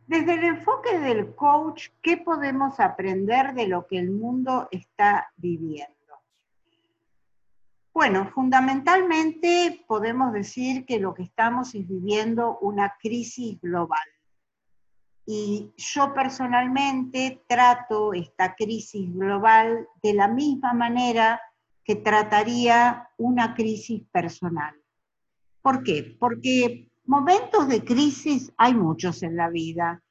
Desde 0.08 0.34
el 0.34 0.44
enfoque 0.44 0.98
del 1.00 1.36
coach, 1.36 1.90
¿qué 2.02 2.18
podemos 2.18 2.80
aprender 2.80 3.54
de 3.54 3.68
lo 3.68 3.86
que 3.86 4.00
el 4.00 4.10
mundo 4.12 4.68
está 4.72 5.32
viviendo? 5.38 5.99
Bueno, 8.00 8.32
fundamentalmente 8.34 9.84
podemos 9.86 10.32
decir 10.32 10.86
que 10.86 11.02
lo 11.02 11.14
que 11.14 11.24
estamos 11.24 11.76
es 11.76 11.86
viviendo 11.86 12.58
una 12.60 12.96
crisis 12.98 13.60
global. 13.60 14.08
Y 15.26 15.74
yo 15.76 16.14
personalmente 16.14 17.44
trato 17.46 18.14
esta 18.14 18.56
crisis 18.56 19.14
global 19.14 19.86
de 20.02 20.14
la 20.14 20.30
misma 20.30 20.72
manera 20.72 21.42
que 21.84 21.98
trataría 21.98 23.10
una 23.18 23.54
crisis 23.54 24.02
personal. 24.14 24.74
¿Por 25.62 25.84
qué? 25.84 26.16
Porque 26.18 26.90
momentos 27.04 27.68
de 27.68 27.84
crisis 27.84 28.50
hay 28.56 28.76
muchos 28.76 29.24
en 29.24 29.36
la 29.36 29.50
vida. 29.50 30.02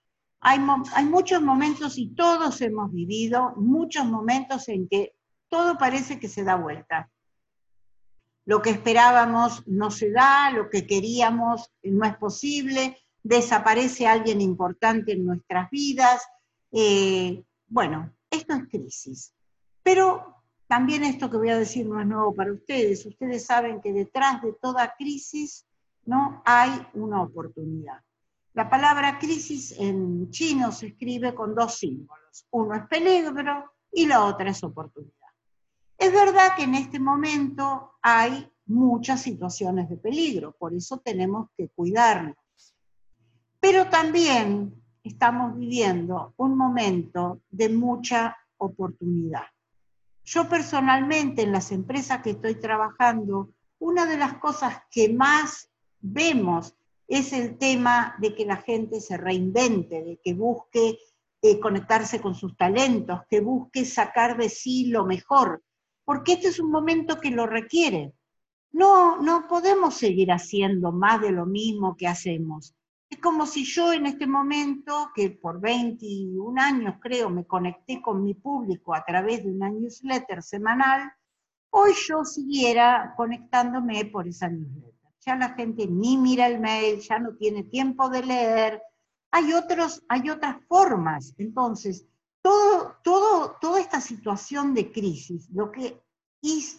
Hay, 0.40 0.60
hay, 0.94 1.06
muchos 1.06 1.40
momentos 1.40 1.96
y 1.96 2.14
todos 2.14 2.60
hemos 2.60 2.92
vivido 2.92 3.54
muchos 3.56 4.04
momentos 4.04 4.68
en 4.68 4.86
que 4.90 5.14
todo 5.48 5.78
parece 5.78 6.20
que 6.20 6.28
se 6.28 6.44
da 6.44 6.56
vuelta. 6.56 7.10
Lo 8.48 8.62
que 8.62 8.70
esperábamos 8.70 9.62
no 9.66 9.90
se 9.90 10.10
da, 10.10 10.50
lo 10.50 10.70
que 10.70 10.86
queríamos 10.86 11.70
no 11.82 12.06
es 12.06 12.16
posible, 12.16 12.96
desaparece 13.22 14.06
alguien 14.06 14.40
importante 14.40 15.12
en 15.12 15.26
nuestras 15.26 15.68
vidas. 15.70 16.26
Eh, 16.72 17.44
bueno, 17.66 18.10
esto 18.30 18.54
es 18.54 18.62
crisis. 18.70 19.34
Pero 19.82 20.34
también 20.66 21.04
esto 21.04 21.28
que 21.28 21.36
voy 21.36 21.50
a 21.50 21.58
decir 21.58 21.84
no 21.84 22.00
es 22.00 22.06
nuevo 22.06 22.34
para 22.34 22.54
ustedes. 22.54 23.04
Ustedes 23.04 23.44
saben 23.44 23.82
que 23.82 23.92
detrás 23.92 24.40
de 24.40 24.54
toda 24.54 24.94
crisis 24.96 25.66
no 26.06 26.40
hay 26.46 26.70
una 26.94 27.20
oportunidad. 27.20 28.00
La 28.54 28.70
palabra 28.70 29.18
crisis 29.18 29.72
en 29.78 30.30
chino 30.30 30.72
se 30.72 30.86
escribe 30.86 31.34
con 31.34 31.54
dos 31.54 31.76
símbolos. 31.76 32.46
Uno 32.52 32.74
es 32.76 32.86
peligro 32.86 33.74
y 33.92 34.06
la 34.06 34.24
otra 34.24 34.48
es 34.48 34.64
oportunidad. 34.64 35.17
Es 35.98 36.12
verdad 36.12 36.54
que 36.56 36.62
en 36.62 36.76
este 36.76 37.00
momento 37.00 37.94
hay 38.00 38.48
muchas 38.66 39.20
situaciones 39.20 39.90
de 39.90 39.96
peligro, 39.96 40.54
por 40.56 40.72
eso 40.72 40.98
tenemos 40.98 41.48
que 41.56 41.68
cuidarnos. 41.70 42.36
Pero 43.58 43.88
también 43.88 44.80
estamos 45.02 45.56
viviendo 45.56 46.34
un 46.36 46.56
momento 46.56 47.40
de 47.50 47.68
mucha 47.70 48.36
oportunidad. 48.58 49.42
Yo 50.24 50.48
personalmente 50.48 51.42
en 51.42 51.50
las 51.50 51.72
empresas 51.72 52.22
que 52.22 52.30
estoy 52.30 52.54
trabajando, 52.56 53.50
una 53.80 54.06
de 54.06 54.18
las 54.18 54.34
cosas 54.34 54.82
que 54.90 55.12
más 55.12 55.68
vemos 55.98 56.76
es 57.08 57.32
el 57.32 57.58
tema 57.58 58.14
de 58.18 58.36
que 58.36 58.44
la 58.44 58.58
gente 58.58 59.00
se 59.00 59.16
reinvente, 59.16 60.04
de 60.04 60.20
que 60.22 60.34
busque 60.34 60.98
eh, 61.42 61.58
conectarse 61.58 62.20
con 62.20 62.36
sus 62.36 62.56
talentos, 62.56 63.22
que 63.28 63.40
busque 63.40 63.84
sacar 63.84 64.36
de 64.36 64.48
sí 64.48 64.86
lo 64.86 65.04
mejor, 65.04 65.62
porque 66.08 66.32
este 66.32 66.48
es 66.48 66.58
un 66.58 66.70
momento 66.70 67.20
que 67.20 67.30
lo 67.30 67.46
requiere. 67.46 68.14
No, 68.72 69.20
no 69.20 69.46
podemos 69.46 69.92
seguir 69.92 70.32
haciendo 70.32 70.90
más 70.90 71.20
de 71.20 71.32
lo 71.32 71.44
mismo 71.44 71.98
que 71.98 72.06
hacemos. 72.06 72.74
Es 73.10 73.18
como 73.18 73.44
si 73.44 73.66
yo 73.66 73.92
en 73.92 74.06
este 74.06 74.26
momento, 74.26 75.10
que 75.14 75.28
por 75.28 75.60
21 75.60 76.58
años 76.58 76.94
creo 76.98 77.28
me 77.28 77.44
conecté 77.44 78.00
con 78.00 78.24
mi 78.24 78.32
público 78.32 78.94
a 78.94 79.04
través 79.04 79.44
de 79.44 79.50
una 79.50 79.68
newsletter 79.68 80.42
semanal, 80.42 81.12
hoy 81.68 81.92
yo 82.08 82.24
siguiera 82.24 83.12
conectándome 83.14 84.06
por 84.06 84.26
esa 84.26 84.48
newsletter. 84.48 84.94
Ya 85.26 85.36
la 85.36 85.50
gente 85.50 85.86
ni 85.88 86.16
mira 86.16 86.46
el 86.46 86.58
mail, 86.58 87.00
ya 87.00 87.18
no 87.18 87.36
tiene 87.36 87.64
tiempo 87.64 88.08
de 88.08 88.24
leer. 88.24 88.82
Hay, 89.30 89.52
otros, 89.52 90.02
hay 90.08 90.30
otras 90.30 90.56
formas. 90.68 91.34
Entonces, 91.36 92.06
todo, 92.48 92.96
todo, 93.02 93.56
toda 93.60 93.78
esta 93.78 94.00
situación 94.00 94.72
de 94.72 94.90
crisis, 94.90 95.50
lo 95.50 95.70
que, 95.70 96.00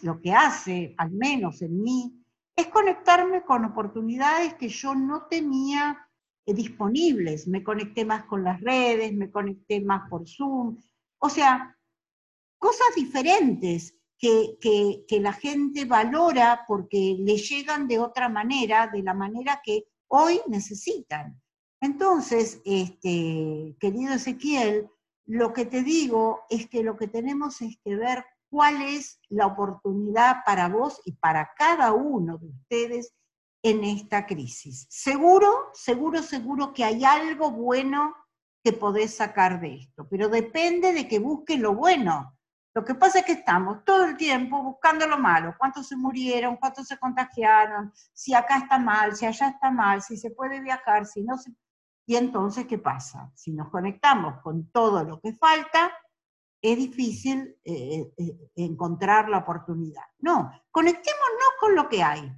lo 0.02 0.20
que 0.20 0.32
hace, 0.32 0.96
al 0.98 1.12
menos 1.12 1.62
en 1.62 1.80
mí, 1.80 2.24
es 2.56 2.66
conectarme 2.66 3.44
con 3.44 3.64
oportunidades 3.64 4.54
que 4.54 4.68
yo 4.68 4.96
no 4.96 5.26
tenía 5.28 5.96
eh, 6.44 6.54
disponibles. 6.54 7.46
Me 7.46 7.62
conecté 7.62 8.04
más 8.04 8.24
con 8.24 8.42
las 8.42 8.60
redes, 8.60 9.14
me 9.14 9.30
conecté 9.30 9.80
más 9.80 10.10
por 10.10 10.28
Zoom. 10.28 10.76
O 11.18 11.28
sea, 11.28 11.78
cosas 12.58 12.88
diferentes 12.96 13.94
que, 14.18 14.58
que, 14.60 15.20
la 15.20 15.32
gente 15.32 15.84
valora 15.84 16.64
porque 16.66 17.16
le 17.16 17.36
llegan 17.36 17.86
de 17.86 18.00
otra 18.00 18.28
manera, 18.28 18.88
de 18.88 19.04
la 19.04 19.14
manera 19.14 19.60
que 19.64 19.84
hoy 20.08 20.40
necesitan. 20.48 21.40
Entonces, 21.80 22.60
este, 22.64 23.76
querido 23.78 24.14
Ezequiel, 24.14 24.90
lo 25.30 25.52
que 25.52 25.64
te 25.64 25.84
digo 25.84 26.42
es 26.50 26.68
que 26.68 26.82
lo 26.82 26.96
que 26.96 27.06
tenemos 27.06 27.62
es 27.62 27.78
que 27.84 27.94
ver 27.94 28.24
cuál 28.50 28.82
es 28.82 29.20
la 29.28 29.46
oportunidad 29.46 30.38
para 30.44 30.68
vos 30.68 31.00
y 31.04 31.12
para 31.12 31.52
cada 31.56 31.92
uno 31.92 32.36
de 32.36 32.48
ustedes 32.48 33.14
en 33.62 33.84
esta 33.84 34.26
crisis. 34.26 34.88
Seguro, 34.90 35.70
seguro, 35.72 36.20
seguro 36.24 36.72
que 36.72 36.82
hay 36.82 37.04
algo 37.04 37.52
bueno 37.52 38.16
que 38.64 38.72
podés 38.72 39.14
sacar 39.14 39.60
de 39.60 39.76
esto, 39.76 40.08
pero 40.08 40.28
depende 40.28 40.92
de 40.92 41.06
que 41.06 41.20
busques 41.20 41.60
lo 41.60 41.76
bueno. 41.76 42.36
Lo 42.74 42.84
que 42.84 42.96
pasa 42.96 43.20
es 43.20 43.24
que 43.24 43.32
estamos 43.32 43.84
todo 43.84 44.06
el 44.06 44.16
tiempo 44.16 44.60
buscando 44.64 45.06
lo 45.06 45.16
malo, 45.16 45.54
cuántos 45.56 45.86
se 45.86 45.96
murieron, 45.96 46.56
cuántos 46.56 46.88
se 46.88 46.98
contagiaron, 46.98 47.92
si 48.12 48.34
acá 48.34 48.58
está 48.58 48.80
mal, 48.80 49.14
si 49.14 49.26
allá 49.26 49.50
está 49.50 49.70
mal, 49.70 50.02
si 50.02 50.16
se 50.16 50.32
puede 50.32 50.60
viajar, 50.60 51.06
si 51.06 51.22
no 51.22 51.38
se... 51.38 51.52
Y 52.10 52.16
entonces, 52.16 52.66
¿qué 52.66 52.76
pasa? 52.76 53.30
Si 53.36 53.52
nos 53.52 53.68
conectamos 53.68 54.42
con 54.42 54.68
todo 54.72 55.04
lo 55.04 55.20
que 55.20 55.32
falta, 55.34 55.92
es 56.60 56.76
difícil 56.76 57.56
eh, 57.62 58.12
eh, 58.18 58.50
encontrar 58.56 59.28
la 59.28 59.38
oportunidad. 59.38 60.02
No, 60.18 60.50
conectémonos 60.72 61.50
con 61.60 61.76
lo 61.76 61.88
que 61.88 62.02
hay. 62.02 62.28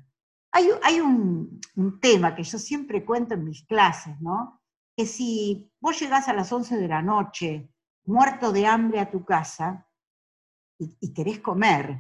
Hay, 0.50 1.00
un, 1.00 1.58
tema 2.02 2.34
que 2.34 2.42
yo 2.42 2.58
siempre 2.58 3.02
cuento 3.02 3.32
en 3.32 3.44
mis 3.44 3.64
clases, 3.64 4.20
¿no? 4.20 4.60
Que 4.94 5.06
si 5.06 5.72
vos 5.80 5.98
llegás 5.98 6.28
a 6.28 6.34
las 6.34 6.52
11 6.52 6.76
de 6.76 6.88
la 6.88 7.00
noche, 7.00 7.70
muerto 8.04 8.52
de 8.52 8.66
hambre 8.66 9.00
a 9.00 9.10
tu 9.10 9.24
casa, 9.24 9.88
y, 10.78 11.14
querés 11.14 11.40
comer, 11.40 11.98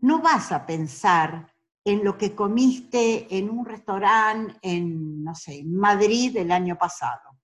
no 0.00 0.20
vas 0.20 0.52
a 0.52 0.66
pensar 0.66 1.53
en 1.84 2.02
lo 2.02 2.16
que 2.16 2.34
comiste 2.34 3.36
en 3.36 3.50
un 3.50 3.66
restaurante 3.66 4.54
en, 4.62 5.22
no 5.22 5.34
sé, 5.34 5.58
en 5.58 5.76
Madrid 5.76 6.36
el 6.36 6.50
año 6.50 6.76
pasado. 6.76 7.34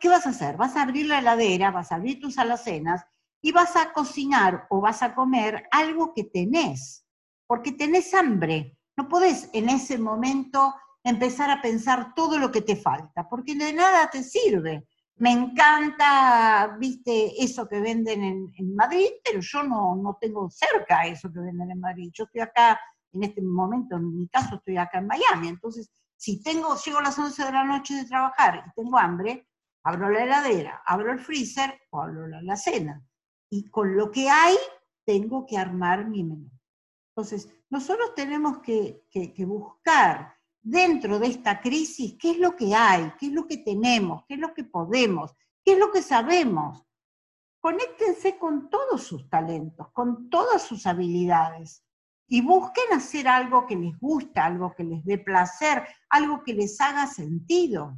¿Qué 0.00 0.08
vas 0.08 0.26
a 0.26 0.30
hacer? 0.30 0.56
Vas 0.56 0.76
a 0.76 0.82
abrir 0.82 1.06
la 1.06 1.18
heladera, 1.18 1.70
vas 1.70 1.92
a 1.92 1.96
abrir 1.96 2.20
tus 2.20 2.38
alacenas 2.38 3.04
y 3.42 3.52
vas 3.52 3.76
a 3.76 3.92
cocinar 3.92 4.66
o 4.70 4.80
vas 4.80 5.02
a 5.02 5.14
comer 5.14 5.68
algo 5.70 6.14
que 6.14 6.24
tenés, 6.24 7.06
porque 7.46 7.72
tenés 7.72 8.14
hambre. 8.14 8.78
No 8.96 9.08
podés 9.08 9.50
en 9.52 9.68
ese 9.68 9.98
momento 9.98 10.74
empezar 11.02 11.50
a 11.50 11.60
pensar 11.60 12.14
todo 12.14 12.38
lo 12.38 12.50
que 12.50 12.62
te 12.62 12.76
falta, 12.76 13.28
porque 13.28 13.54
de 13.54 13.72
nada 13.72 14.08
te 14.08 14.22
sirve. 14.22 14.86
Me 15.16 15.30
encanta, 15.30 16.76
viste, 16.78 17.42
eso 17.42 17.68
que 17.68 17.80
venden 17.80 18.50
en, 18.56 18.74
Madrid, 18.74 19.08
pero 19.22 19.40
yo 19.40 19.62
no, 19.62 19.94
no 19.94 20.16
tengo 20.20 20.50
cerca 20.50 21.06
eso 21.06 21.30
que 21.30 21.40
venden 21.40 21.70
en 21.70 21.80
Madrid. 21.80 22.10
Yo 22.12 22.24
estoy 22.24 22.40
acá, 22.40 22.80
en 23.14 23.22
este 23.22 23.42
momento, 23.42 23.96
en 23.96 24.16
mi 24.16 24.28
caso, 24.28 24.56
estoy 24.56 24.76
acá 24.76 24.98
en 24.98 25.06
Miami. 25.06 25.48
Entonces, 25.48 25.90
si 26.16 26.42
tengo, 26.42 26.76
llego 26.76 26.98
a 26.98 27.02
las 27.02 27.18
11 27.18 27.44
de 27.44 27.52
la 27.52 27.64
noche 27.64 27.94
de 27.94 28.04
trabajar 28.04 28.64
y 28.66 28.72
tengo 28.74 28.98
hambre, 28.98 29.48
abro 29.84 30.10
la 30.10 30.24
heladera, 30.24 30.82
abro 30.84 31.12
el 31.12 31.20
freezer 31.20 31.80
o 31.90 32.02
abro 32.02 32.26
la 32.26 32.56
cena. 32.56 33.02
Y 33.50 33.70
con 33.70 33.96
lo 33.96 34.10
que 34.10 34.28
hay, 34.28 34.56
tengo 35.04 35.46
que 35.46 35.58
armar 35.58 36.08
mi 36.08 36.24
menú. 36.24 36.50
Entonces, 37.10 37.48
nosotros 37.70 38.14
tenemos 38.14 38.58
que, 38.58 39.04
buscar 39.46 40.34
dentro 40.60 41.18
de 41.18 41.28
esta 41.28 41.60
crisis 41.60 42.16
qué 42.18 42.32
es 42.32 42.38
lo 42.38 42.56
que 42.56 42.74
hay, 42.74 43.12
qué 43.18 43.26
es 43.26 43.32
lo 43.32 43.46
que 43.46 43.58
tenemos, 43.58 44.24
qué 44.26 44.34
es 44.34 44.40
lo 44.40 44.52
que 44.52 44.64
podemos, 44.64 45.32
qué 45.62 45.74
es 45.74 45.78
lo 45.78 45.92
que 45.92 46.02
sabemos. 46.02 46.84
Conéctense 47.60 48.36
con 48.38 48.68
todos 48.68 49.04
sus 49.04 49.28
talentos, 49.28 49.90
con 49.92 50.28
todas 50.28 50.62
sus 50.62 50.86
habilidades 50.86 51.83
y 52.34 52.40
busquen 52.40 52.92
hacer 52.92 53.28
algo 53.28 53.64
que 53.64 53.76
les 53.76 53.96
gusta, 53.96 54.44
algo 54.44 54.74
que 54.74 54.82
les 54.82 55.04
dé 55.04 55.18
placer, 55.18 55.86
algo 56.08 56.42
que 56.42 56.52
les 56.52 56.80
haga 56.80 57.06
sentido. 57.06 57.96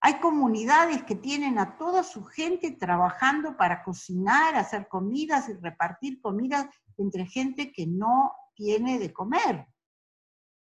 Hay 0.00 0.14
comunidades 0.20 1.02
que 1.02 1.16
tienen 1.16 1.58
a 1.58 1.76
toda 1.76 2.02
su 2.02 2.24
gente 2.24 2.70
trabajando 2.70 3.54
para 3.58 3.84
cocinar, 3.84 4.56
hacer 4.56 4.88
comidas 4.88 5.50
y 5.50 5.52
repartir 5.52 6.18
comidas 6.22 6.66
entre 6.96 7.26
gente 7.26 7.72
que 7.72 7.86
no 7.86 8.32
tiene 8.54 8.98
de 8.98 9.12
comer. 9.12 9.66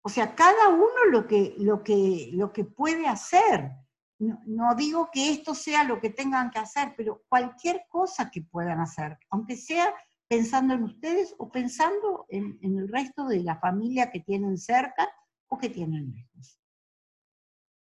O 0.01 0.09
sea, 0.09 0.35
cada 0.35 0.67
uno 0.67 1.05
lo 1.11 1.27
que, 1.27 1.55
lo 1.57 1.81
que, 1.81 2.31
lo 2.33 2.51
que 2.51 2.65
puede 2.65 3.07
hacer. 3.07 3.71
No, 4.19 4.75
digo 4.75 5.07
que 5.13 5.31
esto 5.31 5.55
sea 5.55 5.85
lo 5.85 6.01
que 6.01 6.09
tengan 6.09 6.51
que 6.51 6.59
hacer, 6.59 6.93
pero 6.97 7.23
cualquier 7.29 7.85
cosa 7.87 8.29
que 8.29 8.41
puedan 8.41 8.81
hacer, 8.81 9.17
aunque 9.29 9.55
sea 9.55 9.93
pensando 10.27 10.73
en 10.73 10.83
ustedes 10.83 11.35
o 11.37 11.49
pensando 11.51 12.25
en, 12.29 12.57
en 12.61 12.77
el 12.77 12.87
resto 12.87 13.27
de 13.27 13.43
la 13.43 13.59
familia 13.59 14.11
que 14.11 14.21
tienen 14.21 14.57
cerca 14.57 15.07
o 15.47 15.57
que 15.57 15.69
tienen 15.69 16.11
lejos. 16.11 16.59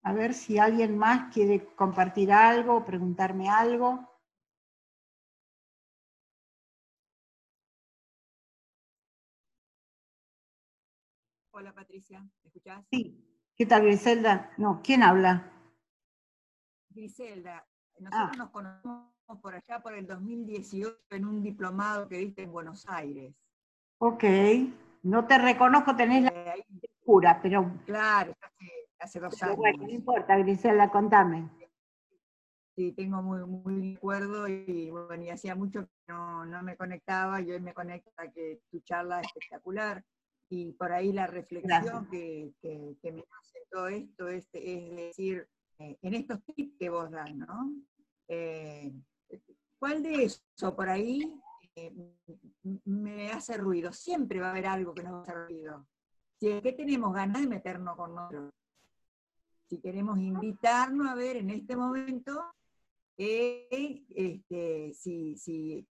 A 0.03 0.13
ver 0.13 0.33
si 0.33 0.57
alguien 0.57 0.97
más 0.97 1.33
quiere 1.33 1.65
compartir 1.75 2.31
algo, 2.31 2.85
preguntarme 2.85 3.49
algo. 3.49 4.07
Hola 11.51 11.73
Patricia, 11.73 12.21
¿me 12.21 12.47
escuchás? 12.47 12.85
Sí. 12.91 13.23
¿Qué 13.55 13.65
tal, 13.65 13.81
Griselda? 13.81 14.51
No, 14.57 14.81
¿quién 14.83 15.01
habla? 15.01 15.51
Griselda, 16.89 17.67
nosotros 17.97 18.29
ah. 18.33 18.37
nos 18.37 18.51
conocemos 18.51 19.16
por 19.35 19.55
allá 19.55 19.81
por 19.81 19.93
el 19.93 20.07
2018 20.07 20.97
en 21.09 21.25
un 21.25 21.43
diplomado 21.43 22.07
que 22.07 22.17
diste 22.17 22.43
en 22.43 22.51
Buenos 22.51 22.85
Aires. 22.87 23.33
Ok, 23.99 24.23
no 25.03 25.27
te 25.27 25.37
reconozco, 25.37 25.95
tenés 25.95 26.23
la 26.23 26.29
Eh, 26.55 26.63
cura, 27.03 27.39
pero, 27.41 27.69
claro, 27.85 28.33
hace, 28.41 28.71
hace 28.99 29.19
dos 29.19 29.35
pero 29.39 29.51
años. 29.51 29.57
bueno, 29.57 29.83
no 29.83 29.89
importa, 29.89 30.37
Griselda, 30.37 30.89
contame. 30.89 31.49
Sí, 32.75 32.91
tengo 32.93 33.21
muy, 33.23 33.43
muy 33.45 33.93
recuerdo 33.95 34.47
y 34.47 34.91
bueno, 34.91 35.23
y 35.23 35.29
hacía 35.29 35.55
mucho 35.55 35.81
que 35.87 35.91
no, 36.13 36.45
no 36.45 36.61
me 36.61 36.77
conectaba 36.77 37.41
y 37.41 37.51
hoy 37.51 37.59
me 37.59 37.73
conecta 37.73 38.31
que 38.31 38.61
tu 38.69 38.79
charla 38.81 39.19
es 39.21 39.27
espectacular 39.27 40.03
y 40.49 40.73
por 40.73 40.91
ahí 40.91 41.11
la 41.11 41.25
reflexión 41.27 42.07
que, 42.09 42.53
que, 42.61 42.95
que 43.01 43.11
me 43.11 43.23
hace 43.39 43.59
todo 43.71 43.87
esto 43.87 44.27
es, 44.27 44.47
es 44.53 44.95
decir, 44.95 45.47
eh, 45.79 45.97
en 46.03 46.13
estos 46.13 46.43
tips 46.45 46.77
que 46.79 46.89
vos 46.89 47.09
das, 47.09 47.33
¿no? 47.35 47.73
Eh, 48.27 48.93
¿Cuál 49.79 50.01
de 50.03 50.23
eso 50.23 50.75
por 50.75 50.89
ahí 50.89 51.39
eh, 51.75 51.93
me 52.85 53.31
hace 53.31 53.57
ruido? 53.57 53.93
Siempre 53.93 54.39
va 54.39 54.47
a 54.47 54.51
haber 54.51 54.65
algo 54.65 54.93
que 54.93 55.03
nos 55.03 55.21
hace 55.21 55.33
ruido. 55.33 55.87
Si 56.39 56.49
es 56.49 56.61
que 56.61 56.73
tenemos 56.73 57.13
ganas 57.13 57.41
de 57.41 57.47
meternos 57.47 57.95
con 57.95 58.15
nosotros. 58.15 58.53
Si 59.69 59.79
queremos 59.79 60.17
invitarnos 60.19 61.07
a 61.07 61.15
ver 61.15 61.37
en 61.37 61.49
este 61.49 61.75
momento 61.75 62.53
eh, 63.17 64.05
este, 64.15 64.93
si, 64.93 65.35
si, 65.35 65.87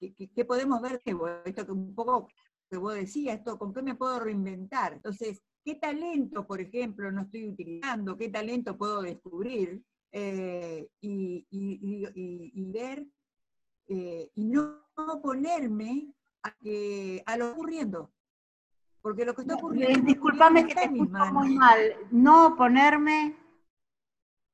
¿qué, 0.00 0.44
podemos 0.44 0.80
ver? 0.80 1.02
Esto 1.44 1.66
que 1.66 1.72
un 1.72 1.94
poco 1.94 2.28
que 2.70 2.78
vos 2.78 2.94
decías, 2.94 3.38
esto, 3.38 3.58
¿con 3.58 3.74
qué 3.74 3.82
me 3.82 3.94
puedo 3.94 4.18
reinventar? 4.18 4.94
Entonces, 4.94 5.42
¿qué 5.62 5.74
talento, 5.74 6.46
por 6.46 6.60
ejemplo, 6.60 7.12
no 7.12 7.22
estoy 7.22 7.50
utilizando? 7.50 8.16
¿Qué 8.16 8.30
talento 8.30 8.76
puedo 8.78 9.02
descubrir? 9.02 9.82
Eh, 10.14 10.88
y, 11.00 11.46
y- 11.50 12.06
y- 12.14 12.52
y- 12.54 12.70
ver, 12.70 13.06
eh, 13.88 14.30
y 14.34 14.44
no 14.44 14.82
ponerme 15.22 16.12
a, 16.42 16.54
que, 16.54 17.22
a 17.24 17.36
lo 17.38 17.52
ocurriendo. 17.52 18.12
Porque 19.00 19.24
lo 19.24 19.34
que 19.34 19.42
está 19.42 19.54
ocurriendo... 19.54 20.06
Disculpame 20.06 20.66
que 20.66 20.74
te 20.74 20.84
escucho 20.84 21.24
muy 21.32 21.56
mal. 21.56 21.96
No 22.10 22.54
ponerme, 22.56 23.36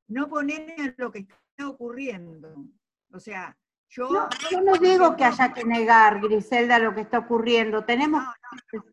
No 0.07 0.29
ponerme 0.29 0.75
a 0.79 0.95
lo 0.97 1.11
que 1.11 1.19
está 1.21 1.69
ocurriendo. 1.69 2.65
O 3.13 3.19
sea, 3.19 3.59
yo... 3.89 4.09
no, 4.11 4.29
yo 4.51 4.61
no 4.61 4.79
digo 4.79 5.17
que 5.17 5.25
haya 5.25 5.53
que 5.53 5.65
negar, 5.65 6.21
Griselda, 6.21 6.79
lo 6.79 6.95
que 6.95 7.01
está 7.03 7.19
ocurriendo. 7.19 7.85
Tenemos, 7.85 8.23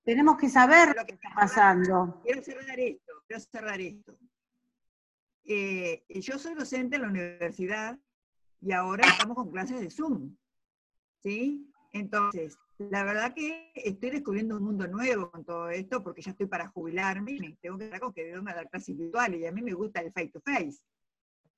tenemos 0.03 0.37
que 0.37 0.49
saber 0.49 0.95
lo 0.95 1.05
que 1.05 1.13
está 1.13 1.29
pasando. 1.35 2.19
quiero 2.23 2.41
cerrar 2.41 2.79
esto, 2.79 3.13
quiero 3.27 3.43
cerrar 3.51 3.79
esto. 3.79 4.17
Eh, 5.45 6.03
yo 6.09 6.39
soy 6.39 6.55
docente 6.55 6.95
en 6.95 7.03
la 7.03 7.09
universidad 7.09 7.99
y 8.61 8.71
ahora 8.71 9.07
estamos 9.07 9.35
con 9.35 9.51
clases 9.51 9.79
de 9.79 9.89
Zoom. 9.89 10.35
¿Sí? 11.21 11.71
Entonces, 11.91 12.57
la 12.77 13.03
verdad 13.03 13.33
que 13.33 13.71
estoy 13.73 14.09
descubriendo 14.09 14.57
un 14.57 14.63
mundo 14.63 14.87
nuevo 14.87 15.31
con 15.31 15.45
todo 15.45 15.69
esto 15.69 16.03
porque 16.03 16.21
ya 16.21 16.31
estoy 16.31 16.47
para 16.47 16.67
jubilarme 16.67 17.31
y 17.31 17.39
me 17.39 17.57
tengo 17.61 17.77
que 17.77 17.89
dar 17.89 17.99
con 17.99 18.13
que 18.13 18.25
debo 18.25 18.43
dar 18.43 18.69
clases 18.69 18.97
virtuales 18.97 19.39
y 19.39 19.45
a 19.45 19.51
mí 19.51 19.61
me 19.61 19.73
gusta 19.73 20.01
el 20.01 20.11
face 20.11 20.29
to 20.29 20.41
face. 20.41 20.77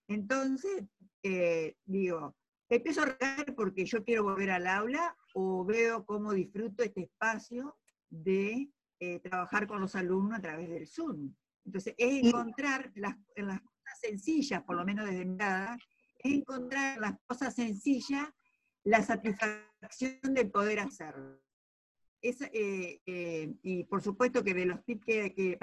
Entonces, 0.08 0.84
eh, 1.24 1.76
digo, 1.86 2.36
empiezo 2.70 3.02
a 3.02 3.06
regar 3.06 3.56
porque 3.56 3.86
yo 3.86 4.04
quiero 4.04 4.24
volver 4.24 4.52
al 4.52 4.68
aula 4.68 5.18
o 5.34 5.66
veo 5.66 6.06
cómo 6.06 6.34
disfruto 6.34 6.84
este 6.84 7.02
espacio 7.02 7.76
de 8.10 8.70
eh, 9.00 9.20
trabajar 9.20 9.68
con 9.68 9.82
los 9.82 9.96
alumnos 9.96 10.38
a 10.38 10.42
través 10.42 10.70
del 10.70 10.88
Zoom. 10.88 11.34
Entonces, 11.66 11.96
es 11.98 12.26
encontrar 12.26 12.92
las, 12.96 13.16
en 13.36 13.48
las 13.48 13.62
sencillas, 14.00 14.64
por 14.64 14.76
lo 14.76 14.86
menos 14.86 15.06
desde 15.06 15.26
mi 15.26 15.32
mirada, 15.34 15.78
es 16.20 16.34
encontrar 16.34 16.96
en 16.96 17.02
las 17.02 17.20
cosas 17.26 17.56
sencillas 17.56 18.28
la 18.84 19.02
satisfacción 19.02 20.34
de 20.34 20.46
poder 20.46 20.80
hacerlo. 20.80 21.40
Esa, 22.22 22.48
eh, 22.54 23.02
eh, 23.06 23.54
y 23.62 23.84
por 23.84 24.02
supuesto 24.02 24.44
que 24.44 24.54
de 24.54 24.66
los 24.66 24.84
tips 24.84 25.06
que, 25.06 25.58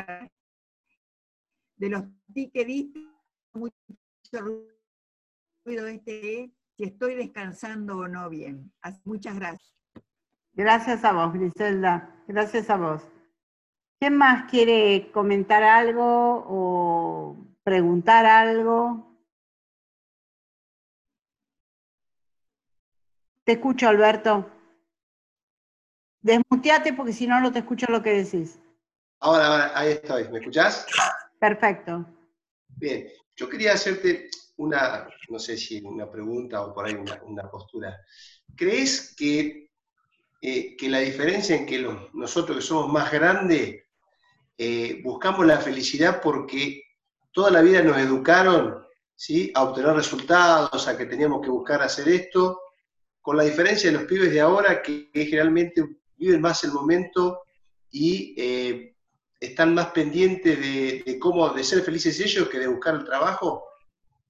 de 1.77 1.89
los 1.89 2.03
tips 2.33 2.53
que 2.53 2.65
diste, 2.65 3.01
mucho 3.53 4.65
ruido 5.65 5.87
este 5.87 6.45
es 6.45 6.51
si 6.77 6.85
estoy 6.85 7.15
descansando 7.15 7.99
o 7.99 8.09
no 8.09 8.29
bien. 8.29 8.73
Muchas 9.05 9.37
gracias. 9.37 9.75
Gracias 10.53 11.05
a 11.05 11.13
vos, 11.13 11.33
Griselda. 11.33 12.15
Gracias 12.29 12.71
a 12.71 12.77
vos. 12.77 13.03
¿Quién 13.99 14.17
más 14.17 14.51
quiere 14.51 15.11
comentar 15.13 15.63
algo 15.63 16.45
o 16.47 17.54
preguntar 17.65 18.27
algo? 18.27 19.11
Te 23.45 23.53
escucho, 23.53 23.89
Alberto. 23.89 24.51
Desmuteate 26.21 26.93
porque 26.93 27.13
si 27.13 27.27
no, 27.27 27.41
no 27.41 27.53
te 27.53 27.59
escucho 27.59 27.87
lo 27.89 28.03
que 28.03 28.23
decís. 28.25 28.59
Ahora, 29.21 29.47
ahora, 29.47 29.79
ahí 29.79 29.93
estoy. 29.93 30.29
¿Me 30.29 30.39
escuchás? 30.39 30.87
Perfecto. 31.39 32.07
Bien. 32.69 33.09
Yo 33.37 33.49
quería 33.49 33.73
hacerte 33.73 34.31
una, 34.57 35.09
no 35.29 35.39
sé 35.39 35.57
si 35.57 35.81
una 35.83 36.11
pregunta 36.11 36.63
o 36.63 36.73
por 36.73 36.87
ahí 36.87 36.95
una, 36.95 37.21
una 37.25 37.51
postura. 37.51 37.97
¿Crees 38.57 39.15
que, 39.17 39.71
eh, 40.41 40.77
que 40.77 40.89
la 40.89 41.01
diferencia 41.01 41.57
en 41.57 41.67
que 41.67 41.79
los- 41.79 42.15
nosotros 42.15 42.59
que 42.59 42.63
somos 42.63 42.91
más 42.93 43.11
grandes 43.11 43.83
eh, 44.57 45.01
buscamos 45.03 45.45
la 45.47 45.59
felicidad 45.59 46.21
porque 46.23 46.84
toda 47.35 47.51
la 47.51 47.61
vida 47.61 47.83
nos 47.83 47.99
educaron 47.99 48.87
¿sí? 49.17 49.53
a 49.55 49.65
obtener 49.65 49.93
resultados, 49.93 50.89
a 50.89 50.97
que 50.97 51.05
teníamos 51.05 51.43
que 51.43 51.51
buscar 51.51 51.83
hacer 51.83 52.09
esto, 52.09 52.61
con 53.21 53.37
la 53.37 53.43
diferencia 53.43 53.91
de 53.91 53.99
los 53.99 54.07
pibes 54.07 54.31
de 54.31 54.41
ahora 54.41 54.81
que, 54.81 55.11
generalmente 55.13 55.85
viven 56.17 56.41
más 56.41 56.63
el 56.63 56.73
momento 56.73 57.43
y 57.91 58.35
eh, 58.39 58.95
están 59.41 59.75
más 59.75 59.89
pendientes 59.89 60.59
de, 60.59 61.19
cómo 61.19 61.49
de 61.49 61.65
ser 61.65 61.83
felices 61.83 62.21
ellos 62.21 62.49
que 62.49 62.61
de 62.61 62.69
buscar 62.69 62.95
el 62.95 63.05
trabajo? 63.05 63.65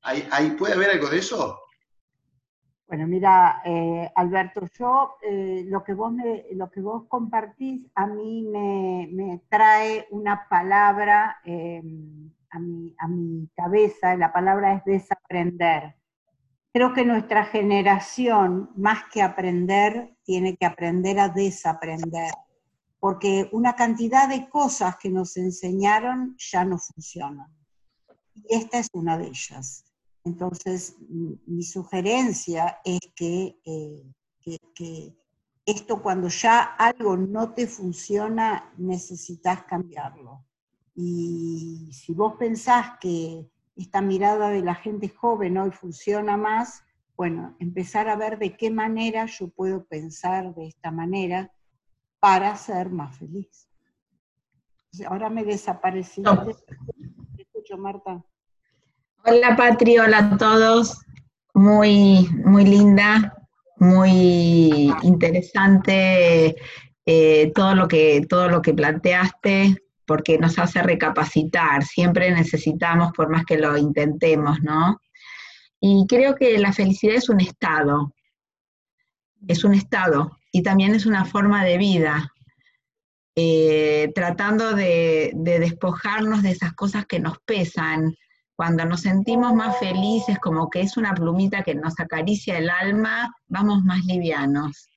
¿Hay, 0.03 0.51
puede 0.59 0.75
haber 0.75 0.91
algo 0.91 1.09
de 1.09 1.19
eso? 1.19 1.61
Bueno, 2.87 3.07
mira, 3.07 3.63
eh, 3.65 4.11
Alberto, 4.15 4.67
yo 4.79 5.17
eh, 5.23 5.65
lo, 5.67 5.83
que 5.83 5.95
vos 5.95 6.13
lo 6.53 6.71
que 6.71 6.81
vos 6.81 7.05
compartís 7.09 7.87
a 7.95 8.07
mí 8.07 8.43
me, 8.43 9.09
me 9.11 9.43
trae 9.49 10.07
una 10.11 10.47
palabra 10.49 11.41
a, 12.55 12.59
mi, 12.61 12.95
a 12.99 13.09
mi 13.09 13.49
cabeza, 13.57 14.17
la 14.17 14.33
palabra 14.33 14.75
es 14.75 14.85
desaprender. 14.85 15.97
Creo 16.73 16.93
que 16.93 17.05
nuestra 17.05 17.45
generación, 17.45 18.71
más 18.77 19.05
que 19.13 19.23
aprender, 19.23 20.17
tiene 20.25 20.57
que 20.57 20.67
aprender 20.67 21.19
a 21.21 21.29
desaprender, 21.29 22.33
porque 22.99 23.49
una 23.53 23.75
cantidad 23.75 24.29
de 24.29 24.49
cosas 24.49 24.97
que 24.97 25.11
nos 25.11 25.37
enseñaron 25.37 26.37
ya 26.39 26.65
no 26.65 26.79
funcionan. 26.79 27.49
Y 28.35 28.47
esta 28.49 28.79
es 28.79 28.89
una 28.93 29.19
de 29.19 29.27
ellas. 29.29 29.85
Entonces, 30.25 30.97
mi 31.47 31.63
sugerencia 31.63 32.79
es 32.85 32.99
eh, 33.21 34.03
que- 34.41 34.59
que 34.75 35.17
esto 35.67 36.03
cuando 36.03 36.29
ya 36.29 36.63
algo 36.63 37.17
no 37.17 37.53
te 37.55 37.67
funciona, 37.67 38.73
necesitas 38.79 39.65
cambiarlo. 39.65 40.45
Y 40.95 41.91
si 41.93 42.13
vos 42.13 42.35
pensás 42.39 42.93
que 43.01 43.49
esta 43.77 44.01
mirada 44.01 44.51
de 44.51 44.63
la 44.63 44.75
gente 44.75 45.09
joven 45.09 45.59
hoy 45.59 45.71
funciona 45.71 46.37
más, 46.37 46.85
bueno, 47.17 47.57
empezar 47.59 48.09
a 48.09 48.17
ver 48.17 48.39
de 48.39 48.57
qué 48.57 48.71
manera 48.71 49.27
yo 49.27 49.49
puedo 49.49 49.85
pensar 49.85 50.55
de 50.55 50.69
esta 50.69 50.91
manera 50.91 51.53
para 52.21 52.57
ser 52.57 52.91
más 52.91 53.17
feliz. 53.19 53.69
Ahora 55.07 55.29
me 55.29 55.45
desaparecí. 55.45 56.21
No. 56.21 56.45
Te 56.45 57.43
escucho, 57.43 57.77
Marta. 57.77 58.25
Hola 59.25 59.57
Patri, 59.57 59.99
hola 59.99 60.19
a 60.19 60.37
todos. 60.37 61.01
Muy, 61.55 62.29
muy 62.45 62.65
linda, 62.65 63.37
muy 63.79 64.93
interesante 65.03 66.57
eh, 67.07 67.53
todo, 67.55 67.75
lo 67.75 67.87
que, 67.87 68.27
todo 68.29 68.49
lo 68.49 68.63
que 68.63 68.75
planteaste, 68.75 69.84
porque 70.07 70.39
nos 70.39 70.59
hace 70.59 70.83
recapacitar. 70.83 71.85
Siempre 71.85 72.31
necesitamos, 72.31 73.13
por 73.13 73.29
más 73.31 73.45
que 73.45 73.59
lo 73.59 73.77
intentemos, 73.77 74.61
¿no? 74.63 75.01
Y 75.81 76.07
creo 76.09 76.35
que 76.35 76.59
la 76.59 76.73
felicidad 76.73 77.17
es 77.17 77.29
un 77.29 77.41
estado, 77.41 78.15
es 79.47 79.65
un 79.65 79.75
estado 79.75 80.39
y 80.53 80.63
también 80.63 80.95
es 80.95 81.07
una 81.07 81.25
forma 81.25 81.65
de 81.65 81.79
vida. 81.79 82.31
eh, 83.37 84.13
tratando 84.15 84.75
de, 84.75 85.33
de 85.35 85.59
despojarnos 85.59 86.43
de 86.43 86.51
esas 86.51 86.73
cosas 86.75 87.05
que 87.07 87.19
nos 87.21 87.39
pesan, 87.41 88.15
cuando 88.57 88.85
nos 88.85 89.01
sentimos 89.01 89.53
más 89.55 89.79
felices, 89.79 90.39
como 90.39 90.71
que 90.71 90.81
es 90.83 90.97
una 90.97 91.13
plumita 91.15 91.65
que 91.65 91.75
nos 91.75 91.99
acaricia 91.99 92.59
el 92.59 92.71
alma, 92.71 93.35
vamos 93.49 93.83
más 93.83 94.05
livianos. 94.05 94.89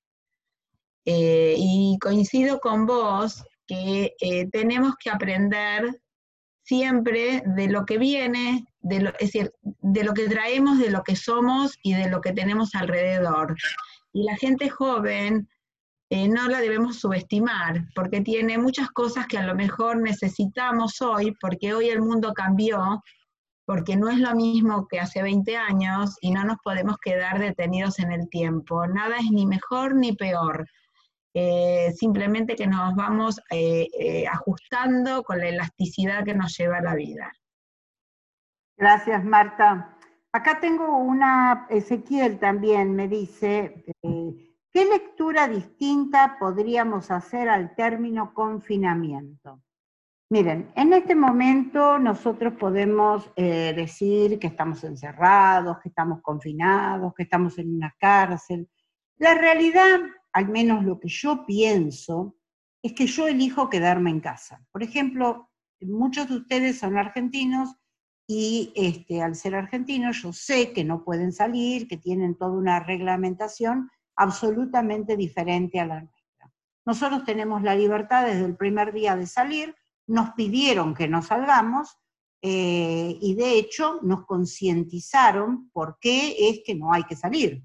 Eh, 1.06 1.56
y 1.58 1.98
coincido 2.00 2.60
con 2.60 2.86
vos 2.86 3.44
que 3.68 4.16
eh, 4.20 4.50
tenemos 4.50 4.96
que 4.98 5.10
aprender 5.10 6.02
siempre 6.64 7.44
de 7.46 7.68
lo 7.68 7.86
que 7.86 7.98
viene, 7.98 8.66
de 8.80 9.02
lo, 9.02 9.10
es 9.20 9.32
decir, 9.32 9.54
de 9.62 10.04
lo 10.04 10.14
que 10.14 10.28
traemos, 10.28 10.80
de 10.80 10.90
lo 10.90 11.04
que 11.04 11.16
somos 11.16 11.78
y 11.82 11.94
de 11.94 12.10
lo 12.10 12.22
que 12.22 12.34
tenemos 12.34 12.76
alrededor. 12.76 13.56
Y 14.12 14.24
la 14.24 14.36
gente 14.36 14.70
joven 14.70 15.48
eh, 16.10 16.28
no 16.30 16.48
la 16.48 16.60
debemos 16.60 17.00
subestimar, 17.00 17.86
porque 17.94 18.22
tiene 18.22 18.58
muchas 18.58 18.90
cosas 18.92 19.28
que 19.28 19.38
a 19.38 19.46
lo 19.46 19.56
mejor 19.56 20.02
necesitamos 20.02 21.02
hoy, 21.02 21.36
porque 21.42 21.74
hoy 21.74 21.90
el 21.90 22.02
mundo 22.02 22.34
cambió, 22.34 23.02
porque 23.66 23.98
no 23.98 24.10
es 24.10 24.18
lo 24.18 24.34
mismo 24.34 24.88
que 24.88 25.02
hace 25.02 25.22
20 25.22 25.58
años 25.58 26.16
y 26.22 26.32
no 26.32 26.46
nos 26.46 26.58
podemos 26.64 26.98
quedar 27.00 27.40
detenidos 27.40 28.00
en 28.00 28.14
el 28.14 28.30
tiempo. 28.30 28.88
Nada 28.88 29.18
es 29.18 29.30
ni 29.32 29.46
mejor 29.46 29.96
ni 29.96 30.14
peor. 30.14 30.66
Eh, 31.40 31.94
simplemente 31.96 32.56
que 32.56 32.66
nos 32.66 32.96
vamos 32.96 33.40
eh, 33.52 33.88
eh, 34.00 34.26
ajustando 34.26 35.22
con 35.22 35.38
la 35.38 35.50
elasticidad 35.50 36.26
que 36.26 36.34
nos 36.34 36.58
lleva 36.58 36.82
la 36.82 36.96
vida. 36.96 37.32
Gracias, 38.76 39.24
Marta. 39.24 40.00
Acá 40.32 40.60
tengo 40.60 40.98
una, 40.98 41.68
Ezequiel 41.70 42.40
también 42.40 42.96
me 42.96 43.08
dice, 43.08 43.86
¿qué 44.02 44.86
lectura 44.86 45.48
distinta 45.48 46.38
podríamos 46.40 47.12
hacer 47.12 47.50
al 47.50 47.76
término 47.76 48.34
confinamiento? 48.34 49.62
Miren, 50.32 50.72
en 50.76 50.92
este 50.94 51.14
momento 51.14 52.00
nosotros 52.00 52.54
podemos 52.54 53.32
decir 53.36 54.40
que 54.40 54.48
estamos 54.48 54.84
encerrados, 54.84 55.78
que 55.84 55.90
estamos 55.90 56.20
confinados, 56.24 57.14
que 57.14 57.24
estamos 57.24 57.60
en 57.60 57.76
una 57.76 57.96
cárcel. 58.00 58.68
La 59.18 59.36
realidad, 59.36 60.00
al 60.38 60.50
menos 60.50 60.84
lo 60.84 61.00
que 61.00 61.08
yo 61.08 61.48
pienso, 61.48 62.36
es 62.84 62.94
que 62.94 63.08
yo 63.08 63.28
elijo 63.28 63.72
quedarme 63.72 64.12
en 64.12 64.20
casa. 64.20 64.64
Por 64.72 64.84
ejemplo, 64.84 65.50
muchos 65.82 66.30
de 66.30 66.36
ustedes 66.36 66.78
son 66.78 66.96
argentinos 66.96 67.76
y 68.28 68.72
este, 68.76 69.24
al 69.24 69.34
ser 69.34 69.56
argentinos 69.56 70.22
yo 70.22 70.32
sé 70.32 70.74
que 70.74 70.84
no 70.84 71.04
pueden 71.04 71.34
salir, 71.34 71.88
que 71.88 71.98
tienen 71.98 72.36
toda 72.36 72.52
una 72.52 72.80
reglamentación 72.80 73.90
absolutamente 74.16 75.18
diferente 75.18 75.80
a 75.80 75.88
la 75.88 76.02
nuestra. 76.02 76.54
Nosotros 76.86 77.26
tenemos 77.26 77.64
la 77.64 77.74
libertad 77.74 78.28
desde 78.28 78.46
el 78.46 78.56
primer 78.56 78.94
día 78.94 79.16
de 79.16 79.26
salir, 79.26 79.76
nos 80.06 80.36
pidieron 80.36 80.94
que 80.94 81.08
no 81.08 81.24
salgamos 81.24 81.98
eh, 82.44 83.18
y 83.20 83.34
de 83.34 83.58
hecho 83.58 84.02
nos 84.04 84.24
concientizaron 84.28 85.72
por 85.72 85.98
qué 86.00 86.48
es 86.48 86.62
que 86.64 86.76
no 86.76 86.94
hay 86.94 87.06
que 87.06 87.16
salir. 87.16 87.64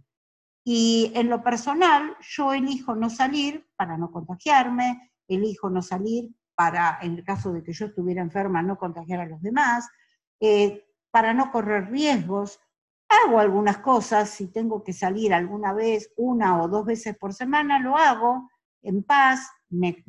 Y 0.64 1.10
en 1.14 1.28
lo 1.28 1.42
personal, 1.42 2.16
yo 2.20 2.52
elijo 2.52 2.94
no 2.94 3.10
salir 3.10 3.66
para 3.76 3.96
no 3.98 4.10
contagiarme, 4.10 5.12
elijo 5.26 5.70
no 5.70 5.82
salir 5.82 6.30
para, 6.54 6.98
en 7.02 7.14
el 7.14 7.24
caso 7.24 7.52
de 7.52 7.62
que 7.62 7.72
yo 7.72 7.86
estuviera 7.86 8.22
enferma, 8.22 8.62
no 8.62 8.78
contagiar 8.78 9.20
a 9.20 9.26
los 9.26 9.42
demás, 9.42 9.88
eh, 10.40 10.84
para 11.10 11.34
no 11.34 11.50
correr 11.50 11.90
riesgos. 11.90 12.60
Hago 13.08 13.40
algunas 13.40 13.78
cosas, 13.78 14.30
si 14.30 14.52
tengo 14.52 14.82
que 14.84 14.92
salir 14.92 15.34
alguna 15.34 15.72
vez, 15.72 16.12
una 16.16 16.62
o 16.62 16.68
dos 16.68 16.86
veces 16.86 17.16
por 17.16 17.34
semana, 17.34 17.78
lo 17.78 17.96
hago 17.96 18.48
en 18.82 19.02
paz, 19.02 19.48
me, 19.70 20.02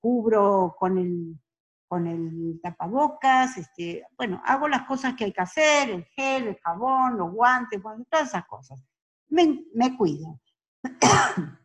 cubro 0.00 0.76
con 0.78 0.98
el, 0.98 1.38
con 1.88 2.06
el 2.06 2.60
tapabocas, 2.62 3.56
este, 3.58 4.04
bueno, 4.16 4.40
hago 4.44 4.68
las 4.68 4.82
cosas 4.82 5.14
que 5.14 5.24
hay 5.24 5.32
que 5.32 5.40
hacer, 5.40 5.90
el 5.90 6.04
gel, 6.04 6.48
el 6.48 6.58
jabón, 6.58 7.16
los 7.16 7.32
guantes, 7.32 7.82
bueno, 7.82 8.04
todas 8.10 8.28
esas 8.28 8.46
cosas. 8.46 8.82
Me, 9.28 9.96
cuido. 9.96 10.40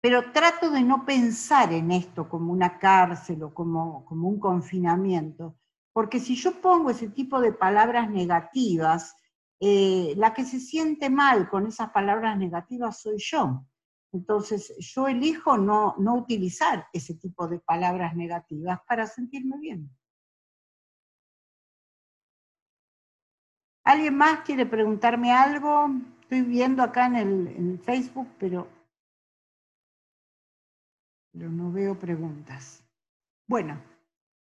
Pero 0.00 0.32
trato 0.32 0.70
de 0.70 0.82
no 0.82 1.04
pensar 1.04 1.72
en 1.72 1.90
esto 1.90 2.28
como 2.28 2.52
una 2.52 2.78
cárcel 2.78 3.42
o 3.42 3.54
como, 3.54 4.04
como 4.04 4.28
un 4.28 4.38
confinamiento, 4.38 5.56
porque 5.92 6.20
si 6.20 6.36
yo 6.36 6.60
pongo 6.60 6.90
ese 6.90 7.08
tipo 7.08 7.40
de 7.40 7.52
palabras 7.52 8.10
negativas, 8.10 9.16
eh, 9.60 10.14
la 10.16 10.34
que 10.34 10.44
se 10.44 10.60
siente 10.60 11.08
mal 11.08 11.48
con 11.48 11.66
esas 11.66 11.90
palabras 11.90 12.36
negativas 12.36 13.00
soy 13.00 13.16
yo. 13.18 13.64
Entonces, 14.14 14.72
yo 14.78 15.08
elijo 15.08 15.58
no, 15.58 15.96
utilizar 16.14 16.86
ese 16.92 17.14
tipo 17.14 17.48
de 17.48 17.58
palabras 17.58 18.14
negativas 18.14 18.78
para 18.86 19.06
sentirme 19.08 19.58
bien. 19.58 19.90
¿Alguien 23.82 24.16
más 24.16 24.40
quiere 24.40 24.66
preguntarme 24.66 25.32
algo? 25.32 25.90
Estoy 26.24 26.40
viendo 26.40 26.82
acá 26.82 27.06
en 27.06 27.16
el, 27.16 27.78
Facebook, 27.80 28.26
pero, 28.38 28.66
pero 31.30 31.50
no 31.50 31.70
veo 31.70 31.98
preguntas. 31.98 32.82
Bueno. 33.46 33.80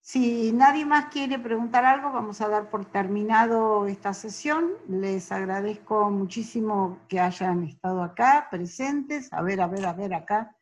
Si 0.05 0.51
nadie 0.51 0.85
más 0.85 1.13
quiere 1.13 1.39
preguntar 1.39 1.85
algo, 1.85 2.11
vamos 2.11 2.41
a 2.41 2.49
dar 2.49 2.69
por 2.71 2.85
terminado 2.87 3.87
esta 3.87 4.13
sesión. 4.13 4.73
Les 4.89 5.31
agradezco 5.31 6.11
muchísimo 6.11 6.99
que 7.07 7.21
hayan 7.21 7.63
estado 7.63 8.03
acá, 8.03 8.49
presentes. 8.51 9.33
A 9.33 9.43
ver, 9.43 9.61
a 9.61 9.69
ver, 9.69 9.87
a 9.87 9.93
ver, 9.93 10.13
acá 10.13 10.57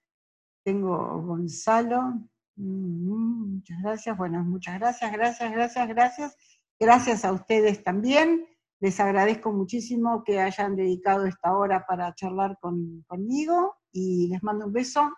tengo 0.63 1.23
Gonzalo. 1.23 2.21
Mm, 2.57 3.55
muchas 3.55 3.81
gracias. 3.83 4.15
Bueno, 4.19 4.45
muchas 4.45 4.79
gracias, 4.79 5.11
gracias, 5.11 5.51
gracias, 5.53 5.89
gracias. 5.89 6.37
Gracias 6.79 7.25
a 7.25 7.33
ustedes 7.33 7.83
también. 7.83 8.47
Les 8.81 8.99
agradezco 8.99 9.53
muchísimo 9.53 10.25
que 10.25 10.41
hayan 10.41 10.75
dedicado 10.75 11.27
esta 11.27 11.55
hora 11.55 11.85
para 11.87 12.15
charlar 12.15 12.59
conmigo 12.61 13.77
y 13.93 14.29
les 14.29 14.43
mando 14.43 14.67
un 14.67 14.73
beso 14.73 15.11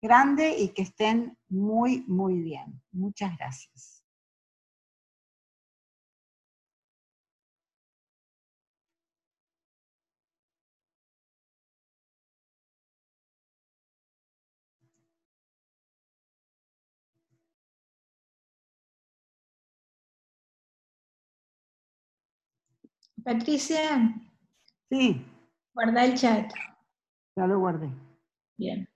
grande 0.00 0.56
y 0.56 0.68
que 0.68 0.82
estén 0.82 1.36
muy, 1.48 2.04
muy 2.06 2.40
bien. 2.40 2.80
Muchas 2.92 3.36
gracias. 3.36 3.91
Patricia. 23.24 24.14
Sí. 24.90 25.24
Guarda 25.74 26.04
el 26.04 26.14
chat. 26.14 26.52
Ya 27.36 27.46
lo 27.46 27.58
guardé. 27.58 27.90
Bien. 28.58 28.88